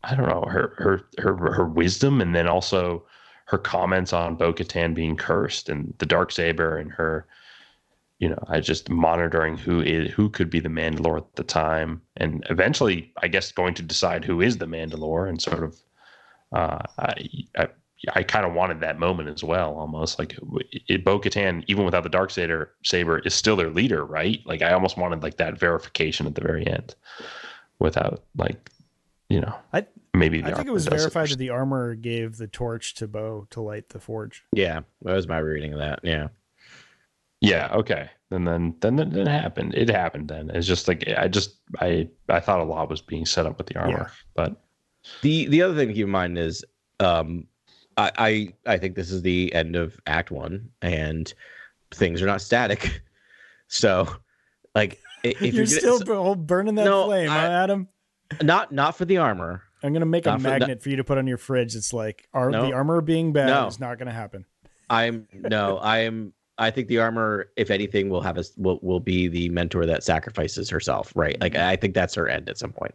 [0.04, 3.06] I don't know her her her her wisdom, and then also
[3.46, 7.28] her comments on Bo-Katan being cursed and the dark saber and her
[8.22, 12.04] you know, I just monitoring who is who could be the Mandalore at the time,
[12.18, 15.76] and eventually, I guess, going to decide who is the Mandalore, and sort of,
[16.52, 17.16] uh, I,
[17.58, 17.68] I,
[18.14, 20.38] I kind of wanted that moment as well, almost like
[20.88, 24.40] it, Bo-Katan, even without the dark saber, saber is still their leader, right?
[24.46, 26.94] Like I almost wanted like that verification at the very end,
[27.80, 28.70] without like,
[29.32, 32.96] you know, I maybe I think it was verified that the armor gave the torch
[32.96, 34.44] to Bo to light the forge.
[34.52, 36.00] Yeah, that was my reading of that.
[36.04, 36.28] Yeah.
[37.40, 37.70] Yeah.
[37.74, 38.10] Okay.
[38.30, 39.74] And then then then it happened.
[39.76, 40.28] It happened.
[40.30, 43.58] Then it's just like I just I I thought a lot was being set up
[43.58, 44.08] with the armor, Yeah.
[44.36, 44.62] but
[45.22, 46.64] The the other thing to keep in mind is
[47.00, 47.48] um
[47.98, 51.34] I, I I think this is the end of act one and
[51.92, 53.02] things are not static.
[53.74, 54.06] So
[54.76, 57.88] like if You're you're, still gonna, bu- burning that No, flame, huh, Adam?
[58.42, 59.64] Not not for the armor.
[59.84, 61.76] I'm gonna make a for- magnet for you to put on your fridge.
[61.76, 62.66] It's like ar- No.
[62.68, 63.68] the armor being bad No.
[63.68, 64.46] is not gonna happen.
[64.90, 69.00] I'm no, I am I think the armor, if anything, will have us will will
[69.00, 71.40] be the mentor that sacrifices herself, right?
[71.42, 71.68] Like mm-hmm.
[71.70, 72.94] I think that's her end at some point.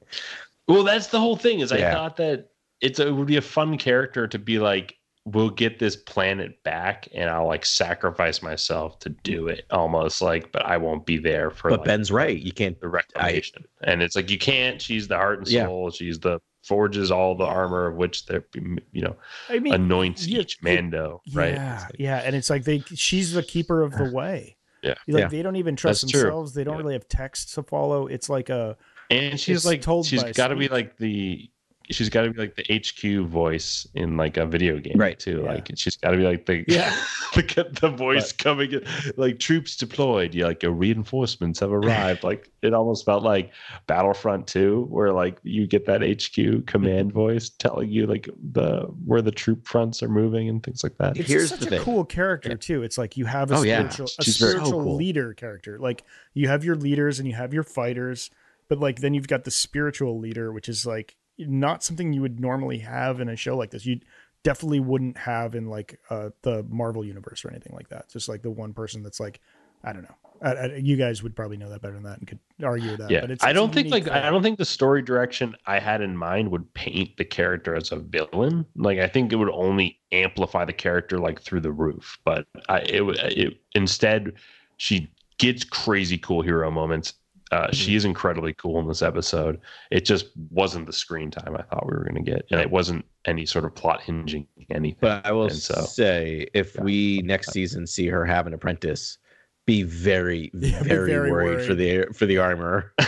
[0.68, 1.60] Well, that's the whole thing.
[1.60, 1.92] Is I Yeah.
[1.94, 4.96] thought that it's a, it would be a fun character to be like,
[5.26, 10.52] we'll get this planet back, and I'll like sacrifice myself to do it, almost like,
[10.52, 11.70] but I won't be there for.
[11.70, 12.38] But like, Ben's right.
[12.38, 14.80] You can't the reclamation, and it's like you can't.
[14.80, 15.66] She's the heart and Yeah.
[15.66, 15.90] soul.
[15.90, 19.14] She's the forges all the armor of which they're you know
[19.48, 21.52] I mean, anoints you- each Mando, right?
[21.54, 24.56] Yeah, like- yeah, and it's like they she's the keeper of the way.
[24.82, 24.94] Yeah.
[25.08, 25.28] like Yeah.
[25.28, 26.20] they don't even trust That's true.
[26.22, 26.54] themselves.
[26.54, 26.82] They don't Yeah.
[26.82, 28.06] really have text to follow.
[28.06, 28.76] It's like a
[29.10, 31.48] and she's like told she's got to be like the
[31.90, 35.18] she's got to be like the HQ voice in like a video game, Right.
[35.18, 35.52] Too Yeah.
[35.52, 36.94] like she's got to be like the Yeah.
[37.36, 38.84] look at the voice coming in,
[39.16, 40.34] like troops deployed.
[40.34, 42.24] Yeah, like your reinforcements have arrived.
[42.24, 43.52] like it almost felt like
[43.86, 47.18] Battlefront 2, where like you get that HQ command mm-hmm.
[47.18, 51.16] voice telling you like the where the troop fronts are moving and things like that.
[51.16, 51.84] it's Here's just the such a thing.
[51.84, 52.82] cool character too.
[52.82, 53.78] It's like you have a Oh, yeah.
[53.88, 54.96] spiritual, a She's very- so spiritual cool.
[54.96, 55.78] leader character.
[55.78, 56.02] Like
[56.34, 58.30] you have your leaders and you have your fighters,
[58.68, 62.40] but like then you've got the spiritual leader, which is like not something you would
[62.40, 63.84] normally have in a show like this.
[63.86, 64.00] You
[64.42, 68.08] definitely wouldn't have in like uh, the Marvel universe or anything like that.
[68.08, 69.40] Just like the one person that's like,
[69.84, 70.14] I don't know.
[70.42, 73.00] I, I, you guys would probably know that better than that and could argue with
[73.00, 73.10] that.
[73.10, 74.12] Yeah, but it's I don't think like thing.
[74.12, 77.90] I don't think the story direction I had in mind would paint the character as
[77.90, 78.66] a villain.
[78.76, 82.18] Like I think it would only amplify the character like through the roof.
[82.24, 84.34] But I it, would- it instead
[84.76, 87.14] she gets crazy cool hero moments.
[87.52, 87.96] Uh, She Mm-hmm.
[87.96, 89.60] is incredibly cool in this episode.
[89.90, 92.70] It just wasn't the screen time I thought we were going to get, and it
[92.70, 94.98] wasn't any sort of plot hinging anything.
[95.00, 96.82] But I will so- say, if Yeah.
[96.82, 99.18] we next season see her have an apprentice,
[99.66, 102.92] be very, Yeah, be very, very worried, for the for the armor.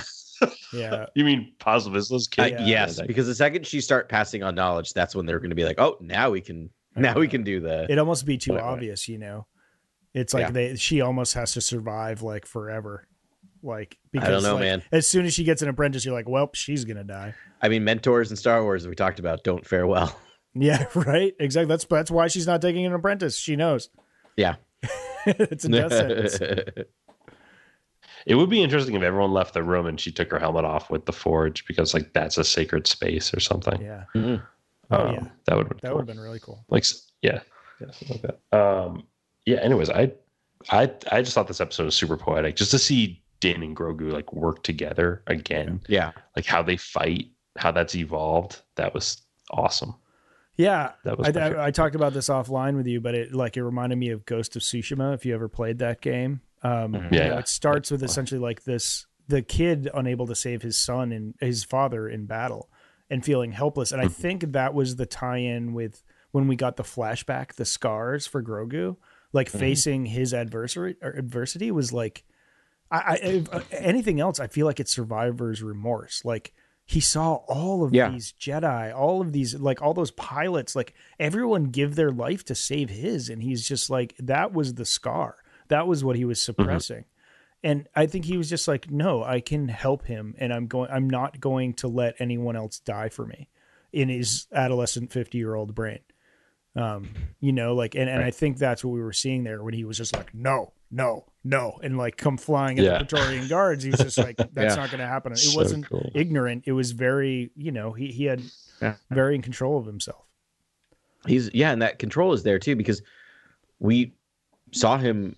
[0.73, 1.07] Yeah.
[1.17, 2.45] you mean Paz Vizsla's Uh.
[2.45, 2.65] Yeah.
[2.65, 5.65] yes, because the second she start passing on knowledge, that's when they're going to be
[5.65, 7.85] like, oh, now we can, now we can do the.
[7.85, 8.69] It'd almost be too Right, right.
[8.73, 9.47] obvious, you know.
[10.15, 10.51] It's like Yeah.
[10.53, 13.09] they she almost has to survive like forever.
[13.63, 14.83] Like because I don't know, like, man.
[14.93, 17.35] As soon as she gets an apprentice, you're like, well, she's gonna die.
[17.61, 20.19] I mean, mentors in Star Wars we talked about don't fare well.
[20.55, 21.35] Yeah, right.
[21.39, 21.69] Exactly.
[21.69, 23.37] That's that's why she's not taking an apprentice.
[23.39, 23.91] She knows.
[24.37, 24.57] Yeah.
[25.27, 26.39] it's a death sentence.
[28.27, 30.91] It would be interesting if everyone left the room and she took her helmet off
[30.91, 33.81] with the forge because like that's a sacred space or something.
[33.81, 34.43] Yeah, Mhm.
[34.91, 35.25] Oh, Um, yeah.
[35.47, 35.97] that would have been that cool.
[35.97, 36.65] would have been really cool.
[36.69, 36.85] like
[37.23, 37.41] yeah,
[37.81, 38.59] yeah, something like that.
[38.59, 39.05] Um,
[39.47, 39.59] yeah.
[39.59, 40.13] Anyways, I,
[40.71, 42.57] I, I just thought this episode was super poetic.
[42.57, 46.13] Just to see Din and Grogu like work together again, yeah.
[46.37, 48.63] like how they fight, how that's evolved.
[48.77, 49.95] That was awesome.
[50.57, 51.31] Yeah, That was I.
[51.31, 54.27] I, I talked about this offline with you, but it like it reminded me of
[54.27, 55.15] Ghost of Tsushima.
[55.15, 57.13] If you ever played that game, um, Mhm.
[57.21, 60.79] you Yeah, know, it starts with essentially like this: the kid unable to save his
[60.79, 62.69] son and his father in battle,
[63.09, 63.93] and feeling helpless.
[63.93, 64.23] And I Mm-hmm.
[64.23, 68.97] think that was the tie-in with when we got the flashback, the scars for Grogu,
[69.33, 69.81] like Mm-hmm.
[69.81, 72.25] facing his adversary or adversity was like,
[72.91, 76.53] I, uh, anything else, I feel like it's survivor's remorse, like.
[76.91, 78.09] He saw all of Yeah.
[78.09, 82.55] these Jedi, all of these, like all those pilots, like everyone give their life to
[82.55, 83.29] save his.
[83.29, 85.37] And he's just like, that was the scar.
[85.69, 87.05] That was what he was suppressing.
[87.63, 90.35] And I think he was just like, no, I can help him.
[90.39, 93.51] And I'm going, I'm not going to let anyone else die for me
[93.93, 95.99] in his adolescent 50 year old brain.
[96.75, 99.75] Um, you know, like, and, and I think that's what we were seeing there when
[99.75, 101.79] he was just like, no, no, no.
[101.83, 102.93] And like come flying at Yeah.
[102.93, 103.83] the Praetorian guards.
[103.83, 104.83] He was just like, that's Yeah.
[104.83, 105.33] not going to happen.
[105.33, 106.11] It So wasn't cool.
[106.15, 106.65] ignorant.
[106.67, 108.43] It was very, you know, he, he had
[108.83, 108.97] Yeah.
[109.11, 110.25] very in control of himself.
[111.27, 113.03] He's yeah, and that control is there too because
[113.81, 114.15] we
[114.73, 115.35] saw him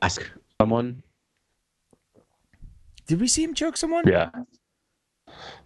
[0.00, 0.30] ask
[0.60, 1.02] someone.
[3.06, 4.06] Did we see him choke someone?
[4.08, 4.30] Yeah.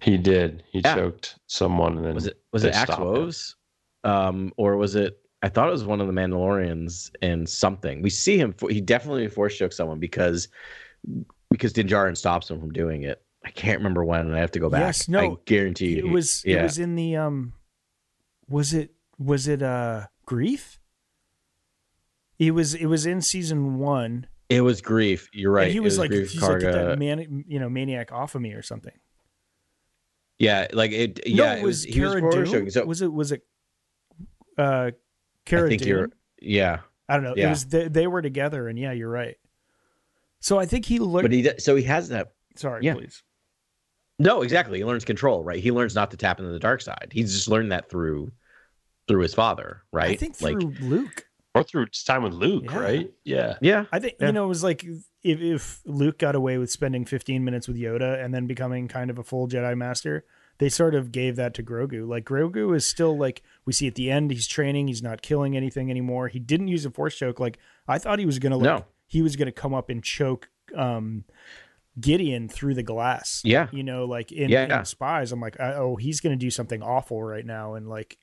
[0.03, 0.65] He did.
[0.71, 0.95] He Yeah.
[0.95, 2.99] choked someone and then Was it was it Axe.
[2.99, 3.57] Woves?
[4.05, 5.19] Um, or was it?
[5.43, 8.03] I thought it was one of the Mandalorians and something.
[8.03, 8.55] We see him.
[8.69, 10.49] He definitely force choke someone because
[11.51, 13.23] because Din Djarin stops him from doing it.
[13.45, 14.81] I can't remember when, and I have to go back.
[14.81, 16.07] Yes, no, I guarantee you.
[16.07, 16.61] It was yeah.
[16.61, 17.53] it was in the um
[18.49, 20.79] was it was it uh Greef?
[22.39, 24.27] It was it was in season one.
[24.49, 25.29] It was Greef.
[25.33, 25.65] You're right.
[25.65, 28.35] And he It was, like Greef he's like get that man you know, maniac off
[28.35, 28.93] of me or something.
[30.39, 31.21] yeah, like it.
[31.27, 31.85] Yeah, no, it was.
[31.87, 32.15] was He was
[32.51, 32.71] Dune?
[32.71, 33.43] So was it was it
[34.59, 34.91] uh
[35.47, 35.89] Cara I think Dune?
[35.89, 36.11] you're.
[36.41, 37.33] Yeah, I don't know.
[37.35, 39.37] It was they, they were together and yeah, you're right.
[40.41, 41.25] So I think he learned.
[41.25, 41.51] but he.
[41.59, 42.33] So he has that.
[42.57, 42.95] sorry, yeah.
[42.95, 43.23] please.
[44.19, 44.79] No, exactly.
[44.79, 45.59] He learns control, right?
[45.61, 47.09] He learns not to tap into the dark side.
[47.13, 48.33] He's just learned that through
[49.09, 50.11] through his father, right?
[50.11, 51.27] I think like through Luke.
[51.55, 52.79] or through his time with Luke, Yeah.
[52.79, 53.11] right?
[53.25, 53.57] Yeah.
[53.61, 54.27] yeah, I think Yeah.
[54.29, 55.05] you know it was like if,
[55.41, 59.19] if Luke got away with spending 15 minutes with Yoda and then becoming kind of
[59.19, 60.25] a full Jedi master,
[60.59, 62.09] they sort of gave that to Grogu.
[62.09, 65.57] Like Grogu is still like we see at the end he's training, he's not killing
[65.57, 66.29] anything anymore.
[66.29, 67.39] He didn't use a force choke.
[67.41, 67.59] Like
[67.89, 68.85] I thought he was gonna like No.
[69.07, 71.25] he was gonna come up and choke um
[71.99, 73.41] Gideon through the glass.
[73.45, 73.69] Yeah.
[73.73, 74.81] You know, like in, Yeah.
[74.81, 78.19] in Spies, I'm like, oh, he's gonna do something awful right now, and like,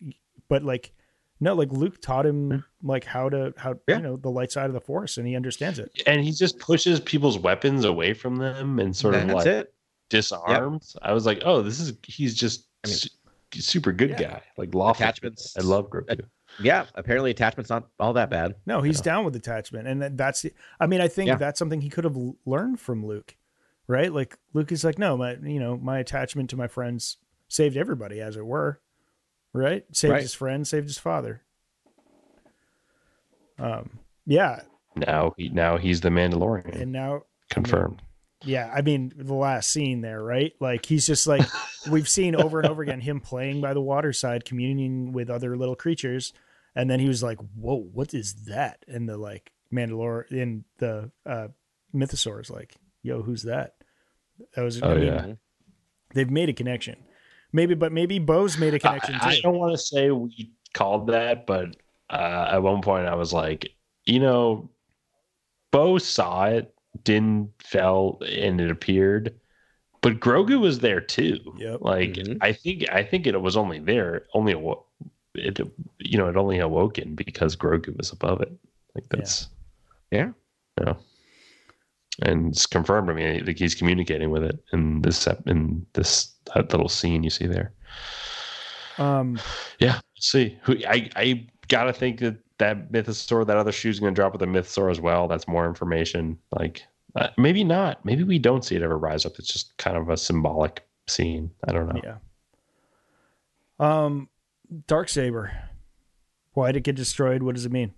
[0.47, 0.93] but like,
[1.39, 3.97] no, like Luke taught him like how to how Yeah.
[3.97, 6.03] you know the light side of the Force, and he understands it.
[6.05, 9.73] And he just pushes people's weapons away from them and sort of that's like it.
[10.21, 10.95] Disarms.
[11.01, 13.09] I was like, oh, this is he's just I mean- su-
[13.55, 14.21] super good Yeah.
[14.21, 14.41] guy.
[14.57, 15.03] Like lawful.
[15.03, 15.55] Attachments.
[15.57, 16.21] I love Grogu.
[16.61, 18.55] Yeah, apparently attachment's not all that bad.
[18.67, 20.45] No, he's down with attachment, and that- that's.
[20.79, 21.35] I mean, I think Yeah.
[21.35, 23.35] that's something he could have learned from Luke,
[23.87, 24.13] right?
[24.13, 27.17] Like Luke is like, no, my you know my attachment to my friends
[27.47, 28.79] saved everybody, as it were,
[29.51, 29.83] right?
[29.95, 30.21] Saved Right.
[30.21, 31.41] his friend, saved his father.
[33.59, 34.61] Um, yeah,
[34.95, 36.79] Now he now he's the Mandalorian.
[36.81, 38.01] and now confirmed.
[38.43, 40.53] Yeah, I mean the last scene there, right?
[40.59, 41.47] Like he's just like
[41.89, 45.75] we've seen over and over again him playing by the waterside, communing with other little
[45.75, 46.33] creatures,
[46.75, 51.11] and then he was like, "Whoa, what is that?" And the like Mandalore in the
[51.25, 51.47] uh,
[51.93, 53.75] Mythosaur is like, "Yo, who's that?"
[54.55, 54.81] That was.
[54.81, 55.33] Oh, I mean, yeah.
[56.13, 56.97] they've made a connection.
[57.53, 61.07] Maybe, but maybe Bo's made a connection I, I don't want to say we called
[61.07, 61.75] that, but
[62.09, 63.69] uh, at one point I was like,
[64.05, 64.71] you know,
[65.71, 69.33] Bo saw it, Din fell, and it appeared,
[70.01, 71.39] but Grogu was there too.
[71.57, 71.79] Yep.
[71.81, 72.37] Like Mhm.
[72.41, 74.83] I think I think it was only there, only awo-
[75.35, 75.59] it
[75.99, 78.51] you know it only awoken because Grogu was above it.
[78.95, 79.47] Like that's
[80.11, 80.31] Yeah.
[80.79, 80.93] yeah.
[82.21, 83.09] And it's confirmed.
[83.09, 87.31] I mean, like he's communicating with it in this in this that little scene you
[87.31, 87.73] see there.
[88.99, 89.39] Um,
[89.79, 90.59] Yeah, let's see.
[90.63, 94.45] Who I I gotta think that that mythosaur, that other shoe's gonna drop with a
[94.45, 95.27] mythosaur as well.
[95.27, 96.37] That's more information.
[96.57, 96.83] Like
[97.15, 98.03] uh, maybe not.
[98.05, 99.33] Maybe we don't see it ever rise up.
[99.37, 101.51] It's just kind of a symbolic scene.
[101.67, 102.01] I don't know.
[102.03, 102.17] yeah.
[103.79, 104.29] Um,
[104.87, 105.51] dark saber.
[106.53, 107.43] Why did it get destroyed?
[107.43, 107.93] What does it mean?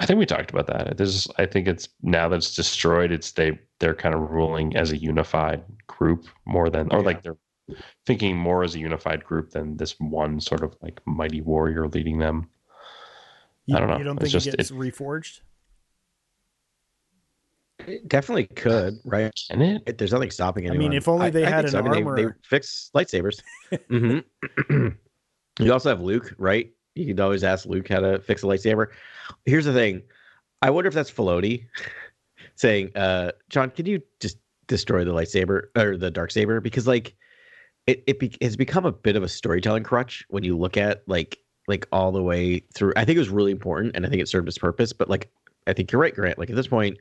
[0.00, 0.96] I think we talked about that.
[0.96, 3.12] There's I think it's now that it's destroyed.
[3.12, 7.04] It's they they're kind of ruling as a unified group more than or Yeah.
[7.06, 7.36] like they're
[8.06, 12.18] thinking more as a unified group than this one sort of like mighty warrior leading
[12.18, 12.48] them.
[13.66, 13.98] You, I don't know.
[13.98, 15.40] You don't It's think just- it gets reforged?
[17.86, 19.32] It definitely could, right?
[19.50, 19.82] Can it?
[19.86, 20.72] It- There's nothing stopping it.
[20.72, 23.42] I mean, if only they had think an I mean, They, they fix lightsabers.
[23.88, 24.18] hmm
[25.58, 26.70] you also have Luke, right?
[26.94, 28.88] You could always ask Luke how to fix a lightsaber.
[29.44, 30.02] Here's the thing:
[30.62, 31.66] I wonder if that's Filoni
[32.54, 34.38] saying, uh, "Jon, can you just
[34.68, 37.14] destroy the lightsaber or the dark saber?" Because like,
[37.86, 41.02] it it be, it's become a bit of a storytelling crutch when you look at
[41.06, 41.38] like
[41.68, 42.92] like all the way through.
[42.96, 44.92] I think it was really important, and I think it served its purpose.
[44.92, 45.30] But like,
[45.66, 46.38] I think you're right, Grant.
[46.38, 46.98] Like at this point,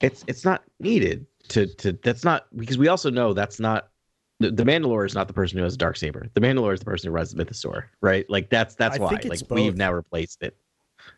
[0.00, 3.90] it's it's not needed to to that's not because we also know that's not
[4.40, 6.28] the, the Mandalore is not the person who has a dark saber.
[6.34, 8.28] The Mandalore is the person who runs the Mythosaur, right?
[8.28, 9.18] Like that's that's I why.
[9.24, 10.56] like we've now replaced it.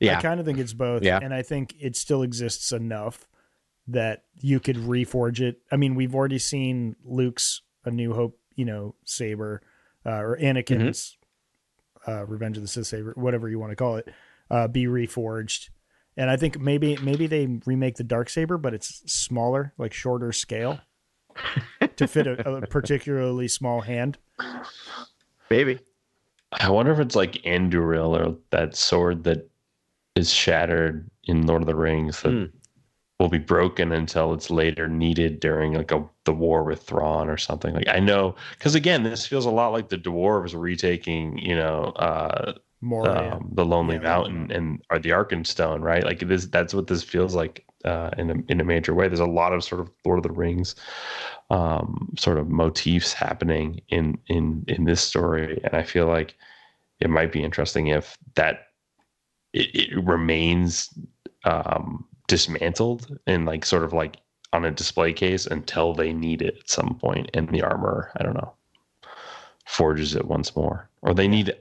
[0.01, 1.03] Yeah, I kind of think it's both.
[1.03, 1.19] Yeah.
[1.21, 3.27] And I think it still exists enough
[3.89, 5.61] that you could reforge it.
[5.71, 9.63] I mean, we've already seen Luke's A New Hope, you know, saber,
[10.05, 11.17] uh, or Anakin's
[12.07, 12.11] Mm-hmm.
[12.13, 14.09] uh, Revenge of the Sith saber, whatever you want to call it,
[14.51, 15.71] uh, be reforged.
[16.17, 20.33] And I think maybe maybe they remake the dark saber, but it's smaller, like shorter
[20.33, 20.79] scale,
[21.97, 24.19] to fit a, a particularly small hand.
[25.51, 25.79] Maybe.
[26.53, 29.49] I wonder if it's like Anduril or that sword that
[30.17, 32.45] is shattered in Lord of the Rings that Hmm.
[33.21, 37.39] Will be broken until it's later needed during like a the war with Thrawn or
[37.39, 37.75] something.
[37.75, 41.93] Like I know because again, this feels a lot like the dwarves retaking, you know,
[41.97, 42.55] uh,
[43.05, 46.05] um, the Lonely Yeah, Mountain and or the Arkenstone, right?
[46.05, 49.09] Like this, that's what this feels like uh, in a in a major way.
[49.09, 50.75] There's a lot of sort of Lord of the Rings
[51.51, 56.37] um, sort of motifs happening in in in this story, and I feel like
[57.01, 58.69] it might be interesting if that
[59.53, 60.91] it, it remains
[61.45, 64.19] um, dismantled and like sort of like
[64.53, 67.01] on a display case until they need it at some point.
[67.01, 68.55] point, and the armor I don't know
[69.67, 71.55] forges it once more, or they need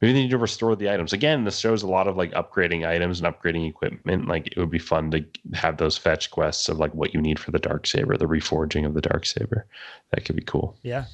[0.00, 1.44] maybe they need to restore the items again.
[1.44, 4.26] This shows a lot of like upgrading items and upgrading equipment.
[4.26, 7.38] Like it would be fun to have those fetch quests of like what you need
[7.38, 9.66] for the dark saber, the reforging of the dark saber.
[10.12, 10.78] That could be cool.
[10.82, 11.04] Yeah.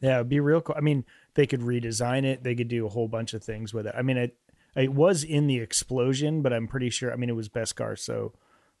[0.00, 0.76] Yeah, it'd be real cool.
[0.76, 1.04] I mean,
[1.34, 2.42] they could redesign it.
[2.42, 3.94] They could do a whole bunch of things with it.
[3.96, 4.36] I mean, it
[4.74, 7.12] it was in the explosion, but I'm pretty sure.
[7.12, 8.34] I mean, it was Beskar, so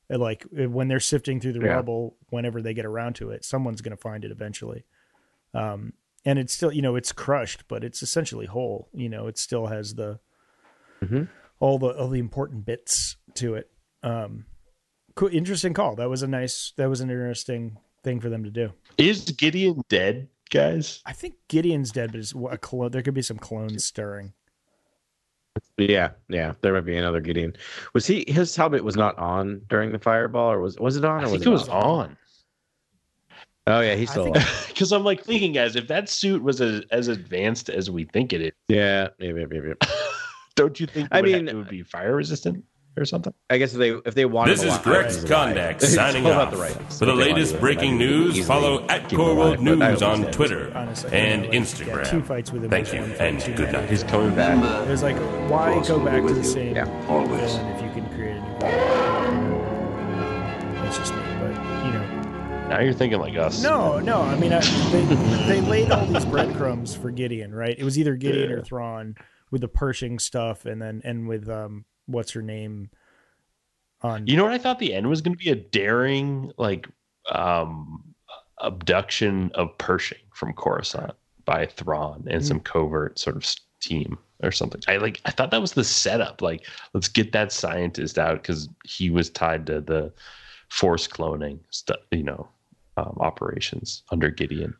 [0.08, 1.74] like when they're sifting through the Yeah.
[1.74, 4.84] rubble, whenever they get around to it, someone's going to find it eventually.
[5.54, 8.88] Um, and it's still, you know, it's crushed, but it's essentially whole.
[8.92, 10.20] You know, it still has the
[11.02, 11.28] Mhm.
[11.60, 13.70] all the all the important bits to it.
[14.02, 14.46] Um,
[15.14, 15.96] cool, interesting call.
[15.96, 16.72] That was a nice.
[16.76, 18.72] That was an interesting thing for them to do.
[18.98, 21.02] Is Gideon dead, guys?
[21.04, 22.90] I think Gideon's dead, but it's a clone.
[22.92, 24.32] There could be some clones stirring.
[25.78, 26.54] Yeah, yeah.
[26.62, 27.54] There might be another Gideon.
[27.94, 28.24] Was he?
[28.28, 31.22] His helmet was not on during the fireball, or was was it on?
[31.22, 31.84] Or I think was it was off?
[31.84, 32.16] on.
[33.68, 34.32] Oh yeah, he's still.
[34.68, 38.32] Because I'm like thinking, guys, if that suit was as, as advanced as we think
[38.32, 39.74] it is, Yeah, maybe, maybe, maybe.
[40.54, 41.08] don't you think?
[41.10, 42.64] I it would ha- mean- it would be fire resistant
[42.96, 43.32] or something.
[43.50, 44.48] I guess if they if they want.
[44.50, 45.56] This him is alive, Grex he's alive.
[45.56, 46.50] Kondak signing off.
[46.50, 46.98] the rights.
[46.98, 49.60] For the If they want latest to, breaking maybe news, follow at keep Core World
[49.60, 50.32] News on think.
[50.32, 51.96] Twitter Honestly, and like, Instagram.
[52.04, 52.70] Yeah, two fights with him.
[52.70, 53.72] Thank you and good night.
[53.72, 53.90] night.
[53.90, 54.56] He's coming back.
[54.86, 55.16] It was like,
[55.50, 56.44] why go back to the you.
[56.44, 57.06] same Yeah.
[57.08, 57.54] Always.
[57.54, 59.56] if you can create a new?
[60.82, 61.50] That's just me, but
[61.84, 63.62] you know, Now you're thinking like us.
[63.62, 64.20] no, no.
[64.22, 64.60] I mean, I,
[64.90, 65.02] they
[65.46, 67.76] they laid all these breadcrumbs for Gideon, right?
[67.76, 69.16] It was either Gideon or Thrawn
[69.50, 72.90] with the Pershing stuff, and then and with um, what's her name
[74.02, 76.88] on You know what I thought the end was going to be a daring like
[77.30, 78.02] um
[78.60, 81.12] abduction of Pershing from Coruscant
[81.44, 84.80] by Thrawn and some covert sort of s- team or something.
[84.88, 86.42] I like I thought that was the setup.
[86.42, 90.12] Like let's get that scientist out because he was tied to the
[90.68, 92.48] force cloning stuff, you know,
[92.96, 94.74] um, operations under Gideon.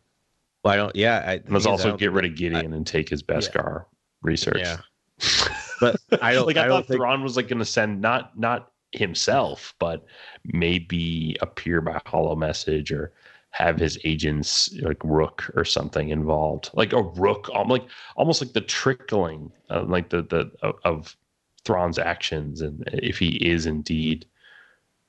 [0.64, 0.96] Well, I don't.
[0.96, 3.84] Yeah, I, And let's also out, get rid of Gideon and take his Beskar
[4.22, 4.58] research.
[4.58, 4.78] Yeah.
[5.80, 6.46] But I don't.
[6.46, 6.98] like I, I, thought think.
[6.98, 10.04] Thrawn was like going to send not not himself, but
[10.44, 13.12] maybe appear by holo message or
[13.50, 18.60] have his agents like Rook or something involved, like a Rook, like almost like the
[18.60, 21.16] trickling, uh, like the the of, of
[21.64, 24.26] Thrawn's actions, and if he is indeed,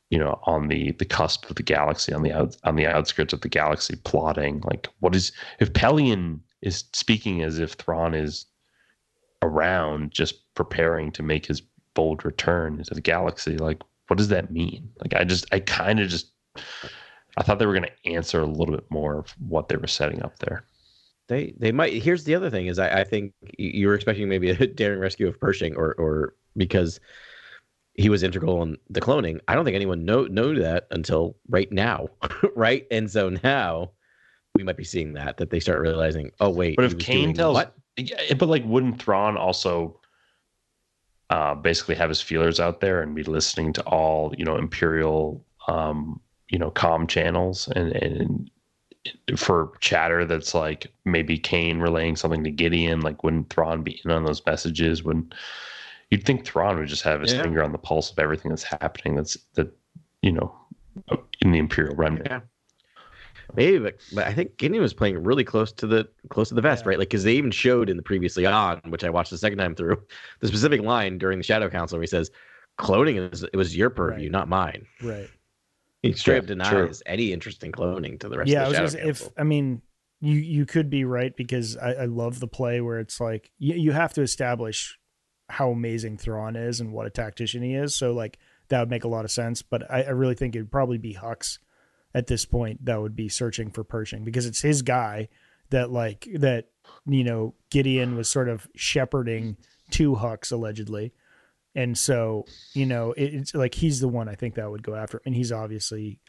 [0.10, 3.34] you know, on the the cusp of the galaxy, on the out on the outskirts
[3.34, 8.46] of the galaxy, plotting like what is if Pellaeon is speaking as if Thrawn is
[9.42, 11.62] around just preparing to make his
[11.94, 16.00] bold return into the galaxy like what does that mean like i just i kind
[16.00, 16.32] of just
[17.38, 19.88] i thought they were going to answer a little bit more of what they were
[19.88, 20.64] setting up there
[21.28, 22.02] They they might.
[22.02, 25.28] Here's the other thing: is I, I think you were expecting maybe a daring rescue
[25.28, 27.00] of Pershing, or or because
[27.96, 29.40] he was integral in the cloning.
[29.48, 32.08] I don't think anyone know knew that until right now,
[32.56, 32.88] right?
[32.92, 33.92] And so now
[34.56, 37.56] we might be seeing that that they start realizing, oh wait, but if Kane tells
[37.56, 37.76] what?
[38.40, 40.00] But like wouldn't Thrawn also
[41.30, 45.44] uh basically have his feelers out there and be listening to all you know imperial
[45.68, 48.50] um you know com channels and and
[49.38, 54.12] for chatter that's like maybe Kane relaying something to Gideon, like wouldn't Thrawn be in
[54.12, 55.02] on those messages?
[55.02, 55.32] When
[56.12, 57.44] you'd think Thrawn would just have his Yeah.
[57.44, 59.16] finger on the pulse of everything that's happening.
[59.16, 59.72] That's that
[60.22, 60.54] you know
[61.42, 62.28] in the Imperial remnant.
[62.30, 62.42] Yeah.
[63.56, 66.62] Maybe, but, but I think Gideon was playing really close to the close to the
[66.62, 66.90] vest, Yeah.
[66.90, 67.00] right?
[67.00, 69.76] Like because they even showed in the previously on, which I watched the second time
[69.76, 70.02] through,
[70.42, 72.30] the specific line during the Shadow Council where he says,
[72.80, 74.32] "Cloning is it was your purview, Right.
[74.32, 75.30] not mine." right.
[76.04, 76.92] He straight up denies true.
[77.08, 79.44] any interest in cloning to the rest yeah, of the gonna Shadow say, if I
[79.44, 79.82] mean
[80.22, 83.76] you you could be right because I, I love the play where it's like you,
[83.76, 84.98] you have to establish
[85.50, 87.96] how amazing Thrawn is and what a tactician he is.
[87.96, 88.38] So like
[88.70, 89.62] that would make a lot of sense.
[89.62, 91.58] But I, I really think it'd probably be Hux
[92.18, 95.28] at this point that would be searching for Pershing because it's his guy
[95.70, 96.66] that like that
[97.06, 99.58] you know Gideon was sort of shepherding
[99.92, 101.14] to Hux allegedly.
[101.76, 104.96] And so, you know, it, it's like he's the one I think that would go
[104.96, 105.22] after.
[105.28, 106.20] And he's obviously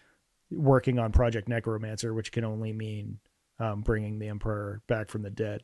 [0.50, 3.18] working on Project Necromancer, which can only mean
[3.58, 5.62] um, bringing the Emperor back from the dead.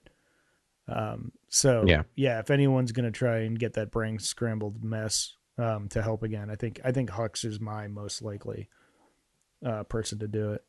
[0.88, 2.04] Um, so Yeah.
[2.14, 6.48] yeah, if anyone's gonna try and get that brain scrambled mess um, to help again,
[6.50, 8.68] I think I think Hux is my most likely
[9.64, 10.64] uh, person to do it.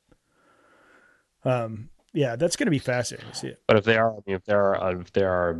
[1.43, 3.61] Um, yeah, that's gonna be fascinating to see it.
[3.67, 5.59] But if they are, I mean, if they are, uh, if they are,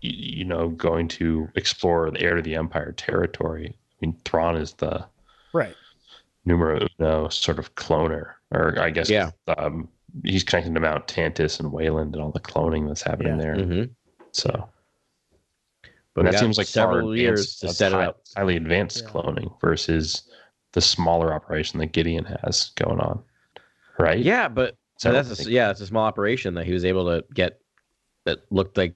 [0.00, 4.72] you know, going to explore the heir to the Empire territory, I mean, Thrawn is
[4.74, 5.04] the
[5.52, 5.74] Right.
[6.44, 9.30] numero uno sort of cloner, or I guess Yeah.
[9.58, 9.88] um,
[10.22, 13.42] he's connecting to Mount Tantiss and Wayland and all the cloning that's happening Yeah.
[13.42, 13.64] there.
[13.64, 13.82] hmm
[14.32, 14.68] So
[16.14, 18.20] But that seems like several years advanced- to that's set it high- up.
[18.36, 19.10] highly advanced Yeah.
[19.10, 20.25] cloning versus
[20.76, 23.22] the smaller operation that Gideon has going on,
[23.98, 24.18] right?
[24.18, 27.24] Yeah, but So that's a, yeah, it's a small operation that he was able to
[27.32, 27.60] get
[28.26, 28.94] that looked like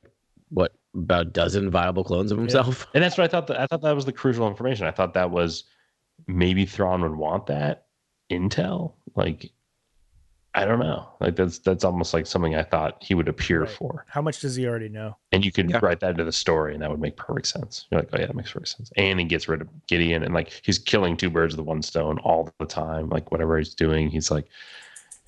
[0.50, 2.86] what about a dozen viable clones of himself.
[2.94, 3.46] and that's what I thought.
[3.46, 4.86] That, I thought that was the crucial information.
[4.86, 5.64] I thought that was
[6.26, 7.86] maybe Thrawn would want that
[8.30, 8.92] intel.
[9.16, 9.50] Like,
[10.54, 11.06] I don't know.
[11.20, 13.70] Like that's that's almost like something I thought he would appear Right.
[13.70, 14.04] for.
[14.08, 15.16] How much does he already know?
[15.30, 15.78] And you could Yeah.
[15.80, 17.86] write that into the story, and that would make perfect sense.
[17.90, 18.90] You're like, oh yeah, that makes perfect sense.
[18.96, 22.18] And he gets rid of Gideon, and like he's killing two birds with one stone
[22.18, 23.08] all the time.
[23.10, 24.46] Like whatever he's doing, he's like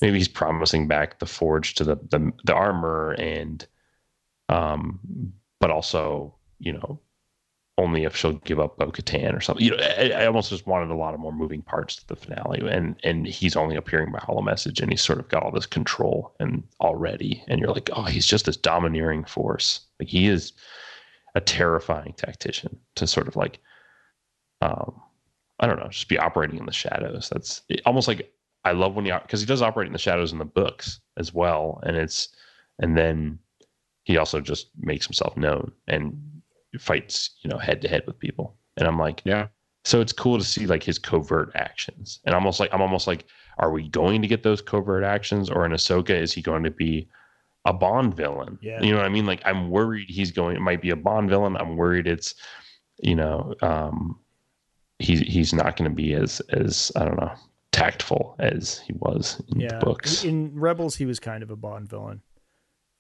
[0.00, 3.64] maybe he's promising back the forge to the the, the armor, and
[4.48, 4.98] um,
[5.60, 6.98] but also you know
[7.78, 9.64] only if she'll give up Bo Katan or something.
[9.64, 12.16] You know, I, I almost just wanted a lot of more moving parts to the
[12.16, 15.50] finale, and and he's only appearing by holo message, and he's sort of got all
[15.50, 19.80] this control and already, and you're like, oh, he's just this domineering force.
[19.98, 20.52] Like he is
[21.34, 23.58] a terrifying tactician to sort of like,
[24.60, 25.00] um,
[25.60, 27.30] I don't know, just be operating in the shadows.
[27.30, 28.32] That's almost like
[28.64, 31.32] I love when he because he does operate in the shadows in the books as
[31.32, 32.28] well, and it's
[32.78, 33.38] and then
[34.04, 36.20] he also just makes himself known and
[36.78, 38.56] fights you know head to head with people.
[38.76, 39.48] And i'm like Yeah.
[39.84, 42.20] so it's cool to see like his covert actions.
[42.24, 43.24] And almost like i'm almost like
[43.58, 45.50] are we going to get those covert actions?
[45.50, 47.08] Or in ahsoka is he going to be
[47.66, 48.58] a bond villain?
[48.62, 48.80] Yeah.
[48.82, 49.26] you know what i mean?
[49.26, 51.56] Like i'm worried he's going it might be a bond villain.
[51.56, 52.34] I'm worried it's
[53.02, 54.18] you know um
[54.98, 57.32] he's he's not going to be as as i don't know
[57.72, 60.24] tactful as he was in Yeah, the books.
[60.24, 62.20] In Rebels, he was kind of a Bond villain,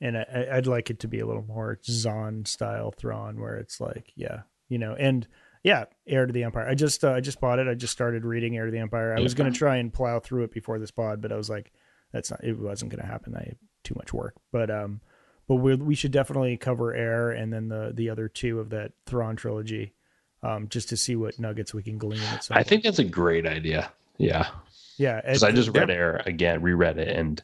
[0.02, 3.80] and I- I'd like it to be a little more Zahn style Thrawn, where it's
[3.80, 5.26] like, yeah, you know, and
[5.62, 6.68] yeah, Heir to the Empire.
[6.68, 7.68] I just uh, I just bought it.
[7.68, 9.16] I just started reading Heir to the Empire.
[9.16, 11.48] I was going to try and plow through it before this pod, but I was
[11.48, 11.72] like,
[12.12, 12.42] that's not.
[12.42, 13.36] It wasn't going to happen.
[13.36, 13.54] I
[13.84, 15.00] too much work, but um,
[15.46, 18.92] but we we should definitely cover Heir and then the the other two of that
[19.06, 19.94] Thrawn trilogy.
[20.44, 22.20] Um, just to see what nuggets we can glean.
[22.50, 24.48] I think that's a great idea yeah
[24.98, 25.94] yeah, because I just read yeah.
[25.94, 27.42] Heir again, reread it, and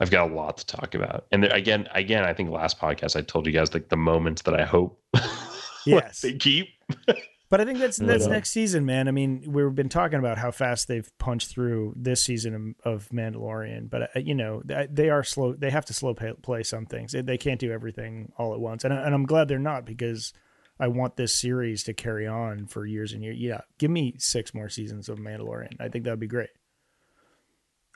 [0.00, 1.26] I've got a lot to talk about.
[1.30, 4.42] And there, again, again, I think last podcast I told you guys like the moments
[4.42, 5.00] that I hope
[5.86, 6.20] Yes.
[6.20, 6.68] they keep.
[7.50, 9.06] But I think that's that's next season, man.
[9.06, 13.08] I mean, we've been talking about how fast they've punched through this season of of
[13.10, 15.52] Mandalorian, but uh, you know they are slow.
[15.52, 17.12] They have to slow pay, play some things.
[17.12, 19.84] They- They can't do everything all at once, and I, and I'm glad they're not
[19.84, 20.32] because
[20.80, 23.36] I want this series to carry on for years and years.
[23.38, 25.74] Yeah, give me six more seasons of Mandalorian.
[25.78, 26.50] I think that'd be great.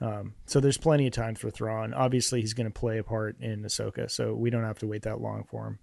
[0.00, 1.92] Um, so there's plenty of time for Thrawn.
[1.92, 5.02] Obviously, he's going to play a part in Ahsoka, so we don't have to wait
[5.02, 5.78] that long for him.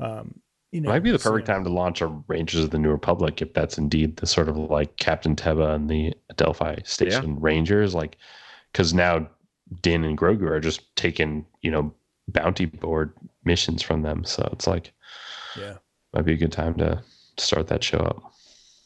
[0.00, 0.40] Um,
[0.70, 2.90] you know, Might be the so- perfect time to launch a Rangers of the New
[2.90, 7.94] Republic if that's indeed the sort of like Captain Teva and the Delphi Station Rangers,
[7.94, 8.16] like
[8.72, 9.28] because now
[9.82, 11.92] Din and Grogu are just taking you know
[12.28, 13.12] bounty board
[13.44, 14.92] missions from them, so it's like
[15.58, 15.74] Yeah.
[16.14, 17.02] might be a good time to
[17.38, 18.22] start that show up.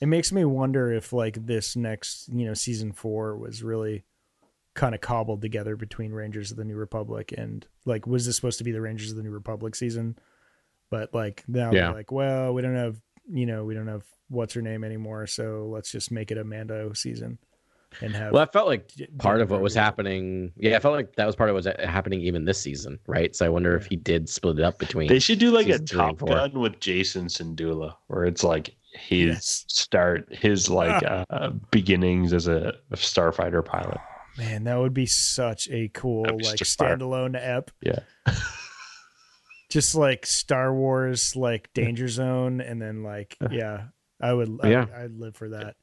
[0.01, 4.05] It makes me wonder if like this next, you know, season four was really
[4.75, 8.59] kind of cobbled together between Rangers of the New Republic and like was this supposed
[8.59, 10.19] to be the Rangers of the New Republic season?
[10.91, 11.87] But like now Yeah.
[11.87, 15.27] they're like, well, we don't have you know, we don't have what's her name anymore,
[15.27, 17.39] so let's just make it a Mando season
[18.03, 20.53] and have Well, I felt like D- part of what was happening.
[20.57, 23.35] Yeah, I felt like that was part of what was happening even this season, right?
[23.35, 25.09] So I wonder if he did split it up between.
[25.09, 26.37] They should do like a Season three and Top four.
[26.37, 29.65] Gun with Jacen Syndulla, where it's like his Yes.
[29.69, 30.75] start, his ah.
[30.75, 33.99] like uh, uh, beginnings as a, starfighter pilot.
[33.99, 37.71] Oh, man, that would be such a cool like a fire- standalone ep.
[37.81, 38.01] Yeah.
[39.71, 43.53] Just like Star Wars, like Danger Zone, and then like uh-huh.
[43.55, 43.85] yeah,
[44.21, 44.59] I would.
[44.63, 44.87] I, Yeah.
[44.97, 45.77] I'd live for that.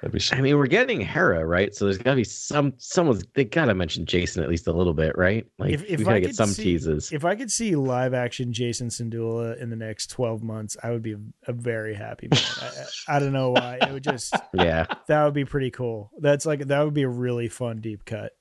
[0.00, 1.74] That'd be I mean, we're getting Hera, right?
[1.74, 4.72] So there's got to be some someone's they got to mention Jacen at least a
[4.72, 5.46] little bit, right?
[5.58, 7.12] Like If- if we got to get some see- teases.
[7.12, 11.02] If I could see live action Jacen Syndulla in the next twelve months, I would
[11.02, 12.40] be a, a very happy man.
[12.62, 12.66] I,
[13.12, 13.78] I, I don't know why.
[13.82, 16.10] It would just yeah, that would be pretty cool.
[16.18, 18.32] That's like that would be a really fun deep cut.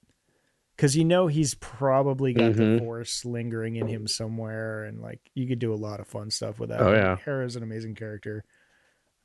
[0.78, 2.80] Cause you know he's probably got the Mhm.
[2.80, 6.58] force lingering in him somewhere, and like you could do a lot of fun stuff
[6.60, 6.82] with that.
[6.82, 7.18] Oh, yeah.
[7.24, 8.44] Hera's an amazing character.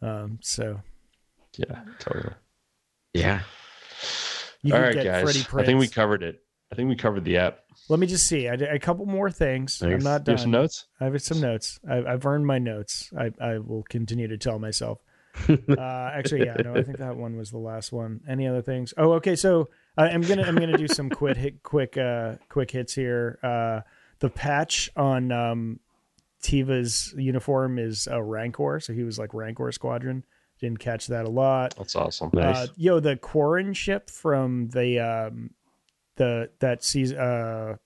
[0.03, 0.81] Um, so
[1.57, 2.35] yeah, totally.
[3.15, 3.41] yeah.
[4.63, 5.47] you All could right, get guys.
[5.55, 6.41] I think we covered it.
[6.73, 7.61] I think we covered the app.
[7.89, 8.49] Let me just see.
[8.49, 9.81] I did a couple more things.
[9.81, 10.05] I'm Thanks.
[10.05, 10.39] not Do you done.
[10.39, 10.87] have some notes?
[11.01, 11.79] I have some notes.
[11.89, 13.11] I've, I've earned my notes.
[13.17, 14.99] I, I will continue to tell myself.
[15.49, 18.21] Uh, actually, yeah, no, I think that one was the last one.
[18.27, 18.95] Any other things?
[18.97, 19.37] Oh, okay.
[19.37, 19.69] So
[19.99, 23.39] I I'm gonna I'm gonna do some quick hit, quick uh quick hits here.
[23.43, 23.81] Uh,
[24.21, 25.81] the patch on um,
[26.43, 30.25] Teva's uniform is a Rancor, so he was like Rancor Squadron.
[30.61, 31.75] Didn't catch that a lot.
[31.77, 32.31] That's awesome.
[32.33, 32.57] Nice.
[32.57, 35.51] Uh, yo, the Quarren ship from the um,
[36.17, 37.19] the that season.
[37.19, 37.77] Uh,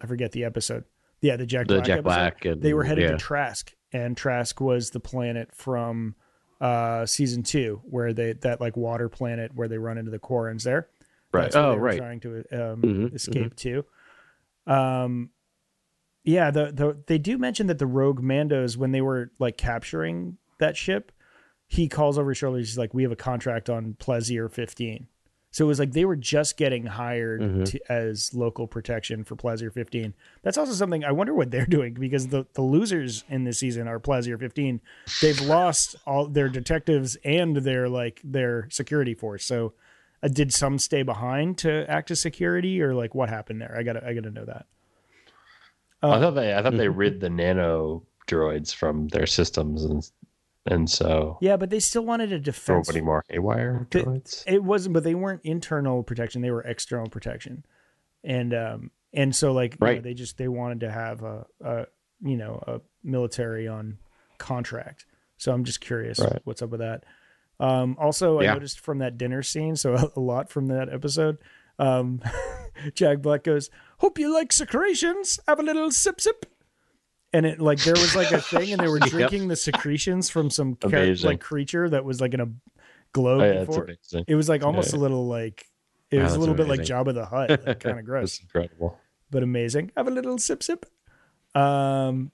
[0.00, 0.84] I forget the episode.
[1.20, 1.86] Yeah, the Jack the Black.
[1.86, 2.04] Jack episode.
[2.04, 2.44] Black.
[2.44, 3.10] And, They were headed yeah.
[3.12, 6.14] to Trask, and Trask was the planet from
[6.60, 10.64] uh season two, where they that like water planet where they run into the Quarrens
[10.64, 10.88] there.
[11.32, 11.42] Right.
[11.44, 11.98] That's Oh, they were right.
[11.98, 13.84] Trying to um, Mhm, escape to.
[14.66, 15.30] Um,
[16.24, 16.50] yeah.
[16.50, 20.76] The the they do mention that the Rogue Mandos when they were like capturing that
[20.76, 21.12] ship,
[21.68, 22.58] he calls over his shoulder.
[22.58, 25.06] He's like, "We have a contract on Plazir 15."
[25.50, 27.64] So it was like they were just getting hired Mhm.
[27.70, 30.12] to, as local protection for Plazir 15.
[30.42, 33.88] That's also something I wonder what they're doing because the, the losers in this season
[33.88, 34.80] are Plazir 15.
[35.22, 39.44] They've lost all their detectives and their like their security force.
[39.46, 39.72] So
[40.22, 43.74] uh, did some stay behind to act as security or like what happened there?
[43.76, 44.66] I gotta I gotta know that.
[46.02, 46.78] I thought they I thought Mm-hmm.
[46.78, 50.08] they rid the nano droids from their systems and
[50.70, 52.88] and so Yeah, but they still wanted a defense.
[52.88, 54.44] nobody more haywire The- droids.
[54.46, 57.64] It wasn't, but they weren't internal protection; they were external protection,
[58.24, 61.86] and um, and so like you know, they just they wanted to have a, a
[62.22, 63.98] you know a military on
[64.38, 65.06] contract.
[65.36, 66.40] So I'm just curious Right.
[66.44, 67.04] what's up with that.
[67.60, 71.38] Um, also, I noticed from that dinner scene, so a, a lot from that episode.
[71.78, 72.20] Um,
[72.94, 75.40] Jack Black goes, "Hope you like secretions.
[75.48, 76.46] Have a little sip sip."
[77.32, 79.08] And it like there was like a thing, and they were Yep.
[79.10, 82.48] drinking the secretions from some ca- like creature that was like in a
[83.12, 83.88] globe Oh, yeah, before.
[84.26, 84.98] It was like almost Yeah.
[84.98, 85.66] a little like
[86.10, 86.96] it was a that's little bit like amazing.
[86.96, 88.98] Jabba the Hutt, like, kind of gross, incredible.
[89.30, 89.90] but amazing.
[89.96, 90.86] Have a little sip sip.
[91.54, 92.30] Um,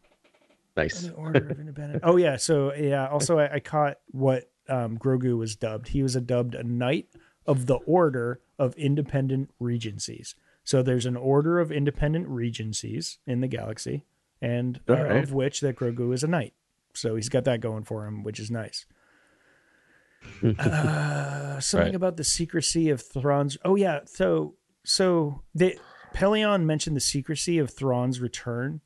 [0.77, 1.09] Nice.
[1.11, 2.03] Order of Independent.
[2.05, 3.07] Oh yeah, so yeah.
[3.09, 5.89] Also, I, I caught what um, Grogu was dubbed.
[5.89, 7.07] He was a dubbed a Knight
[7.47, 10.35] of the Order of Independent Regencies.
[10.65, 14.05] So there's an Order of Independent Regencies in the galaxy,
[14.45, 15.23] and uh, right.
[15.25, 16.55] of which that Grogu is a knight.
[16.95, 18.87] So he's got that going for him, which is nice.
[20.59, 21.95] uh, something Right.
[21.95, 23.57] about the secrecy of Thrawn's.
[23.65, 24.55] Oh yeah, so
[24.85, 25.77] so they
[26.15, 28.81] Pellaeon mentioned the secrecy of Thrawn's return,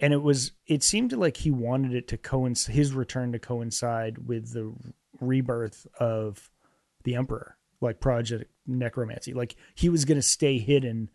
[0.00, 4.26] and it was it seemed like he wanted it to coincide his return to coincide
[4.28, 4.72] with the
[5.20, 6.50] rebirth of
[7.04, 9.34] the Emperor, like Project Necromancy.
[9.34, 11.10] Like he was going to stay hidden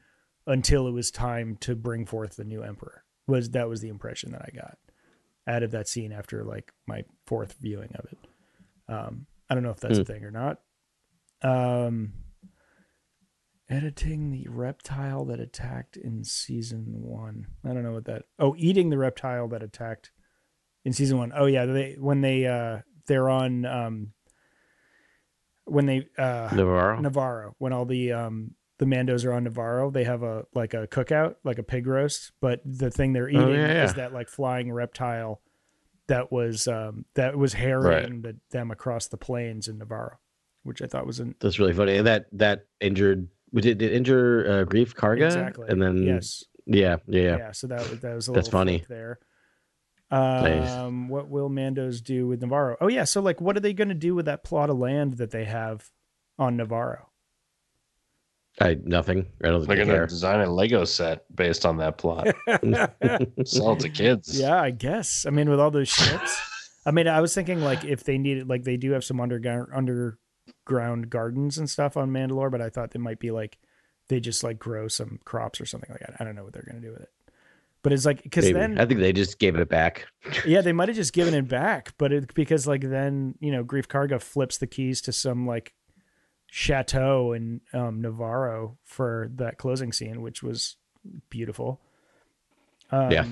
[0.45, 3.02] until it was time to bring forth the new Emperor.
[3.27, 4.77] Was that was the impression that I got
[5.47, 8.17] out of that scene after like my fourth viewing of it.
[8.87, 10.59] Um, I don't know if that's a thing or not.
[11.41, 12.13] Um,
[13.69, 17.47] editing the reptile that attacked in season one.
[17.65, 18.23] I don't know what that.
[18.39, 20.11] Oh, eating the reptile that attacked
[20.85, 21.31] in season one.
[21.35, 24.13] Oh yeah, they when they uh they're on um
[25.65, 26.99] when they uh Nevarro.
[26.99, 30.87] Nevarro when all the um the Mandos are on Nevarro, they have a like a
[30.87, 32.31] cookout, like a pig roast.
[32.41, 35.41] But the thing they're eating Oh, yeah, is that like flying reptile
[36.07, 40.15] that was um that was harrying the, them across the plains in Nevarro,
[40.63, 41.97] which I thought was an That's really funny.
[41.97, 45.25] And that that injured did it injure uh, Greef Karga?
[45.25, 47.37] exactly And then yes yeah, yeah, yeah.
[47.37, 47.51] yeah.
[47.51, 48.83] so that was that was a That's funny.
[48.87, 49.19] there.
[50.11, 50.69] Nice.
[50.69, 52.75] Um, what will Mandos do with Nevarro?
[52.79, 55.17] Oh yeah, so like, what are they going to do with that plot of land
[55.17, 55.89] that they have
[56.37, 57.05] on Nevarro?
[58.61, 59.27] I nothing.
[59.43, 60.07] I don't They're think gonna care.
[60.07, 62.27] design a Lego set based on that plot.
[63.45, 64.39] Sell it to kids.
[64.39, 65.25] Yeah, I guess.
[65.27, 66.39] I mean, with all those ships.
[66.85, 69.69] I mean, I was thinking like if they needed, like they do have some underground
[69.73, 73.57] underground gardens and stuff on Mandalore, but I thought they might be like
[74.09, 76.15] they just like grow some crops or something like that.
[76.19, 77.09] I don't know what they're gonna do with it.
[77.81, 80.07] But it's like because then I think they just gave it back.
[80.45, 83.63] yeah, they might have just given it back, but it because like then you know
[83.63, 85.73] Greef Karga flips the keys to some like
[86.55, 90.77] chateau in um, Nevarro for that closing scene, which was
[91.31, 91.81] beautiful.
[92.91, 93.25] Um, yeah.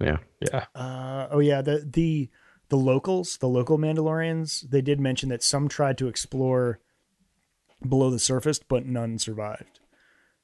[0.00, 0.16] Yeah.
[0.40, 0.64] Yeah.
[0.74, 2.28] Uh, oh yeah, the the
[2.68, 6.80] the locals, the local Mandalorians, they did mention that some tried to explore
[7.86, 9.78] below the surface, but none survived.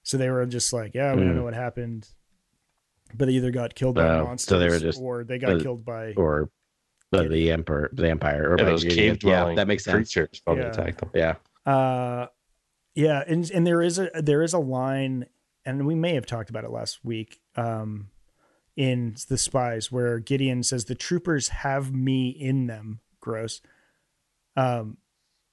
[0.04, 1.36] So they were just like, yeah, we don't Hmm.
[1.38, 2.08] know what happened.
[3.12, 5.58] But they either got killed by so monsters, they were just- or they got uh,
[5.60, 6.12] killed by.
[6.12, 6.48] Or
[7.10, 9.94] the, the emperor, the empire, or Yeah, by those the- cave Yeah, that makes sense.
[10.12, 10.68] creatures probably Yeah.
[10.70, 11.10] attack them.
[11.14, 11.34] Yeah.
[11.68, 12.28] Uh,
[12.94, 15.26] yeah, and and there is a there is a line,
[15.66, 17.40] and we may have talked about it last week.
[17.56, 18.10] Um,
[18.78, 23.00] in the spies where Gideon says the troopers have me in them.
[23.20, 23.60] Gross.
[24.56, 24.98] Um,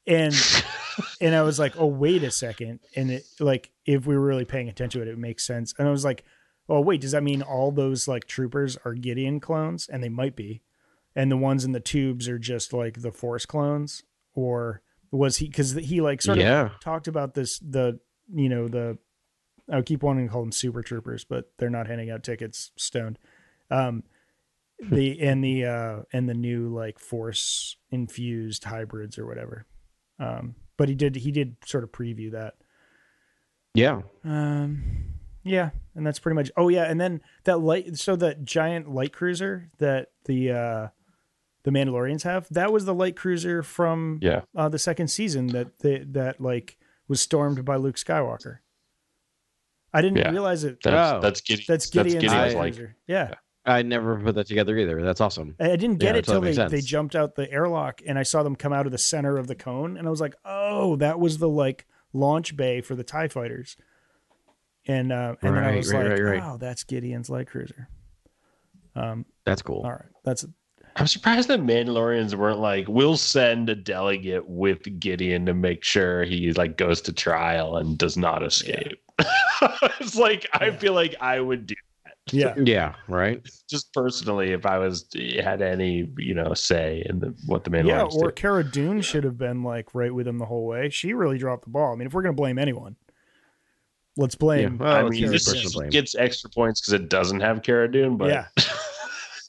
[0.05, 0.35] and
[1.21, 4.45] and I was like, oh wait a second, and it like if we were really
[4.45, 5.73] paying attention to it, it makes sense.
[5.77, 6.23] And I was like,
[6.69, 9.89] oh wait, does that mean all those like troopers are Gideon clones?
[9.89, 10.61] And they might be,
[11.15, 14.81] and the ones in the tubes are just like the Force clones, or
[15.15, 16.69] was he because he like sort of Yeah.
[16.81, 17.99] talked about this the
[18.33, 18.97] you know the
[19.71, 23.17] I keep wanting to call them super troopers, but they're not handing out tickets stoned.
[23.71, 24.03] Um,
[24.79, 29.65] the and the uh and the new like force infused hybrids or whatever.
[30.19, 32.55] Um, but he did he did sort of preview that.
[33.73, 34.01] Yeah.
[34.23, 34.83] Um,
[35.43, 36.51] yeah, and that's pretty much.
[36.57, 37.97] Oh yeah, and then that light.
[37.97, 40.87] So that giant light cruiser that the uh,
[41.65, 42.47] the Mandalorians have.
[42.51, 44.41] That was the light cruiser from Yeah.
[44.55, 46.77] uh, the second season that they, that like
[47.07, 48.59] was stormed by Luke Skywalker.
[49.93, 50.29] I didn't Yeah.
[50.31, 50.77] realize it.
[50.83, 51.19] That's Oh.
[51.21, 51.65] that's Gideon.
[51.67, 52.95] That's Gideon's, Gideon's light like cruiser.
[53.07, 53.33] Yeah.
[53.65, 55.01] I never put that together either.
[55.01, 55.55] That's awesome.
[55.59, 58.01] I didn't get Yeah, it that totally till makes they, they jumped out the airlock
[58.05, 60.21] and I saw them come out of the center of the cone and I was
[60.21, 63.75] like, oh, that was the like launch bay for the TIE fighters.
[64.87, 66.43] And uh and then I was right, like, right, right.
[66.43, 67.87] oh, that's Gideon's light cruiser.
[68.95, 69.81] Um, That's cool.
[69.83, 70.05] all right.
[70.23, 70.45] That's
[70.97, 76.23] I'm surprised the Mandalorians weren't like, we'll send a delegate with Gideon to make sure
[76.23, 79.01] he like goes to trial and does not escape.
[79.99, 82.33] it's like I feel like I would do that.
[82.33, 82.53] yeah.
[82.57, 82.95] Yeah.
[83.09, 83.41] Right.
[83.69, 85.05] just personally if I was
[85.41, 88.33] had any you know say in the what the Mandalorians Yeah, or do.
[88.35, 90.89] Cara Dune should have been like right with him the whole way.
[90.89, 91.91] She really dropped the ball.
[91.91, 92.95] I mean, if we're gonna blame anyone,
[94.17, 94.77] let's blame.
[94.79, 95.89] Yeah, well, I mean, use this blame.
[95.89, 98.47] gets extra points because it doesn't have Cara Dune, but Yeah.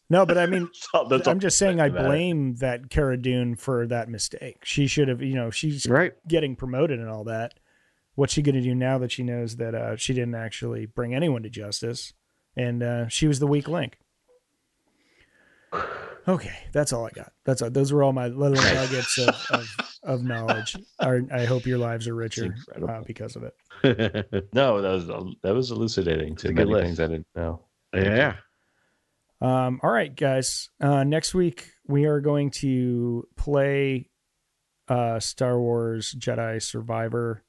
[0.08, 2.08] No, but I mean, that's all- that's I'm just saying I about it.
[2.08, 4.58] blame that Cara Dune for that mistake.
[4.64, 6.12] She should have, you know, she's Right.
[6.28, 7.54] getting promoted and all that.
[8.14, 11.14] What's she going to do now that she knows that uh, she didn't actually bring
[11.14, 12.14] anyone to justice
[12.56, 13.98] and uh, she was the weak link?
[16.28, 17.32] Okay, that's all I got.
[17.44, 19.66] That's all, those were all my little nuggets of, of,
[20.02, 20.76] of knowledge.
[20.98, 22.54] Our, I hope your lives are richer
[22.88, 23.54] uh, because of it.
[24.52, 26.84] No, that was that was elucidating to many list.
[26.86, 27.60] things I didn't know.
[27.94, 28.36] yeah.
[29.40, 30.70] Um, all right, guys.
[30.80, 34.08] Uh, next week we are going to play
[34.88, 37.42] uh, Star Wars Jedi Survivor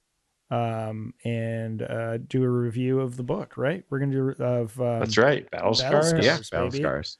[0.50, 3.58] um, and uh, do a review of the book.
[3.58, 3.84] Right?
[3.90, 6.10] We're gonna do of um, That's right, Battle Battle Scars.
[6.10, 6.26] Scars.
[6.26, 6.38] Yeah.
[6.52, 6.84] Battle baby.
[6.84, 7.18] scars.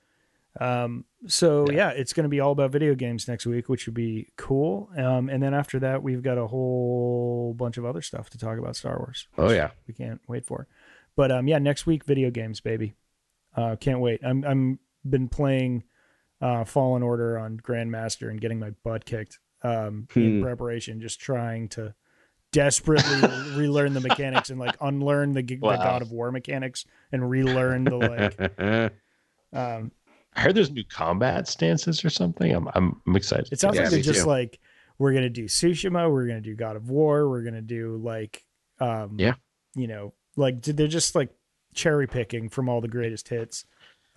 [0.60, 1.76] Um, so Yeah.
[1.78, 1.90] yeah.
[1.92, 4.90] it's going to be all about video games next week, which would be cool.
[4.98, 8.58] Um, and then after that, we've got a whole bunch of other stuff to talk
[8.58, 9.28] about Star Wars.
[9.38, 9.70] Oh yeah.
[9.88, 10.68] we can't wait for.
[11.16, 12.96] But um, yeah, next week, video games, baby.
[13.58, 14.22] Uh, can't wait.
[14.24, 14.80] I'm I'm
[15.10, 15.84] been playing
[16.42, 20.42] uh, Fallen Order on Grandmaster and getting my butt kicked um, in Hmm.
[20.42, 21.96] preparation, just trying to
[22.52, 23.22] desperately
[23.56, 25.72] relearn the mechanics and like unlearn the, Wow.
[25.72, 28.92] the God of War mechanics and relearn the like.
[29.54, 29.92] Um,
[30.36, 32.52] I heard there's new combat stances or something.
[32.54, 33.48] I'm I'm, I'm excited.
[33.52, 34.30] It sounds Yeah, like they're just too.
[34.30, 34.60] like
[35.00, 38.44] we're gonna do Tsushima, we're gonna do God of War, we're gonna do like
[38.80, 39.34] um Yeah.
[39.76, 41.30] you know, like they're just like
[41.78, 43.66] cherry picking from all the greatest hits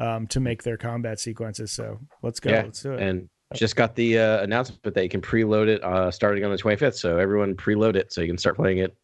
[0.01, 1.71] um to make their combat sequences.
[1.71, 2.51] So let's go.
[2.51, 3.01] Yeah, Let's do it.
[3.03, 6.57] and just got the uh, announcement that you can preload it uh, starting on the
[6.57, 6.95] 25th.
[6.95, 8.97] So everyone preload it so you can start playing it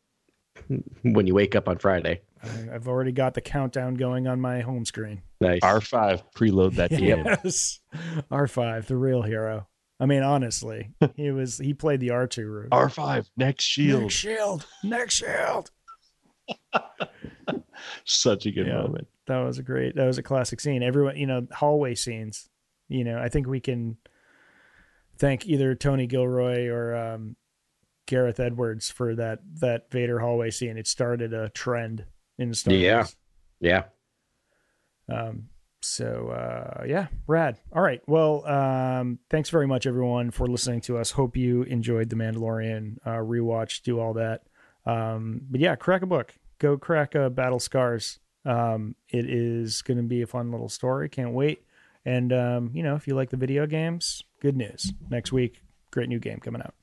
[1.03, 2.21] when you wake up on Friday.
[2.43, 5.23] I, I've already got the countdown going on my home screen.
[5.41, 5.61] Nice.
[5.63, 7.25] R5 preload that game.
[7.45, 7.81] Yes.
[8.31, 9.67] R five, the real hero.
[9.99, 12.71] I mean, honestly, he was he played the R two route.
[12.71, 14.03] R5 next shield.
[14.03, 14.67] Next shield.
[14.85, 15.71] Next shield.
[18.05, 18.79] Such a good Yeah.
[18.83, 19.09] moment.
[19.27, 22.49] that was a great that was a classic scene everyone you know hallway scenes
[22.89, 23.97] you know i think we can
[25.19, 27.35] thank either tony gilroy or um,
[28.07, 32.05] gareth edwards for that that vader hallway scene it started a trend
[32.39, 33.07] in Star Yeah.
[33.61, 33.85] Yeah.
[35.13, 35.49] Um,
[35.81, 37.59] so uh, yeah, rad.
[37.73, 38.03] All right.
[38.09, 41.13] Well, um, thanks very much everyone for listening to us.
[41.13, 43.83] Hope you enjoyed the Mandalorian uh, rewatch.
[43.83, 44.43] Do all that.
[44.87, 46.35] Um, but yeah, crack a book.
[46.59, 48.19] Go crack a Battle Scars.
[48.45, 51.09] Um, it is going to be a fun little story.
[51.09, 51.63] Can't wait.
[52.05, 54.93] And um, you know, if you like the video games, good news.
[55.11, 56.75] Next week, great new game coming out.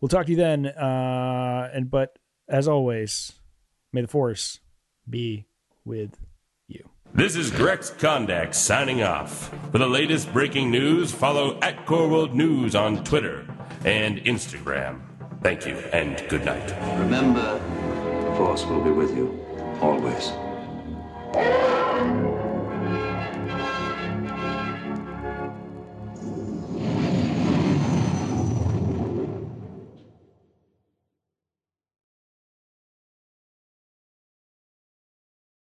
[0.00, 0.66] We'll talk to you then.
[0.66, 3.32] Uh, and but as always,
[3.92, 4.58] may the force
[5.08, 5.46] be
[5.84, 6.18] with
[6.66, 6.88] you.
[7.14, 9.54] This is Grex Kondak signing off.
[9.70, 13.46] For the latest breaking news, follow at Core World News on Twitter
[13.84, 15.09] and Instagram.
[15.42, 16.70] Thank you, and good night.
[16.98, 19.42] Remember, the Force will be with you,
[19.80, 20.32] always.